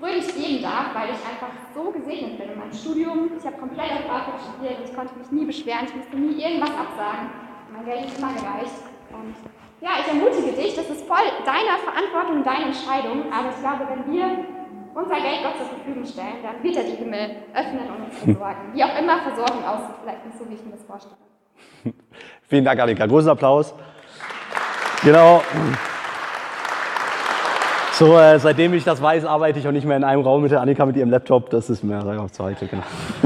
fröhlich 0.00 0.28
geben 0.32 0.64
darf, 0.64 0.96
weil 0.96 1.12
ich 1.12 1.20
einfach 1.28 1.52
so 1.76 1.92
gesegnet 1.92 2.40
bin 2.40 2.56
in 2.56 2.56
meinem 2.56 2.72
Studium. 2.72 3.28
Ich 3.36 3.44
habe 3.44 3.60
komplett 3.60 3.92
auf 3.92 4.08
BAföG 4.08 4.40
studiert, 4.40 4.80
ich 4.80 4.96
konnte 4.96 5.12
mich 5.20 5.28
nie 5.28 5.44
beschweren, 5.44 5.84
ich 5.84 5.94
musste 5.94 6.16
nie 6.16 6.40
irgendwas 6.40 6.72
absagen. 6.72 7.36
Mein 7.68 7.84
Geld 7.84 8.08
ist 8.08 8.16
immer 8.16 8.32
gereicht. 8.32 8.80
Und 9.12 9.36
ja, 9.84 10.00
ich 10.00 10.08
ermutige 10.08 10.56
dich, 10.56 10.72
das 10.72 10.88
ist 10.88 11.04
voll 11.04 11.28
deine 11.44 11.76
Verantwortung, 11.84 12.40
deine 12.40 12.72
Entscheidung. 12.72 13.28
Aber 13.28 13.52
ich 13.52 13.60
glaube, 13.60 13.84
wenn 13.92 14.08
wir 14.08 14.55
unser 14.96 15.16
Geld 15.16 15.42
Gott 15.42 15.58
zur 15.58 15.66
Verfügung 15.66 16.04
stellen, 16.06 16.36
dann 16.42 16.62
wird 16.62 16.76
er 16.76 16.84
die 16.84 16.96
Himmel 16.96 17.36
öffnen 17.54 17.90
und 17.90 18.04
uns 18.06 18.18
versorgen. 18.18 18.72
Wie 18.72 18.82
auch 18.82 18.98
immer 18.98 19.18
Versorgung 19.20 19.64
aussieht, 19.64 19.96
vielleicht 20.02 20.24
nicht 20.24 20.38
so, 20.38 20.48
wie 20.48 20.54
ich 20.54 20.64
mir 20.64 20.72
das 20.72 20.84
vorstelle. 20.84 21.16
Vielen 22.48 22.64
Dank, 22.64 22.80
Annika. 22.80 23.04
Großen 23.04 23.28
Applaus. 23.28 23.74
Genau. 25.04 25.42
So, 27.92 28.18
äh, 28.18 28.38
seitdem 28.38 28.72
ich 28.74 28.84
das 28.84 29.00
weiß, 29.00 29.26
arbeite 29.26 29.58
ich 29.58 29.68
auch 29.68 29.72
nicht 29.72 29.86
mehr 29.86 29.96
in 29.96 30.04
einem 30.04 30.22
Raum 30.22 30.42
mit 30.42 30.50
der 30.50 30.60
Annika 30.62 30.86
mit 30.86 30.96
ihrem 30.96 31.10
Laptop. 31.10 31.50
Das 31.50 31.68
ist 31.68 31.82
mehr 31.82 32.02
auf 32.18 32.32
zweite, 32.32 32.66
genau. 32.66 32.82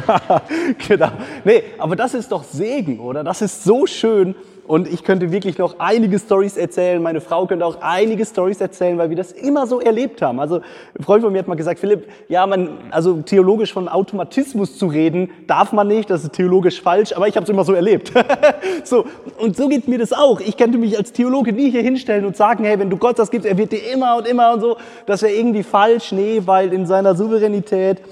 genau. 0.88 1.10
Nee, 1.44 1.62
aber 1.78 1.94
das 1.94 2.14
ist 2.14 2.32
doch 2.32 2.42
Segen, 2.42 2.98
oder? 2.98 3.22
Das 3.22 3.42
ist 3.42 3.62
so 3.62 3.86
schön. 3.86 4.34
Und 4.70 4.86
ich 4.86 5.02
könnte 5.02 5.32
wirklich 5.32 5.58
noch 5.58 5.80
einige 5.80 6.16
Stories 6.20 6.56
erzählen. 6.56 7.02
Meine 7.02 7.20
Frau 7.20 7.44
könnte 7.44 7.66
auch 7.66 7.78
einige 7.80 8.24
Stories 8.24 8.60
erzählen, 8.60 8.98
weil 8.98 9.10
wir 9.10 9.16
das 9.16 9.32
immer 9.32 9.66
so 9.66 9.80
erlebt 9.80 10.22
haben. 10.22 10.38
Also 10.38 10.60
ein 10.96 11.02
Freund 11.02 11.24
von 11.24 11.32
mir 11.32 11.40
hat 11.40 11.48
mal 11.48 11.56
gesagt, 11.56 11.80
Philipp, 11.80 12.06
ja, 12.28 12.46
man, 12.46 12.78
also 12.92 13.14
theologisch 13.14 13.72
von 13.72 13.88
Automatismus 13.88 14.78
zu 14.78 14.86
reden, 14.86 15.32
darf 15.48 15.72
man 15.72 15.88
nicht. 15.88 16.08
Das 16.08 16.22
ist 16.22 16.34
theologisch 16.34 16.80
falsch. 16.80 17.12
Aber 17.16 17.26
ich 17.26 17.34
habe 17.34 17.42
es 17.42 17.50
immer 17.50 17.64
so 17.64 17.72
erlebt. 17.72 18.12
so 18.84 19.06
und 19.38 19.56
so 19.56 19.66
geht 19.66 19.88
mir 19.88 19.98
das 19.98 20.12
auch. 20.12 20.38
Ich 20.38 20.56
könnte 20.56 20.78
mich 20.78 20.96
als 20.96 21.10
Theologe 21.10 21.52
nie 21.52 21.72
hier 21.72 21.82
hinstellen 21.82 22.24
und 22.24 22.36
sagen, 22.36 22.62
hey, 22.62 22.78
wenn 22.78 22.90
du 22.90 22.96
Gott 22.96 23.18
das 23.18 23.32
gibst, 23.32 23.48
er 23.48 23.58
wird 23.58 23.72
dir 23.72 23.92
immer 23.92 24.18
und 24.18 24.28
immer 24.28 24.54
und 24.54 24.60
so. 24.60 24.76
Das 25.04 25.22
wäre 25.22 25.32
irgendwie 25.32 25.64
falsch. 25.64 26.12
Nee, 26.12 26.42
weil 26.44 26.72
in 26.72 26.86
seiner 26.86 27.16
Souveränität 27.16 28.02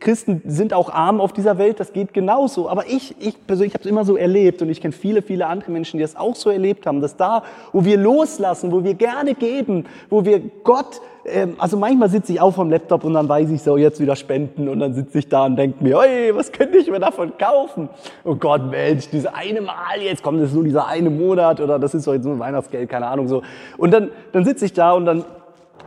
Christen 0.00 0.42
sind 0.46 0.74
auch 0.74 0.90
arm 0.90 1.20
auf 1.20 1.32
dieser 1.32 1.58
Welt, 1.58 1.80
das 1.80 1.92
geht 1.92 2.12
genauso. 2.12 2.68
Aber 2.68 2.86
ich, 2.86 3.14
ich 3.18 3.34
persönlich 3.46 3.74
habe 3.74 3.84
es 3.84 3.90
immer 3.90 4.04
so 4.04 4.16
erlebt 4.16 4.60
und 4.62 4.68
ich 4.68 4.80
kenne 4.80 4.92
viele, 4.92 5.22
viele 5.22 5.46
andere 5.46 5.70
Menschen, 5.70 5.98
die 5.98 6.02
das 6.02 6.16
auch 6.16 6.36
so 6.36 6.50
erlebt 6.50 6.86
haben, 6.86 7.00
dass 7.00 7.16
da, 7.16 7.42
wo 7.72 7.84
wir 7.84 7.96
loslassen, 7.96 8.72
wo 8.72 8.84
wir 8.84 8.94
gerne 8.94 9.34
geben, 9.34 9.86
wo 10.10 10.24
wir 10.24 10.40
Gott, 10.64 11.00
ähm, 11.24 11.54
also 11.58 11.76
manchmal 11.76 12.08
sitze 12.10 12.32
ich 12.32 12.40
auch 12.40 12.52
vom 12.52 12.70
Laptop 12.70 13.04
und 13.04 13.14
dann 13.14 13.28
weiß 13.28 13.50
ich 13.50 13.62
so, 13.62 13.76
jetzt 13.76 14.00
wieder 14.00 14.16
spenden 14.16 14.68
und 14.68 14.80
dann 14.80 14.94
sitze 14.94 15.18
ich 15.18 15.28
da 15.28 15.46
und 15.46 15.56
denke 15.56 15.82
mir, 15.82 15.98
oi, 15.98 16.34
was 16.34 16.52
könnte 16.52 16.78
ich 16.78 16.90
mir 16.90 17.00
davon 17.00 17.32
kaufen? 17.38 17.88
Oh 18.24 18.34
Gott, 18.34 18.70
Mensch, 18.70 19.08
diese 19.10 19.34
eine 19.34 19.60
Mal, 19.60 20.00
jetzt 20.02 20.22
kommt 20.22 20.40
es 20.40 20.52
nur 20.52 20.64
dieser 20.64 20.86
eine 20.86 21.10
Monat 21.10 21.60
oder 21.60 21.78
das 21.78 21.94
ist 21.94 22.04
so 22.04 22.12
jetzt 22.12 22.24
nur 22.24 22.38
Weihnachtsgeld, 22.38 22.88
keine 22.88 23.06
Ahnung 23.06 23.28
so. 23.28 23.42
Und 23.76 23.92
dann, 23.92 24.10
dann 24.32 24.44
sitze 24.44 24.64
ich 24.64 24.72
da 24.72 24.92
und 24.92 25.06
dann 25.06 25.24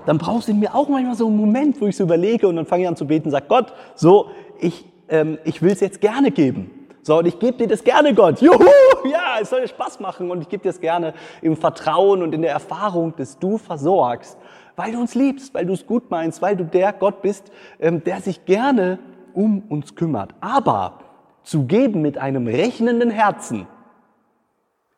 dann 0.06 0.18
brauchst 0.18 0.48
du 0.48 0.52
in 0.52 0.60
mir 0.60 0.76
auch 0.76 0.90
manchmal 0.90 1.16
so 1.16 1.28
einen 1.28 1.38
Moment, 1.38 1.80
wo 1.82 1.88
ich 1.88 1.96
so 1.96 2.04
überlege 2.04 2.48
und 2.48 2.56
dann 2.56 2.66
fange 2.66 2.84
ich 2.84 2.88
an 2.88 2.96
zu 2.96 3.06
beten 3.06 3.26
und 3.26 3.32
sage, 3.32 3.46
Gott, 3.48 3.74
so, 3.96 4.30
ich, 4.60 4.86
ähm, 5.10 5.38
ich 5.44 5.62
will 5.62 5.72
es 5.72 5.80
jetzt 5.80 6.02
gerne 6.02 6.32
geben. 6.32 6.72
So, 7.04 7.18
und 7.18 7.26
ich 7.26 7.40
gebe 7.40 7.58
dir 7.58 7.68
das 7.68 7.84
gerne, 7.84 8.14
Gott. 8.14 8.42
Juhu, 8.42 8.64
ja, 9.06 9.38
es 9.42 9.50
soll 9.50 9.62
dir 9.62 9.68
Spaß 9.68 10.00
machen 10.00 10.30
und 10.30 10.42
ich 10.42 10.50
gebe 10.50 10.62
dir 10.62 10.70
das 10.70 10.80
gerne 10.80 11.14
im 11.42 11.58
Vertrauen 11.58 12.22
und 12.22 12.34
in 12.34 12.44
der 12.44 12.52
Erfahrung, 12.52 13.16
dass 13.16 13.40
du 13.40 13.58
versorgst, 13.58 14.38
weil 14.76 14.92
du 14.92 15.00
uns 15.00 15.16
liebst, 15.16 15.54
weil 15.54 15.66
du 15.66 15.74
es 15.74 15.86
gut 15.88 16.12
meinst, 16.12 16.42
weil 16.42 16.56
du 16.56 16.64
der 16.64 16.94
Gott 16.94 17.22
bist, 17.22 17.52
ähm, 17.80 18.04
der 18.04 18.22
sich 18.22 18.46
gerne 18.46 19.00
um 19.34 19.64
uns 19.70 19.96
kümmert. 19.96 20.36
Aber 20.42 21.00
zu 21.44 21.64
geben 21.66 22.02
mit 22.02 22.18
einem 22.20 22.46
rechnenden 22.48 23.10
Herzen, 23.10 23.68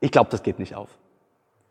ich 0.01 0.12
glaube, 0.12 0.30
das 0.30 0.43
geht 0.43 0.60
nicht 0.60 0.76
auf. 0.76 0.89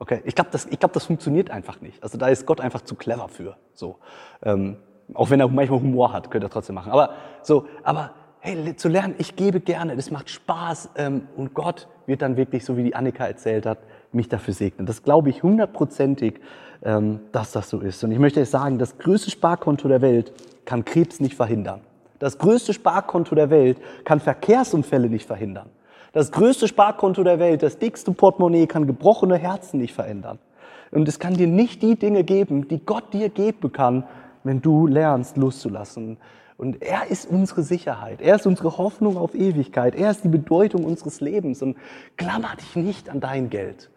Okay, 0.03 0.20
ich 0.24 0.34
glaube, 0.34 0.50
das, 0.50 0.68
glaub, 0.68 0.92
das 0.94 1.05
funktioniert 1.05 1.48
einfach 1.53 1.80
nicht. 1.80 2.03
Also 2.03 2.18
da 2.18 2.26
ist 2.26 2.44
Gott 2.44 2.61
einfach 2.61 2.80
zu 2.80 2.96
clever 2.96 3.28
für. 3.28 3.57
So, 3.72 3.98
ähm, 4.42 4.78
auch 5.14 5.30
wenn 5.30 5.38
er 5.38 5.46
manchmal 5.46 5.78
Humor 5.78 6.12
hat, 6.12 6.28
könnte 6.28 6.48
er 6.48 6.50
trotzdem 6.50 6.74
machen. 6.74 6.90
Aber 6.90 7.11
so, 7.42 7.66
aber 7.84 8.11
hey, 8.40 8.74
zu 8.74 8.88
lernen, 8.88 9.14
ich 9.18 9.36
gebe 9.36 9.61
gerne, 9.61 9.94
das 9.94 10.11
macht 10.11 10.28
Spaß 10.28 10.90
ähm, 10.96 11.28
und 11.36 11.55
Gott 11.55 11.86
wird 12.07 12.20
dann 12.20 12.36
wirklich, 12.36 12.64
so 12.64 12.76
wie 12.76 12.82
die 12.82 12.96
Annika 12.96 13.24
erzählt 13.24 13.64
hat, 13.64 13.78
mich 14.11 14.28
dafür 14.28 14.53
segnen. 14.55 14.86
Das 14.86 15.05
glaube 15.05 15.30
ich 15.30 15.44
hundertprozentig, 15.44 16.40
ähm, 16.82 17.20
dass 17.30 17.53
das 17.53 17.70
so 17.70 17.78
ist. 17.78 18.03
Und 18.03 18.11
ich 18.11 18.18
möchte 18.18 18.40
euch 18.40 18.50
sagen, 18.50 18.80
das 18.80 18.98
größte 18.98 19.30
Sparkonto 19.30 19.86
der 19.86 20.03
Welt 20.03 20.32
kann 20.64 20.84
Krebs 20.84 21.20
nicht 21.20 21.36
verhindern. 21.36 21.80
Das 22.18 22.38
größte 22.38 22.72
Sparkonto 22.72 23.36
der 23.36 23.50
Welt 23.50 23.78
kann 24.05 24.18
Verkehrsunfälle 24.18 25.09
nicht 25.09 25.28
verhindern. 25.28 25.70
Das 26.12 26.30
größte 26.30 26.68
Sparkonto 26.68 27.24
der 27.24 27.38
Welt, 27.38 27.62
das 27.62 27.78
dickste 27.78 28.12
Portemonnaie 28.12 28.66
kann 28.66 28.86
gebrochene 28.86 29.38
Herzen 29.38 29.80
nicht 29.80 29.94
verändern. 29.94 30.38
Und 30.90 31.08
es 31.08 31.18
kann 31.18 31.34
dir 31.34 31.46
nicht 31.46 31.82
die 31.82 31.96
Dinge 31.96 32.22
geben, 32.22 32.68
die 32.68 32.84
Gott 32.84 33.14
dir 33.14 33.30
geben 33.30 33.72
kann, 33.72 34.04
wenn 34.44 34.60
du 34.60 34.86
lernst 34.86 35.38
loszulassen. 35.38 36.18
Und 36.58 36.82
er 36.82 37.10
ist 37.10 37.30
unsere 37.30 37.62
Sicherheit. 37.62 38.20
Er 38.20 38.36
ist 38.36 38.46
unsere 38.46 38.76
Hoffnung 38.76 39.16
auf 39.16 39.34
Ewigkeit. 39.34 39.94
Er 39.94 40.10
ist 40.10 40.22
die 40.22 40.28
Bedeutung 40.28 40.84
unseres 40.84 41.22
Lebens. 41.22 41.62
Und 41.62 41.78
klammer 42.18 42.54
dich 42.56 42.76
nicht 42.76 43.08
an 43.08 43.20
dein 43.20 43.48
Geld. 43.48 43.90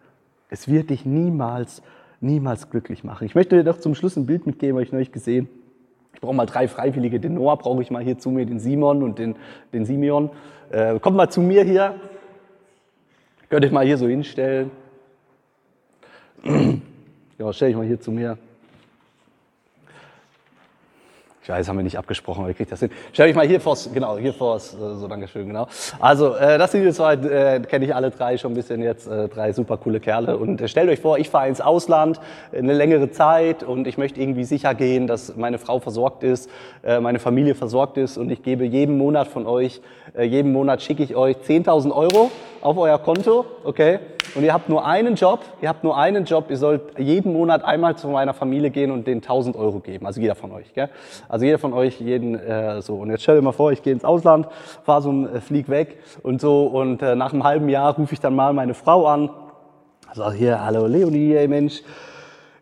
Es 0.48 0.68
wird 0.68 0.88
dich 0.88 1.04
niemals, 1.04 1.82
niemals 2.20 2.70
glücklich 2.70 3.04
machen. 3.04 3.26
Ich 3.26 3.34
möchte 3.34 3.56
dir 3.56 3.64
doch 3.64 3.78
zum 3.78 3.94
Schluss 3.94 4.16
ein 4.16 4.24
Bild 4.24 4.46
mitgeben, 4.46 4.76
habe 4.76 4.84
ich 4.84 4.92
neulich 4.92 5.12
gesehen. 5.12 5.48
Ich 6.16 6.22
brauche 6.22 6.34
mal 6.34 6.46
drei 6.46 6.66
Freiwillige. 6.66 7.20
Den 7.20 7.34
Noah 7.34 7.58
brauche 7.58 7.82
ich 7.82 7.90
mal 7.90 8.02
hier 8.02 8.18
zu 8.18 8.30
mir, 8.30 8.46
den 8.46 8.58
Simon 8.58 9.02
und 9.02 9.18
den, 9.18 9.36
den 9.74 9.84
Simeon. 9.84 10.30
Äh, 10.70 10.98
kommt 10.98 11.14
mal 11.14 11.28
zu 11.28 11.42
mir 11.42 11.62
hier. 11.62 12.00
Könnt 13.50 13.66
ihr 13.66 13.70
mal 13.70 13.84
hier 13.84 13.98
so 13.98 14.08
hinstellen. 14.08 14.70
Ja, 17.38 17.52
stell 17.52 17.68
dich 17.68 17.76
mal 17.76 17.84
hier 17.84 18.00
zu 18.00 18.10
mir. 18.12 18.38
Ich 21.46 21.50
weiß, 21.50 21.68
haben 21.68 21.76
wir 21.76 21.84
nicht 21.84 21.96
abgesprochen, 21.96 22.40
aber 22.40 22.50
ich 22.50 22.56
kriege 22.56 22.70
das 22.70 22.80
hin. 22.80 22.90
Stell 23.12 23.28
dich 23.28 23.36
mal 23.36 23.46
hier 23.46 23.60
vors, 23.60 23.88
genau, 23.94 24.18
hier 24.18 24.32
vors, 24.32 24.74
äh, 24.74 24.96
so 24.96 25.06
Dankeschön, 25.06 25.46
genau. 25.46 25.68
Also, 26.00 26.34
äh, 26.34 26.58
das 26.58 26.72
sind 26.72 26.82
jetzt 26.82 26.96
zwei, 26.96 27.14
äh, 27.14 27.60
kenne 27.60 27.84
ich 27.84 27.94
alle 27.94 28.10
drei 28.10 28.36
schon 28.36 28.50
ein 28.50 28.56
bisschen 28.56 28.82
jetzt, 28.82 29.06
äh, 29.06 29.28
drei 29.28 29.52
super 29.52 29.76
coole 29.76 30.00
Kerle. 30.00 30.38
Und 30.38 30.60
äh, 30.60 30.66
stellt 30.66 30.90
euch 30.90 30.98
vor, 30.98 31.18
ich 31.18 31.30
fahre 31.30 31.46
ins 31.46 31.60
Ausland 31.60 32.18
äh, 32.50 32.58
eine 32.58 32.72
längere 32.72 33.12
Zeit 33.12 33.62
und 33.62 33.86
ich 33.86 33.96
möchte 33.96 34.20
irgendwie 34.20 34.42
sicher 34.42 34.74
gehen, 34.74 35.06
dass 35.06 35.36
meine 35.36 35.58
Frau 35.58 35.78
versorgt 35.78 36.24
ist, 36.24 36.50
äh, 36.82 36.98
meine 36.98 37.20
Familie 37.20 37.54
versorgt 37.54 37.96
ist 37.96 38.18
und 38.18 38.28
ich 38.30 38.42
gebe 38.42 38.64
jeden 38.64 38.98
Monat 38.98 39.28
von 39.28 39.46
euch, 39.46 39.80
äh, 40.16 40.24
jeden 40.24 40.50
Monat 40.52 40.82
schicke 40.82 41.04
ich 41.04 41.14
euch 41.14 41.36
10.000 41.36 41.92
Euro 41.92 42.32
auf 42.66 42.76
euer 42.78 42.98
Konto, 42.98 43.46
okay? 43.62 44.00
Und 44.34 44.42
ihr 44.42 44.52
habt 44.52 44.68
nur 44.68 44.84
einen 44.84 45.14
Job, 45.14 45.38
ihr 45.62 45.68
habt 45.68 45.84
nur 45.84 45.96
einen 45.96 46.24
Job, 46.24 46.46
ihr 46.50 46.56
sollt 46.56 46.98
jeden 46.98 47.32
Monat 47.32 47.64
einmal 47.64 47.96
zu 47.96 48.08
meiner 48.08 48.34
Familie 48.34 48.70
gehen 48.70 48.90
und 48.90 49.06
denen 49.06 49.22
1000 49.22 49.54
Euro 49.54 49.78
geben, 49.78 50.04
also 50.04 50.20
jeder 50.20 50.34
von 50.34 50.50
euch, 50.50 50.74
gell? 50.74 50.88
Also 51.28 51.44
jeder 51.44 51.60
von 51.60 51.72
euch, 51.72 52.00
jeden 52.00 52.34
äh, 52.34 52.82
so. 52.82 52.96
Und 52.96 53.10
jetzt 53.10 53.22
stell 53.22 53.36
dir 53.36 53.42
mal 53.42 53.52
vor, 53.52 53.70
ich 53.70 53.84
gehe 53.84 53.92
ins 53.92 54.04
Ausland, 54.04 54.48
fahre 54.84 55.00
so 55.00 55.12
ein 55.12 55.36
äh, 55.36 55.40
Flieg 55.40 55.68
weg 55.68 55.98
und 56.24 56.40
so 56.40 56.66
und 56.66 57.02
äh, 57.02 57.14
nach 57.14 57.32
einem 57.32 57.44
halben 57.44 57.68
Jahr 57.68 57.94
rufe 57.94 58.14
ich 58.14 58.20
dann 58.20 58.34
mal 58.34 58.52
meine 58.52 58.74
Frau 58.74 59.06
an, 59.06 59.30
sag 60.12 60.32
hier, 60.34 60.64
hallo 60.64 60.88
Leonie, 60.88 61.34
ey 61.36 61.46
Mensch, 61.46 61.82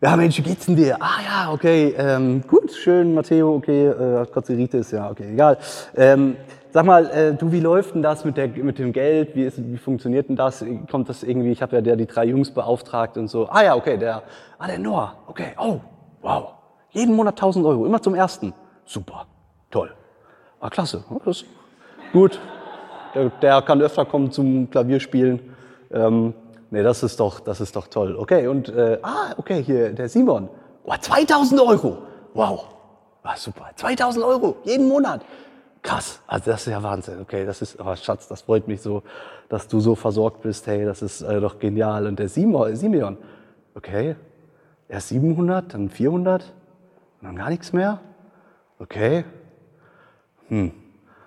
ja 0.01 0.15
Mensch, 0.15 0.37
wie 0.37 0.43
geht's 0.43 0.67
denn 0.67 0.75
dir? 0.75 0.97
Ah 0.99 1.19
ja, 1.27 1.51
okay, 1.51 1.95
ähm, 1.97 2.43
gut, 2.47 2.71
schön, 2.71 3.15
Matteo, 3.15 3.55
okay, 3.55 3.87
äh, 3.87 4.27
Kotzeritis, 4.27 4.91
ja, 4.91 5.09
okay, 5.09 5.31
egal. 5.31 5.57
Ähm, 5.97 6.35
Sag 6.75 6.85
mal, 6.85 7.09
äh, 7.09 7.33
du, 7.33 7.53
wie 7.53 7.61
läuft 7.61 7.95
denn 7.95 8.01
das 8.01 8.25
mit, 8.25 8.35
der, 8.35 8.49
mit 8.49 8.79
dem 8.79 8.91
Geld? 8.91 9.33
Wie, 9.33 9.45
ist, 9.45 9.57
wie 9.65 9.77
funktioniert 9.77 10.27
denn 10.27 10.35
das? 10.35 10.61
Kommt 10.91 11.07
das 11.07 11.23
irgendwie, 11.23 11.49
ich 11.49 11.61
habe 11.61 11.77
ja 11.77 11.81
der, 11.81 11.95
die 11.95 12.05
drei 12.05 12.25
Jungs 12.25 12.51
beauftragt 12.51 13.15
und 13.15 13.29
so. 13.29 13.47
Ah 13.47 13.63
ja, 13.63 13.75
okay, 13.77 13.97
der, 13.97 14.23
ah, 14.59 14.67
der 14.67 14.77
Noah, 14.79 15.15
okay, 15.25 15.53
oh, 15.57 15.79
wow. 16.21 16.49
Jeden 16.89 17.15
Monat 17.15 17.35
1000 17.35 17.65
Euro, 17.65 17.85
immer 17.85 18.01
zum 18.01 18.13
ersten. 18.13 18.53
Super, 18.83 19.25
toll. 19.71 19.89
Ah, 20.59 20.69
klasse, 20.69 21.01
das 21.23 21.45
gut. 22.11 22.41
Der, 23.13 23.29
der 23.29 23.61
kann 23.61 23.81
öfter 23.81 24.03
kommen 24.03 24.29
zum 24.33 24.69
Klavierspielen. 24.69 25.55
Ähm, 25.93 26.33
nee, 26.71 26.83
das 26.83 27.03
ist 27.03 27.21
doch, 27.21 27.39
das 27.39 27.61
ist 27.61 27.73
doch 27.77 27.87
toll. 27.87 28.17
Okay, 28.17 28.47
und, 28.47 28.67
äh, 28.67 28.99
ah, 29.01 29.33
okay, 29.37 29.63
hier, 29.63 29.93
der 29.93 30.09
Simon. 30.09 30.49
Oh, 30.83 30.93
2000 30.99 31.61
Euro. 31.61 31.99
Wow. 32.33 32.65
Ah, 33.23 33.37
super. 33.37 33.69
2000 33.75 34.25
Euro, 34.25 34.57
jeden 34.65 34.89
Monat. 34.89 35.21
Krass, 35.85 36.19
also 36.25 36.49
das 36.49 36.61
ist 36.61 36.71
ja 36.71 36.81
Wahnsinn. 36.81 37.21
Okay, 37.21 37.45
das 37.45 37.61
ist, 37.61 37.79
oh 37.79 37.95
Schatz, 37.95 38.27
das 38.27 38.41
freut 38.41 38.67
mich 38.67 38.81
so, 38.81 39.03
dass 39.49 39.67
du 39.67 39.79
so 39.79 39.93
versorgt 39.93 40.41
bist. 40.41 40.65
Hey, 40.65 40.83
das 40.83 41.03
ist 41.03 41.21
äh, 41.21 41.39
doch 41.39 41.59
genial. 41.59 42.07
Und 42.07 42.17
der 42.17 42.27
Simeon, 42.27 43.17
okay, 43.75 44.15
erst 44.89 45.09
700, 45.09 45.75
dann 45.75 45.89
400, 45.89 46.41
und 47.21 47.27
dann 47.27 47.35
gar 47.35 47.51
nichts 47.51 47.71
mehr. 47.71 47.99
Okay, 48.79 49.25
hm. 50.47 50.71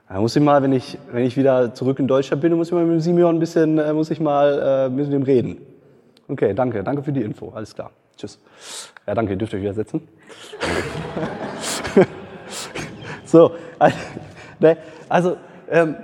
Da 0.09 0.21
muss 0.21 0.35
ich 0.35 0.43
mal, 0.43 0.61
wenn 0.61 0.73
ich, 0.73 0.99
wenn 1.13 1.25
ich 1.25 1.37
wieder 1.37 1.73
zurück 1.73 2.01
in 2.01 2.09
Deutschland 2.09 2.43
bin, 2.43 2.53
muss 2.55 2.69
ich 2.69 2.73
mal 2.73 2.85
mit 2.85 2.95
dem 2.95 3.01
Simeon 3.01 3.37
ein 3.37 3.39
bisschen, 3.39 3.79
äh, 3.79 3.93
muss 3.93 4.11
ich 4.11 4.19
mal 4.19 4.87
äh, 4.87 4.89
mit 4.89 5.13
dem 5.13 5.23
reden. 5.23 5.59
Okay, 6.27 6.53
danke, 6.53 6.83
danke 6.83 7.05
für 7.05 7.13
die 7.13 7.23
Info. 7.23 7.51
Alles 7.51 7.75
klar. 7.77 7.93
Tschüss. 8.17 8.41
Ja, 9.07 9.15
danke, 9.15 9.35
ihr 9.35 9.39
dürft 9.39 9.55
euch 9.55 9.61
wieder 9.61 9.75
setzen. 9.75 10.09
so, 13.25 13.53
also, 13.79 13.97
Ne? 14.61 14.77
Also, 15.09 15.37
ähm, 15.71 15.97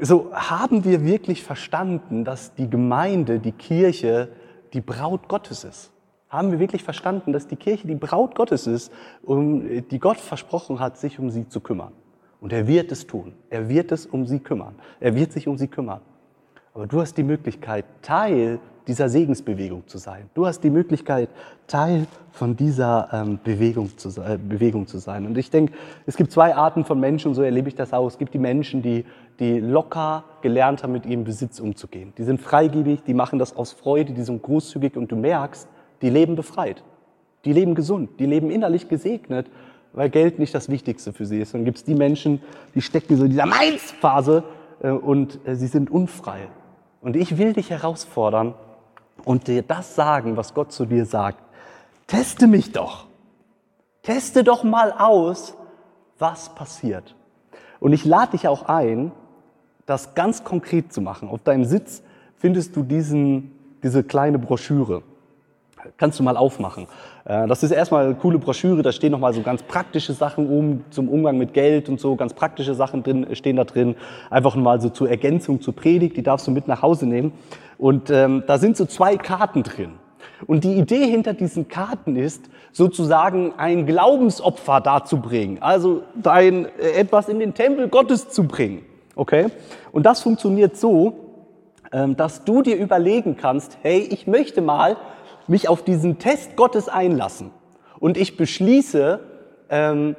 so 0.00 0.32
haben 0.32 0.84
wir 0.84 1.04
wirklich 1.04 1.42
verstanden, 1.42 2.24
dass 2.24 2.54
die 2.54 2.68
Gemeinde, 2.68 3.38
die 3.38 3.52
Kirche, 3.52 4.28
die 4.72 4.80
Braut 4.80 5.28
Gottes 5.28 5.64
ist. 5.64 5.92
Haben 6.28 6.50
wir 6.50 6.58
wirklich 6.58 6.82
verstanden, 6.82 7.32
dass 7.32 7.46
die 7.46 7.56
Kirche 7.56 7.86
die 7.86 7.94
Braut 7.94 8.34
Gottes 8.34 8.66
ist, 8.66 8.92
um, 9.22 9.62
die 9.88 9.98
Gott 9.98 10.18
versprochen 10.18 10.80
hat, 10.80 10.98
sich 10.98 11.18
um 11.18 11.30
sie 11.30 11.48
zu 11.48 11.60
kümmern. 11.60 11.92
Und 12.40 12.52
er 12.52 12.66
wird 12.66 12.92
es 12.92 13.06
tun. 13.06 13.32
Er 13.48 13.68
wird 13.68 13.92
es 13.92 14.06
um 14.06 14.26
sie 14.26 14.40
kümmern. 14.40 14.74
Er 15.00 15.14
wird 15.14 15.32
sich 15.32 15.48
um 15.48 15.56
sie 15.56 15.68
kümmern. 15.68 16.00
Aber 16.74 16.86
du 16.86 17.00
hast 17.00 17.16
die 17.16 17.22
Möglichkeit, 17.22 17.86
Teil 18.02 18.58
dieser 18.86 19.08
Segensbewegung 19.08 19.86
zu 19.86 19.98
sein. 19.98 20.30
Du 20.34 20.46
hast 20.46 20.60
die 20.60 20.70
Möglichkeit, 20.70 21.28
Teil 21.66 22.06
von 22.30 22.56
dieser 22.56 23.08
ähm, 23.12 23.38
Bewegung, 23.42 23.96
zu, 23.98 24.08
äh, 24.20 24.38
Bewegung 24.38 24.86
zu 24.86 24.98
sein. 24.98 25.26
Und 25.26 25.36
ich 25.36 25.50
denke, 25.50 25.72
es 26.06 26.16
gibt 26.16 26.30
zwei 26.30 26.54
Arten 26.54 26.84
von 26.84 27.00
Menschen, 27.00 27.34
so 27.34 27.42
erlebe 27.42 27.68
ich 27.68 27.74
das 27.74 27.92
auch. 27.92 28.06
Es 28.06 28.18
gibt 28.18 28.32
die 28.34 28.38
Menschen, 28.38 28.82
die, 28.82 29.04
die 29.40 29.58
locker 29.58 30.24
gelernt 30.42 30.82
haben, 30.82 30.92
mit 30.92 31.06
ihrem 31.06 31.24
Besitz 31.24 31.58
umzugehen. 31.58 32.12
Die 32.16 32.24
sind 32.24 32.40
freigebig, 32.40 33.02
die 33.02 33.14
machen 33.14 33.38
das 33.38 33.56
aus 33.56 33.72
Freude, 33.72 34.12
die 34.12 34.22
sind 34.22 34.42
großzügig 34.42 34.96
und 34.96 35.10
du 35.10 35.16
merkst, 35.16 35.68
die 36.02 36.10
leben 36.10 36.36
befreit. 36.36 36.82
die 37.46 37.52
leben 37.52 37.74
gesund, 37.74 38.10
die 38.18 38.26
leben 38.26 38.50
innerlich 38.50 38.88
gesegnet, 38.88 39.46
weil 39.92 40.10
Geld 40.10 40.38
nicht 40.38 40.54
das 40.54 40.68
Wichtigste 40.68 41.12
für 41.12 41.24
sie 41.24 41.40
ist. 41.40 41.54
Dann 41.54 41.64
gibt 41.64 41.78
es 41.78 41.84
die 41.84 41.94
Menschen, 41.94 42.42
die 42.74 42.82
stecken 42.82 43.16
so 43.16 43.24
in 43.24 43.30
dieser 43.30 43.46
Mainz-Phase 43.46 44.44
äh, 44.82 44.90
und 44.90 45.38
äh, 45.46 45.54
sie 45.54 45.68
sind 45.68 45.90
unfrei. 45.90 46.48
Und 47.00 47.16
ich 47.16 47.38
will 47.38 47.52
dich 47.52 47.70
herausfordern 47.70 48.54
und 49.24 49.48
dir 49.48 49.62
das 49.62 49.94
sagen, 49.94 50.36
was 50.36 50.54
Gott 50.54 50.72
zu 50.72 50.84
dir 50.86 51.06
sagt. 51.06 51.42
Teste 52.06 52.46
mich 52.46 52.72
doch. 52.72 53.06
Teste 54.02 54.44
doch 54.44 54.62
mal 54.62 54.92
aus, 54.92 55.54
was 56.18 56.54
passiert. 56.54 57.14
Und 57.80 57.92
ich 57.92 58.04
lade 58.04 58.32
dich 58.32 58.48
auch 58.48 58.66
ein, 58.66 59.12
das 59.84 60.14
ganz 60.14 60.44
konkret 60.44 60.92
zu 60.92 61.00
machen. 61.00 61.28
Auf 61.28 61.42
deinem 61.42 61.64
Sitz 61.64 62.02
findest 62.36 62.76
du 62.76 62.82
diesen, 62.82 63.52
diese 63.82 64.04
kleine 64.04 64.38
Broschüre. 64.38 65.02
Kannst 65.96 66.18
du 66.18 66.22
mal 66.22 66.36
aufmachen. 66.36 66.86
Äh, 67.24 67.46
das 67.46 67.62
ist 67.62 67.70
erstmal 67.70 68.06
eine 68.06 68.14
coole 68.14 68.38
Broschüre, 68.38 68.82
da 68.82 68.92
stehen 68.92 69.12
nochmal 69.12 69.32
so 69.32 69.42
ganz 69.42 69.62
praktische 69.62 70.12
Sachen 70.12 70.48
um 70.48 70.84
zum 70.90 71.08
Umgang 71.08 71.38
mit 71.38 71.54
Geld 71.54 71.88
und 71.88 72.00
so, 72.00 72.16
ganz 72.16 72.34
praktische 72.34 72.74
Sachen 72.74 73.02
drin, 73.02 73.26
stehen 73.32 73.56
da 73.56 73.64
drin. 73.64 73.96
Einfach 74.30 74.54
mal 74.56 74.80
so 74.80 74.88
zur 74.88 75.10
Ergänzung 75.10 75.60
zur 75.60 75.74
Predigt, 75.74 76.16
die 76.16 76.22
darfst 76.22 76.46
du 76.46 76.50
mit 76.50 76.68
nach 76.68 76.82
Hause 76.82 77.06
nehmen. 77.06 77.32
Und 77.78 78.10
ähm, 78.10 78.44
da 78.46 78.58
sind 78.58 78.76
so 78.76 78.86
zwei 78.86 79.16
Karten 79.16 79.62
drin. 79.62 79.92
Und 80.46 80.64
die 80.64 80.74
Idee 80.74 81.06
hinter 81.06 81.34
diesen 81.34 81.68
Karten 81.68 82.16
ist, 82.16 82.44
sozusagen 82.72 83.54
ein 83.56 83.86
Glaubensopfer 83.86 84.80
darzubringen, 84.80 85.62
also 85.62 86.02
dein 86.14 86.66
äh, 86.66 86.90
etwas 86.96 87.28
in 87.28 87.38
den 87.38 87.54
Tempel 87.54 87.88
Gottes 87.88 88.28
zu 88.28 88.44
bringen. 88.46 88.84
Okay? 89.14 89.46
Und 89.92 90.04
das 90.04 90.20
funktioniert 90.20 90.76
so, 90.76 91.14
ähm, 91.92 92.16
dass 92.16 92.44
du 92.44 92.62
dir 92.62 92.76
überlegen 92.76 93.36
kannst, 93.36 93.78
hey, 93.82 94.00
ich 94.00 94.26
möchte 94.26 94.60
mal 94.60 94.96
mich 95.48 95.68
auf 95.68 95.82
diesen 95.82 96.18
Test 96.18 96.56
Gottes 96.56 96.88
einlassen. 96.88 97.50
Und 97.98 98.16
ich 98.16 98.36
beschließe, 98.36 99.20
ähm, 99.70 100.16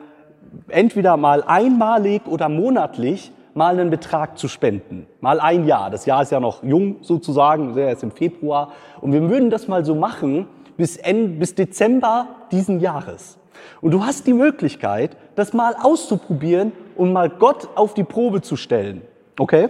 entweder 0.67 1.17
mal 1.17 1.43
einmalig 1.43 2.23
oder 2.25 2.49
monatlich 2.49 3.32
mal 3.53 3.80
einen 3.80 3.89
Betrag 3.89 4.38
zu 4.38 4.47
spenden. 4.47 5.07
Mal 5.19 5.39
ein 5.39 5.65
Jahr. 5.65 5.89
Das 5.89 6.05
Jahr 6.05 6.21
ist 6.21 6.32
ja 6.32 6.39
noch 6.39 6.63
jung 6.63 6.97
sozusagen, 7.01 7.73
sehr 7.73 7.88
erst 7.88 8.03
im 8.03 8.11
Februar. 8.11 8.71
Und 9.01 9.13
wir 9.13 9.30
würden 9.30 9.49
das 9.49 9.67
mal 9.67 9.84
so 9.84 9.95
machen 9.95 10.47
bis, 10.78 10.95
Ende, 10.95 11.39
bis 11.39 11.55
Dezember 11.55 12.28
diesen 12.51 12.80
Jahres. 12.80 13.39
Und 13.82 13.91
du 13.91 14.05
hast 14.05 14.28
die 14.28 14.34
Möglichkeit, 14.34 15.17
das 15.36 15.53
mal 15.53 15.75
auszuprobieren 15.82 16.71
und 16.95 17.11
mal 17.11 17.30
Gott 17.30 17.69
auf 17.75 17.95
die 17.95 18.03
Probe 18.03 18.41
zu 18.41 18.55
stellen. 18.55 19.01
Okay? 19.39 19.69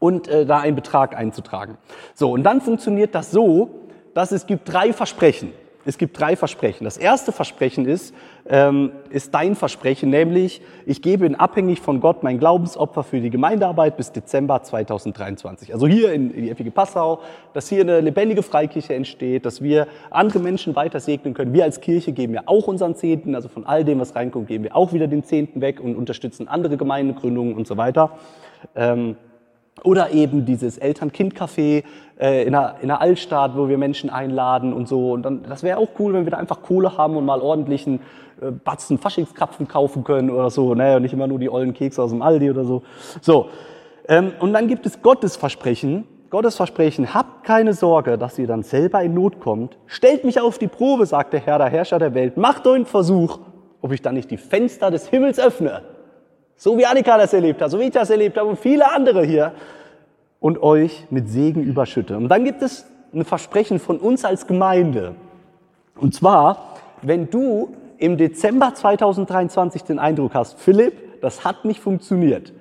Und 0.00 0.26
äh, 0.26 0.44
da 0.44 0.58
einen 0.58 0.76
Betrag 0.76 1.16
einzutragen. 1.16 1.78
So, 2.14 2.32
und 2.32 2.42
dann 2.42 2.60
funktioniert 2.60 3.14
das 3.14 3.30
so, 3.30 3.70
dass 4.14 4.32
es 4.32 4.46
gibt 4.46 4.72
drei 4.72 4.92
Versprechen. 4.92 5.52
Es 5.88 5.96
gibt 5.96 6.20
drei 6.20 6.36
Versprechen. 6.36 6.84
Das 6.84 6.98
erste 6.98 7.32
Versprechen 7.32 7.86
ist, 7.86 8.14
ähm, 8.46 8.92
ist 9.08 9.32
dein 9.32 9.54
Versprechen, 9.54 10.10
nämlich 10.10 10.60
ich 10.84 11.00
gebe 11.00 11.24
in 11.24 11.34
abhängig 11.34 11.80
von 11.80 12.00
Gott 12.00 12.22
mein 12.22 12.38
Glaubensopfer 12.38 13.02
für 13.02 13.20
die 13.20 13.30
Gemeindearbeit 13.30 13.96
bis 13.96 14.12
Dezember 14.12 14.62
2023. 14.62 15.72
Also 15.72 15.86
hier 15.86 16.12
in, 16.12 16.30
in 16.30 16.42
die 16.42 16.54
FG 16.54 16.70
Passau, 16.72 17.20
dass 17.54 17.70
hier 17.70 17.80
eine 17.80 18.02
lebendige 18.02 18.42
Freikirche 18.42 18.94
entsteht, 18.94 19.46
dass 19.46 19.62
wir 19.62 19.86
andere 20.10 20.40
Menschen 20.40 20.76
weiter 20.76 21.00
segnen 21.00 21.32
können. 21.32 21.54
Wir 21.54 21.64
als 21.64 21.80
Kirche 21.80 22.12
geben 22.12 22.34
ja 22.34 22.42
auch 22.44 22.66
unseren 22.66 22.94
Zehnten, 22.94 23.34
also 23.34 23.48
von 23.48 23.64
all 23.64 23.82
dem, 23.82 23.98
was 23.98 24.14
reinkommt, 24.14 24.48
geben 24.48 24.64
wir 24.64 24.76
auch 24.76 24.92
wieder 24.92 25.06
den 25.06 25.24
Zehnten 25.24 25.62
weg 25.62 25.80
und 25.80 25.96
unterstützen 25.96 26.48
andere 26.48 26.76
Gemeindegründungen 26.76 27.54
und 27.54 27.66
so 27.66 27.78
weiter. 27.78 28.10
Ähm, 28.76 29.16
oder 29.84 30.10
eben 30.10 30.44
dieses 30.44 30.78
Eltern-Kind-Café 30.78 31.84
äh, 32.18 32.44
in, 32.44 32.52
der, 32.52 32.76
in 32.80 32.88
der 32.88 33.00
Altstadt, 33.00 33.56
wo 33.56 33.68
wir 33.68 33.78
Menschen 33.78 34.10
einladen 34.10 34.72
und 34.72 34.88
so. 34.88 35.12
Und 35.12 35.22
dann, 35.22 35.42
das 35.48 35.62
wäre 35.62 35.78
auch 35.78 35.88
cool, 35.98 36.12
wenn 36.12 36.24
wir 36.24 36.30
da 36.30 36.36
einfach 36.36 36.62
Kohle 36.62 36.96
haben 36.96 37.16
und 37.16 37.24
mal 37.24 37.40
ordentlichen 37.40 38.00
äh, 38.40 38.50
Batzen 38.50 38.98
Faschingskrapfen 38.98 39.68
kaufen 39.68 40.04
können 40.04 40.30
oder 40.30 40.50
so. 40.50 40.74
Ne? 40.74 40.96
Und 40.96 41.02
nicht 41.02 41.14
immer 41.14 41.26
nur 41.26 41.38
die 41.38 41.50
ollen 41.50 41.74
Kekse 41.74 42.02
aus 42.02 42.10
dem 42.10 42.22
Aldi 42.22 42.50
oder 42.50 42.64
so. 42.64 42.82
So. 43.20 43.46
Ähm, 44.08 44.32
und 44.40 44.52
dann 44.52 44.68
gibt 44.68 44.86
es 44.86 45.02
Gottes 45.02 45.36
Versprechen. 45.36 46.04
Gottes 46.30 46.56
Versprechen, 46.56 47.14
habt 47.14 47.44
keine 47.44 47.72
Sorge, 47.72 48.18
dass 48.18 48.38
ihr 48.38 48.46
dann 48.46 48.62
selber 48.62 49.02
in 49.02 49.14
Not 49.14 49.40
kommt. 49.40 49.78
Stellt 49.86 50.24
mich 50.24 50.38
auf 50.40 50.58
die 50.58 50.68
Probe, 50.68 51.06
sagt 51.06 51.32
der 51.32 51.40
Herr, 51.40 51.56
der 51.56 51.68
Herrscher 51.68 51.98
der 51.98 52.12
Welt. 52.12 52.36
Macht 52.36 52.66
einen 52.66 52.84
Versuch, 52.84 53.38
ob 53.80 53.92
ich 53.92 54.02
dann 54.02 54.14
nicht 54.14 54.30
die 54.30 54.36
Fenster 54.36 54.90
des 54.90 55.08
Himmels 55.08 55.38
öffne 55.38 55.82
so 56.58 56.76
wie 56.76 56.84
Annika 56.84 57.16
das 57.16 57.32
erlebt 57.32 57.62
hat, 57.62 57.70
so 57.70 57.78
wie 57.78 57.84
ich 57.84 57.92
das 57.92 58.10
erlebt 58.10 58.36
habe 58.36 58.48
und 58.48 58.58
viele 58.58 58.92
andere 58.92 59.24
hier. 59.24 59.52
Und 60.40 60.62
euch 60.62 61.06
mit 61.10 61.28
Segen 61.28 61.64
überschütte. 61.64 62.16
Und 62.16 62.28
dann 62.28 62.44
gibt 62.44 62.62
es 62.62 62.86
ein 63.12 63.24
Versprechen 63.24 63.80
von 63.80 63.98
uns 63.98 64.24
als 64.24 64.46
Gemeinde. 64.46 65.16
Und 65.96 66.14
zwar, 66.14 66.76
wenn 67.02 67.28
du 67.28 67.74
im 67.98 68.16
Dezember 68.16 68.72
2023 68.72 69.82
den 69.82 69.98
Eindruck 69.98 70.34
hast, 70.34 70.60
Philipp, 70.60 71.20
das 71.20 71.44
hat 71.44 71.64
nicht 71.64 71.80
funktioniert. 71.80 72.52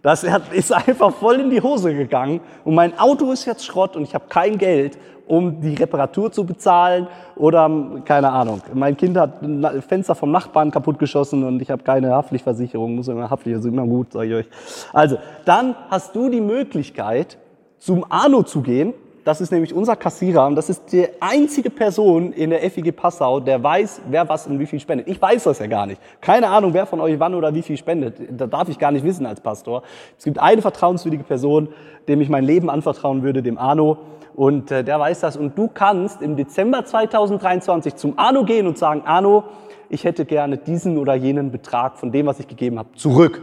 Das 0.00 0.24
ist 0.52 0.72
einfach 0.88 1.12
voll 1.14 1.40
in 1.40 1.50
die 1.50 1.60
Hose 1.60 1.94
gegangen 1.94 2.40
und 2.64 2.74
mein 2.74 2.98
Auto 2.98 3.32
ist 3.32 3.44
jetzt 3.44 3.66
Schrott 3.66 3.96
und 3.96 4.04
ich 4.04 4.14
habe 4.14 4.26
kein 4.28 4.56
Geld 4.56 4.96
um 5.26 5.60
die 5.60 5.74
Reparatur 5.74 6.30
zu 6.30 6.44
bezahlen 6.44 7.08
oder 7.34 7.70
keine 8.04 8.30
Ahnung. 8.30 8.62
Mein 8.74 8.96
Kind 8.96 9.16
hat 9.16 9.42
ein 9.42 9.82
Fenster 9.82 10.14
vom 10.14 10.30
Nachbarn 10.30 10.70
kaputtgeschossen 10.70 11.44
und 11.44 11.60
ich 11.60 11.70
habe 11.70 11.82
keine 11.82 12.12
Haftpflichtversicherung, 12.12 12.94
muss 12.94 13.08
immer 13.08 13.28
Haftpflicht, 13.28 13.58
ist 13.58 13.64
immer 13.64 13.86
gut, 13.86 14.12
sage 14.12 14.26
ich 14.26 14.34
euch. 14.34 14.46
Also, 14.92 15.18
dann 15.44 15.74
hast 15.90 16.14
du 16.14 16.28
die 16.28 16.40
Möglichkeit, 16.40 17.38
zum 17.78 18.04
Arno 18.08 18.42
zu 18.42 18.62
gehen 18.62 18.94
das 19.26 19.40
ist 19.40 19.50
nämlich 19.50 19.74
unser 19.74 19.96
Kassierer 19.96 20.46
und 20.46 20.54
das 20.54 20.70
ist 20.70 20.92
die 20.92 21.08
einzige 21.18 21.68
Person 21.68 22.32
in 22.32 22.50
der 22.50 22.60
FIG 22.70 22.94
Passau, 22.94 23.40
der 23.40 23.60
weiß, 23.60 24.02
wer 24.08 24.28
was 24.28 24.46
und 24.46 24.60
wie 24.60 24.66
viel 24.66 24.78
spendet. 24.78 25.08
Ich 25.08 25.20
weiß 25.20 25.42
das 25.42 25.58
ja 25.58 25.66
gar 25.66 25.84
nicht. 25.84 26.00
Keine 26.20 26.48
Ahnung, 26.48 26.72
wer 26.72 26.86
von 26.86 27.00
euch 27.00 27.18
wann 27.18 27.34
oder 27.34 27.52
wie 27.52 27.62
viel 27.62 27.76
spendet. 27.76 28.20
Da 28.30 28.46
darf 28.46 28.68
ich 28.68 28.78
gar 28.78 28.92
nicht 28.92 29.04
wissen 29.04 29.26
als 29.26 29.40
Pastor. 29.40 29.82
Es 30.16 30.22
gibt 30.22 30.38
eine 30.38 30.62
vertrauenswürdige 30.62 31.24
Person, 31.24 31.70
dem 32.06 32.20
ich 32.20 32.28
mein 32.28 32.44
Leben 32.44 32.70
anvertrauen 32.70 33.24
würde, 33.24 33.42
dem 33.42 33.58
Arno. 33.58 33.98
Und 34.36 34.70
äh, 34.70 34.84
der 34.84 35.00
weiß 35.00 35.20
das. 35.20 35.36
Und 35.38 35.56
du 35.56 35.66
kannst 35.66 36.20
im 36.20 36.36
Dezember 36.36 36.84
2023 36.84 37.96
zum 37.96 38.18
Arno 38.18 38.44
gehen 38.44 38.66
und 38.66 38.76
sagen, 38.76 39.02
Arno, 39.06 39.44
ich 39.88 40.04
hätte 40.04 40.26
gerne 40.26 40.58
diesen 40.58 40.98
oder 40.98 41.14
jenen 41.14 41.50
Betrag 41.50 41.96
von 41.96 42.12
dem, 42.12 42.26
was 42.26 42.38
ich 42.38 42.46
gegeben 42.46 42.78
habe, 42.78 42.92
zurück. 42.96 43.42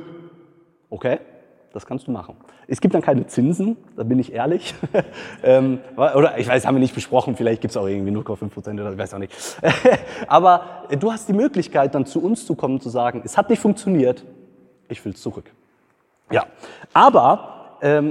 Okay? 0.91 1.19
Das 1.73 1.87
kannst 1.87 2.05
du 2.05 2.11
machen. 2.11 2.35
Es 2.67 2.79
gibt 2.79 2.93
dann 2.93 3.01
keine 3.01 3.25
Zinsen, 3.25 3.75
da 3.95 4.03
bin 4.03 4.19
ich 4.19 4.33
ehrlich. 4.33 4.75
ähm, 5.43 5.79
oder 5.95 6.37
ich 6.37 6.47
weiß, 6.47 6.67
haben 6.67 6.75
wir 6.75 6.79
nicht 6.79 6.93
besprochen, 6.93 7.35
vielleicht 7.35 7.61
gibt 7.61 7.71
es 7.71 7.77
auch 7.77 7.87
irgendwie 7.87 8.11
0,5 8.11 8.49
Prozent 8.49 8.79
oder 8.79 8.91
ich 8.91 8.97
weiß 8.97 9.15
auch 9.15 9.19
nicht. 9.19 9.33
Aber 10.27 10.85
du 10.99 11.11
hast 11.11 11.27
die 11.27 11.33
Möglichkeit, 11.33 11.95
dann 11.95 12.05
zu 12.05 12.23
uns 12.23 12.45
zu 12.45 12.53
kommen 12.53 12.75
und 12.75 12.83
zu 12.83 12.89
sagen, 12.89 13.23
es 13.25 13.35
hat 13.35 13.49
nicht 13.49 13.59
funktioniert, 13.59 14.23
ich 14.89 15.03
will 15.03 15.13
es 15.13 15.21
zurück. 15.21 15.51
Ja, 16.31 16.45
aber 16.93 17.52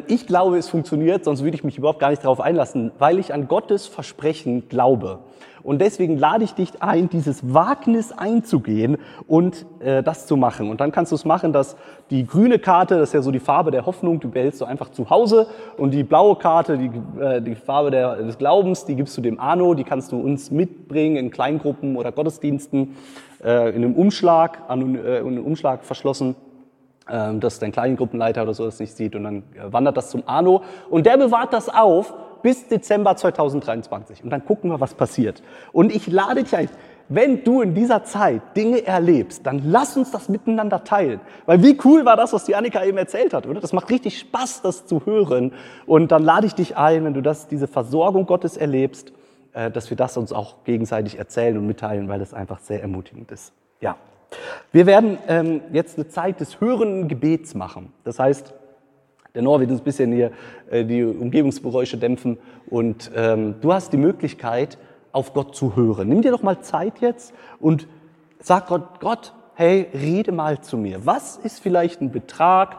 ich 0.07 0.27
glaube, 0.27 0.59
es 0.59 0.69
funktioniert, 0.69 1.25
sonst 1.25 1.43
würde 1.43 1.55
ich 1.55 1.65
mich 1.65 1.79
überhaupt 1.79 1.99
gar 1.99 2.11
nicht 2.11 2.23
darauf 2.23 2.41
einlassen, 2.41 2.93
weil 2.99 3.19
ich 3.19 3.33
an 3.33 3.49
Gottes 3.49 3.87
Versprechen 3.87 4.69
glaube. 4.69 5.21
Und 5.63 5.81
deswegen 5.81 6.19
lade 6.19 6.45
ich 6.45 6.55
dich 6.55 6.83
ein, 6.83 7.09
dieses 7.09 7.55
Wagnis 7.55 8.13
einzugehen 8.13 8.99
und 9.27 9.65
äh, 9.81 10.03
das 10.03 10.27
zu 10.27 10.37
machen. 10.37 10.71
Und 10.71 10.81
dann 10.81 10.91
kannst 10.91 11.13
du 11.13 11.17
es 11.17 11.25
machen, 11.25 11.53
dass 11.53 11.77
die 12.11 12.27
grüne 12.27 12.59
Karte, 12.59 12.99
das 12.99 13.11
ist 13.11 13.15
ja 13.15 13.23
so 13.23 13.31
die 13.31 13.41
Farbe 13.41 13.71
der 13.71 13.87
Hoffnung, 13.87 14.19
die 14.21 14.27
behältst 14.27 14.61
du 14.61 14.65
einfach 14.65 14.91
zu 14.91 15.09
Hause. 15.09 15.47
Und 15.77 15.93
die 15.93 16.03
blaue 16.03 16.37
Karte, 16.37 16.79
die, 16.79 16.91
äh, 17.21 17.41
die 17.41 17.55
Farbe 17.55 17.91
der, 17.91 18.17
des 18.17 18.39
Glaubens, 18.39 18.85
die 18.85 18.97
gibst 18.97 19.17
du 19.17 19.21
dem 19.21 19.39
Arno, 19.39 19.75
die 19.75 19.85
kannst 19.85 20.11
du 20.13 20.21
uns 20.21 20.51
mitbringen 20.51 21.17
in 21.17 21.31
Kleingruppen 21.31 21.97
oder 21.97 22.11
Gottesdiensten, 22.11 22.97
äh, 23.45 23.71
in 23.71 23.85
einem 23.85 23.95
Umschlag, 23.95 24.63
an, 24.69 24.97
äh, 24.97 25.21
in 25.21 25.29
einem 25.29 25.45
Umschlag 25.45 25.85
verschlossen 25.85 26.35
ähm, 26.35 26.52
dass 27.07 27.59
dein 27.59 27.73
Kleingruppenleiter 27.73 28.43
oder 28.43 28.55
so 28.55 28.65
das 28.65 28.79
nicht 28.79 28.97
sieht 28.97 29.17
und 29.17 29.25
dann 29.25 29.39
äh, 29.55 29.73
wandert 29.73 29.97
das 29.97 30.11
zum 30.11 30.23
Arno 30.27 30.63
und 30.89 31.05
der 31.05 31.17
bewahrt 31.17 31.53
das 31.53 31.69
auf 31.69 32.15
bis 32.43 32.67
Dezember 32.69 33.17
2023. 33.17 34.25
Und 34.25 34.31
dann 34.31 34.45
gucken 34.45 34.71
wir, 34.71 34.81
was 34.81 34.95
passiert. 34.95 35.43
Und 35.73 35.95
ich 35.95 36.09
lade 36.09 36.43
dich 36.43 36.55
ein, 36.57 36.69
wenn 37.09 37.45
du 37.45 37.61
in 37.63 37.75
dieser 37.75 38.05
Zeit 38.05 38.57
Dinge 38.57 38.87
erlebst, 38.87 39.47
dann 39.47 39.63
lass 39.65 39.97
uns 39.97 40.11
das 40.11 40.29
miteinander 40.29 40.83
teilen. 40.85 41.21
Weil 41.47 41.63
wie 41.63 41.79
cool 41.85 42.05
war 42.05 42.17
das, 42.17 42.33
was 42.33 42.45
die 42.45 42.57
Annika 42.57 42.85
eben 42.85 42.97
erzählt 42.97 43.35
hat, 43.35 43.47
oder? 43.47 43.61
Das 43.61 43.73
macht 43.73 43.91
richtig 43.91 44.19
Spaß, 44.19 44.63
das 44.63 44.87
zu 44.87 45.05
hören. 45.05 45.53
Und 45.87 46.11
dann 46.13 46.23
lade 46.23 46.47
ich 46.47 46.55
dich 46.55 46.77
ein, 46.77 47.05
wenn 47.05 47.15
du 47.15 47.21
das, 47.21 47.49
diese 47.49 47.67
Versorgung 47.67 48.27
Gottes 48.27 48.57
erlebst, 48.57 49.13
äh, 49.53 49.71
dass 49.71 49.91
wir 49.91 49.97
das 49.97 50.17
uns 50.17 50.33
auch 50.33 50.65
gegenseitig 50.65 51.19
erzählen 51.19 51.59
und 51.59 51.67
mitteilen, 51.67 52.09
weil 52.09 52.19
das 52.19 52.33
einfach 52.33 52.61
sehr 52.61 52.81
ermutigend 52.81 53.31
ist. 53.31 53.53
Ja. 53.81 53.97
Wir 54.73 54.87
werden 54.87 55.19
ähm, 55.29 55.61
jetzt 55.73 55.99
eine 55.99 56.09
Zeit 56.09 56.41
des 56.41 56.61
hörenden 56.61 57.09
Gebets 57.09 57.55
machen. 57.55 57.93
Das 58.05 58.19
heißt, 58.19 58.55
der 59.35 59.43
Noah 59.43 59.61
wird 59.61 59.71
uns 59.71 59.81
ein 59.81 59.85
bisschen 59.85 60.13
hier 60.13 60.33
äh, 60.71 60.85
die 60.85 61.03
Umgebungsgeräusche 61.05 61.97
dämpfen 61.97 62.39
und 62.69 63.11
ähm, 63.15 63.57
du 63.61 63.73
hast 63.73 63.93
die 63.93 63.99
Möglichkeit, 63.99 64.79
auf 65.13 65.35
Gott 65.35 65.55
zu 65.55 65.77
hören. 65.77 66.09
Nimm 66.09 66.23
dir 66.23 66.31
doch 66.31 66.43
mal 66.43 66.61
Zeit 66.61 67.01
jetzt 67.01 67.35
und 67.61 67.87
sag 68.41 68.67
Gott, 68.69 69.01
Gott, 69.01 69.35
hey, 69.55 69.87
rede 69.93 70.33
mal 70.33 70.61
zu 70.61 70.77
mir. 70.77 71.05
Was 71.07 71.37
ist 71.37 71.61
vielleicht 71.61 72.01
ein 72.01 72.11
Betrag, 72.13 72.77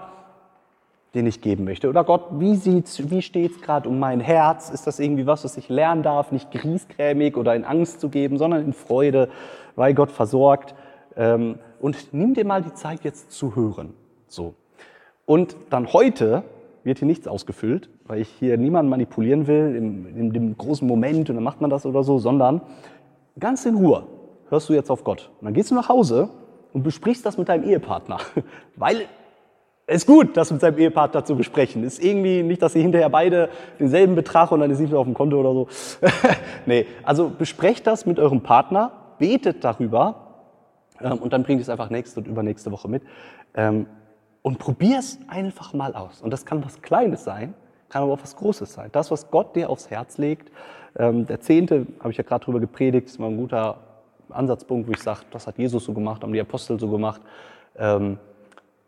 den 1.14 1.28
ich 1.28 1.42
geben 1.42 1.64
möchte? 1.64 1.90
Oder 1.90 2.04
Gott, 2.04 2.26
wie, 2.40 2.56
sieht's, 2.56 3.10
wie 3.10 3.22
steht 3.22 3.52
es 3.52 3.62
gerade 3.62 3.88
um 3.88 4.00
mein 4.00 4.20
Herz? 4.20 4.70
Ist 4.70 4.88
das 4.88 5.00
irgendwie 5.00 5.28
was, 5.28 5.44
was 5.44 5.58
ich 5.58 5.70
lernen 5.70 6.02
darf, 6.04 6.32
nicht 6.32 6.52
griesgrämig 6.52 7.38
oder 7.38 7.56
in 7.56 7.66
Angst 7.66 8.02
zu 8.02 8.10
geben, 8.10 8.38
sondern 8.38 8.66
in 8.66 8.74
Freude, 8.74 9.30
weil 9.76 9.94
Gott 9.94 10.12
versorgt? 10.12 10.74
Ähm, 11.16 11.60
und 11.80 12.14
nimm 12.14 12.34
dir 12.34 12.46
mal 12.46 12.62
die 12.62 12.74
Zeit 12.74 13.04
jetzt 13.04 13.32
zu 13.32 13.56
hören. 13.56 13.94
So. 14.28 14.56
Und 15.26 15.56
dann 15.70 15.94
heute 15.94 16.44
wird 16.84 17.00
hier 17.00 17.08
nichts 17.08 17.28
ausgefüllt, 17.28 17.90
weil 18.06 18.22
ich 18.22 18.30
hier 18.40 18.58
niemanden 18.58 18.90
manipulieren 18.90 19.48
will, 19.48 19.76
in, 19.76 20.34
dem 20.34 20.58
großen 20.58 20.88
Moment 20.88 21.30
und 21.30 21.36
dann 21.36 21.44
macht 21.44 21.62
man 21.62 21.70
das 21.70 21.86
oder 21.86 22.04
so, 22.04 22.20
sondern 22.20 22.62
ganz 23.40 23.66
in 23.66 23.76
Ruhe 23.76 24.04
hörst 24.50 24.70
du 24.70 24.74
jetzt 24.74 24.92
auf 24.92 25.04
Gott. 25.04 25.32
Und 25.40 25.46
dann 25.46 25.54
gehst 25.54 25.72
du 25.72 25.76
nach 25.76 25.90
Hause 25.90 26.30
und 26.74 26.84
besprichst 26.84 27.26
das 27.26 27.38
mit 27.38 27.50
deinem 27.50 27.64
Ehepartner. 27.64 28.18
Weil 28.76 29.06
es 29.86 29.98
ist 29.98 30.08
gut, 30.08 30.38
das 30.38 30.52
mit 30.52 30.62
seinem 30.62 30.78
Ehepartner 30.78 31.26
zu 31.26 31.36
besprechen. 31.36 31.84
Ist 31.84 32.04
irgendwie 32.04 32.44
nicht, 32.44 32.62
dass 32.62 32.76
ihr 32.76 32.82
hinterher 32.82 33.10
beide 33.10 33.50
denselben 33.80 34.16
Betrag 34.16 34.52
und 34.52 34.62
dann 34.62 34.72
ist 34.72 34.80
nicht 34.80 34.94
auf 34.94 35.06
dem 35.06 35.14
Konto 35.14 35.40
oder 35.40 35.54
so. 35.54 35.68
nee, 36.66 36.86
also 37.04 37.30
besprecht 37.30 37.86
das 37.88 38.06
mit 38.06 38.20
eurem 38.20 38.42
Partner, 38.42 38.92
betet 39.20 39.64
darüber 39.64 40.23
ähm, 41.04 41.20
und 41.20 41.34
dann 41.34 41.44
bringt 41.44 41.62
es 41.62 41.70
einfach 41.70 41.90
nächste 41.90 42.20
und 42.20 42.28
übernächste 42.28 42.72
Woche 42.72 42.88
mit. 42.88 43.04
Ähm, 43.54 43.86
und 44.42 44.60
probier 44.60 45.00
es 45.00 45.20
einfach 45.28 45.74
mal 45.74 45.94
aus. 45.96 46.22
Und 46.22 46.32
das 46.32 46.46
kann 46.46 46.64
was 46.66 46.82
Kleines 46.82 47.24
sein, 47.24 47.54
kann 47.90 48.04
aber 48.04 48.14
auch 48.14 48.22
was 48.22 48.36
Großes 48.36 48.74
sein. 48.74 48.90
Das, 48.92 49.12
was 49.12 49.30
Gott 49.32 49.56
dir 49.56 49.70
aufs 49.70 49.90
Herz 49.90 50.18
legt. 50.18 50.52
Ähm, 50.98 51.26
der 51.26 51.40
Zehnte, 51.40 51.88
habe 52.00 52.12
ich 52.12 52.18
ja 52.18 52.24
gerade 52.24 52.44
drüber 52.46 52.60
gepredigt, 52.60 53.08
ist 53.08 53.20
mal 53.20 53.28
ein 53.28 53.38
guter 53.38 53.78
Ansatzpunkt, 54.30 54.88
wo 54.88 54.92
ich 54.92 55.02
sage, 55.02 55.22
das 55.32 55.48
hat 55.48 55.58
Jesus 55.58 55.86
so 55.86 55.94
gemacht, 55.94 56.24
haben 56.24 56.34
die 56.34 56.42
Apostel 56.42 56.80
so 56.80 56.90
gemacht. 56.90 57.22
Ähm, 57.78 58.20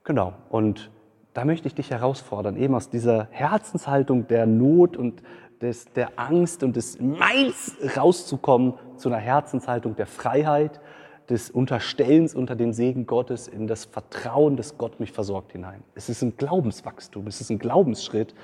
genau. 0.03 0.33
Und 0.49 0.91
da 1.33 1.45
möchte 1.45 1.67
ich 1.67 1.75
dich 1.75 1.91
herausfordern, 1.91 2.57
eben 2.57 2.75
aus 2.75 2.89
dieser 2.89 3.27
Herzenshaltung 3.31 4.27
der 4.27 4.45
Not 4.45 4.97
und 4.97 5.21
des, 5.61 5.85
der 5.93 6.11
Angst 6.17 6.63
und 6.63 6.75
des 6.75 6.99
Meins 6.99 7.75
rauszukommen 7.95 8.73
zu 8.97 9.09
einer 9.09 9.17
Herzenshaltung 9.17 9.95
der 9.95 10.07
Freiheit, 10.07 10.79
des 11.29 11.49
Unterstellens 11.49 12.35
unter 12.35 12.55
den 12.55 12.73
Segen 12.73 13.05
Gottes 13.05 13.47
in 13.47 13.67
das 13.67 13.85
Vertrauen, 13.85 14.57
dass 14.57 14.77
Gott 14.77 14.99
mich 14.99 15.11
versorgt 15.11 15.51
hinein. 15.51 15.83
Es 15.95 16.09
ist 16.09 16.21
ein 16.21 16.37
Glaubenswachstum, 16.37 17.27
es 17.27 17.41
ist 17.41 17.49
ein 17.49 17.59
Glaubensschritt, 17.59 18.35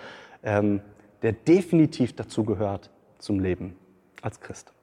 ähm, 0.43 0.82
der 1.21 1.34
definitiv 1.34 2.15
dazu 2.15 2.43
gehört 2.43 2.89
zum 3.19 3.39
Leben 3.39 3.75
als 4.21 4.39
Christ. 4.39 4.73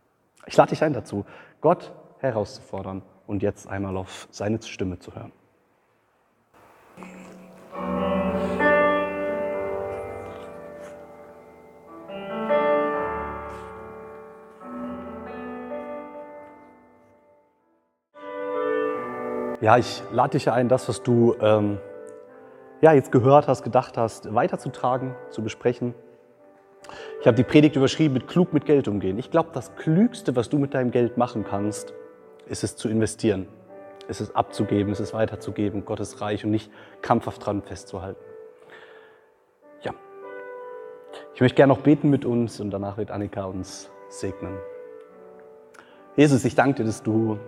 Ich 0.46 0.56
lade 0.56 0.70
dich 0.70 0.82
ein 0.82 0.92
dazu, 0.92 1.24
Gott 1.60 1.92
herauszufordern 2.20 3.02
und 3.26 3.42
jetzt 3.42 3.68
einmal 3.68 3.96
auf 3.96 4.28
seine 4.30 4.62
Stimme 4.62 4.98
zu 4.98 5.14
hören. 5.14 5.32
Ja, 19.60 19.76
ich 19.76 20.04
lade 20.12 20.38
dich 20.38 20.48
ein, 20.52 20.68
das, 20.68 20.88
was 20.88 21.02
du 21.02 21.34
ähm, 21.40 21.78
ja, 22.80 22.92
jetzt 22.92 23.10
gehört 23.10 23.48
hast, 23.48 23.64
gedacht 23.64 23.96
hast, 23.96 24.32
weiterzutragen, 24.32 25.16
zu 25.30 25.42
besprechen. 25.42 25.94
Ich 27.20 27.26
habe 27.26 27.36
die 27.36 27.42
Predigt 27.42 27.74
überschrieben 27.74 28.14
mit 28.14 28.28
klug 28.28 28.52
mit 28.52 28.66
Geld 28.66 28.86
umgehen. 28.86 29.18
Ich 29.18 29.32
glaube, 29.32 29.50
das 29.52 29.74
Klügste, 29.74 30.36
was 30.36 30.48
du 30.48 30.58
mit 30.58 30.74
deinem 30.74 30.92
Geld 30.92 31.16
machen 31.16 31.44
kannst, 31.44 31.92
ist 32.46 32.62
es 32.62 32.76
zu 32.76 32.88
investieren, 32.88 33.48
ist 34.06 34.20
es 34.20 34.32
abzugeben, 34.36 34.92
ist 34.92 35.00
es 35.00 35.12
weiterzugeben, 35.12 35.84
Gottes 35.84 36.20
Reich 36.20 36.44
und 36.44 36.52
nicht 36.52 36.70
krampfhaft 37.02 37.44
dran 37.44 37.62
festzuhalten. 37.62 38.22
Ja, 39.82 39.92
ich 41.34 41.40
möchte 41.40 41.56
gerne 41.56 41.72
noch 41.72 41.80
beten 41.80 42.10
mit 42.10 42.24
uns 42.24 42.60
und 42.60 42.70
danach 42.70 42.96
wird 42.96 43.10
Annika 43.10 43.44
uns 43.46 43.90
segnen. 44.08 44.56
Jesus, 46.14 46.44
ich 46.44 46.54
danke 46.54 46.82
dir, 46.82 46.84
dass 46.84 47.02
du 47.02 47.38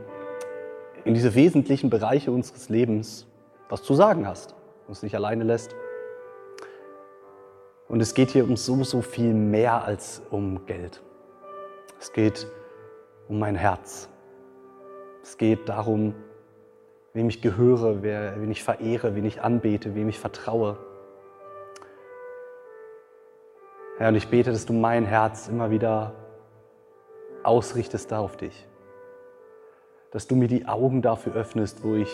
in 1.04 1.14
diese 1.14 1.34
wesentlichen 1.34 1.90
Bereiche 1.90 2.30
unseres 2.30 2.68
Lebens 2.68 3.26
was 3.70 3.82
zu 3.82 3.94
sagen 3.94 4.26
hast, 4.26 4.54
uns 4.88 5.02
nicht 5.02 5.14
alleine 5.14 5.44
lässt. 5.44 5.74
Und 7.88 8.00
es 8.00 8.14
geht 8.14 8.30
hier 8.30 8.44
um 8.44 8.56
so, 8.56 8.82
so 8.84 9.00
viel 9.00 9.32
mehr 9.32 9.84
als 9.84 10.22
um 10.30 10.66
Geld. 10.66 11.02
Es 11.98 12.12
geht 12.12 12.46
um 13.28 13.38
mein 13.38 13.54
Herz. 13.54 14.08
Es 15.22 15.38
geht 15.38 15.68
darum, 15.68 16.14
wem 17.12 17.28
ich 17.28 17.42
gehöre, 17.42 18.02
wen 18.02 18.50
ich 18.50 18.62
verehre, 18.62 19.14
wen 19.14 19.24
ich 19.24 19.42
anbete, 19.42 19.94
wem 19.94 20.08
ich 20.08 20.18
vertraue. 20.18 20.78
Herr, 23.98 24.08
und 24.08 24.16
ich 24.16 24.28
bete, 24.28 24.50
dass 24.50 24.66
du 24.66 24.72
mein 24.72 25.04
Herz 25.04 25.48
immer 25.48 25.70
wieder 25.70 26.14
ausrichtest 27.42 28.10
da 28.10 28.18
auf 28.18 28.36
dich 28.36 28.66
dass 30.10 30.26
du 30.26 30.34
mir 30.34 30.48
die 30.48 30.66
Augen 30.66 31.02
dafür 31.02 31.34
öffnest, 31.34 31.84
wo 31.84 31.94
ich, 31.94 32.10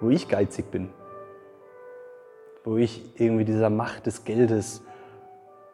wo 0.00 0.10
ich 0.10 0.28
geizig 0.28 0.70
bin, 0.70 0.90
wo 2.64 2.76
ich 2.76 3.20
irgendwie 3.20 3.44
dieser 3.44 3.70
Macht 3.70 4.06
des 4.06 4.24
Geldes 4.24 4.82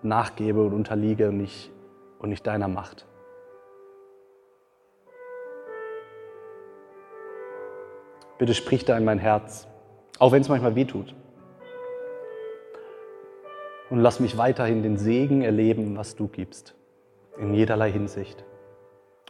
nachgebe 0.02 0.62
und 0.64 0.72
unterliege 0.72 1.28
und 1.28 1.38
nicht, 1.38 1.70
und 2.18 2.28
nicht 2.28 2.46
deiner 2.46 2.68
Macht. 2.68 3.06
Bitte 8.38 8.54
sprich 8.54 8.84
da 8.84 8.96
in 8.96 9.04
mein 9.04 9.18
Herz, 9.18 9.66
auch 10.18 10.32
wenn 10.32 10.42
es 10.42 10.48
manchmal 10.48 10.74
weh 10.74 10.84
tut. 10.84 11.14
Und 13.88 14.00
lass 14.00 14.20
mich 14.20 14.36
weiterhin 14.36 14.82
den 14.82 14.98
Segen 14.98 15.42
erleben, 15.42 15.96
was 15.96 16.16
du 16.16 16.28
gibst, 16.28 16.74
in 17.38 17.54
jederlei 17.54 17.90
Hinsicht. 17.90 18.44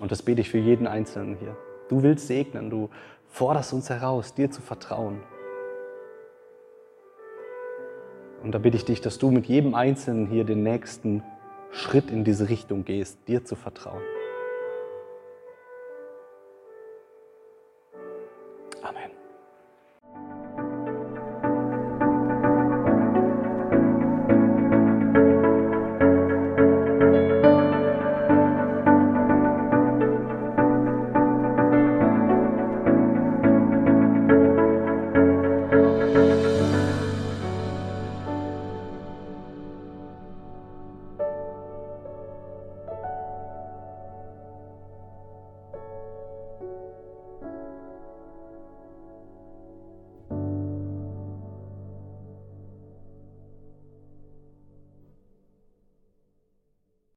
Und 0.00 0.12
das 0.12 0.22
bete 0.22 0.40
ich 0.40 0.50
für 0.50 0.58
jeden 0.58 0.86
Einzelnen 0.86 1.36
hier. 1.36 1.56
Du 1.88 2.02
willst 2.02 2.26
segnen, 2.26 2.70
du 2.70 2.90
forderst 3.28 3.72
uns 3.72 3.88
heraus, 3.88 4.34
dir 4.34 4.50
zu 4.50 4.60
vertrauen. 4.60 5.20
Und 8.42 8.52
da 8.52 8.58
bitte 8.58 8.76
ich 8.76 8.84
dich, 8.84 9.00
dass 9.00 9.18
du 9.18 9.30
mit 9.30 9.46
jedem 9.46 9.74
Einzelnen 9.74 10.26
hier 10.26 10.44
den 10.44 10.62
nächsten 10.62 11.22
Schritt 11.70 12.10
in 12.10 12.24
diese 12.24 12.48
Richtung 12.48 12.84
gehst, 12.84 13.18
dir 13.26 13.44
zu 13.44 13.56
vertrauen. 13.56 14.02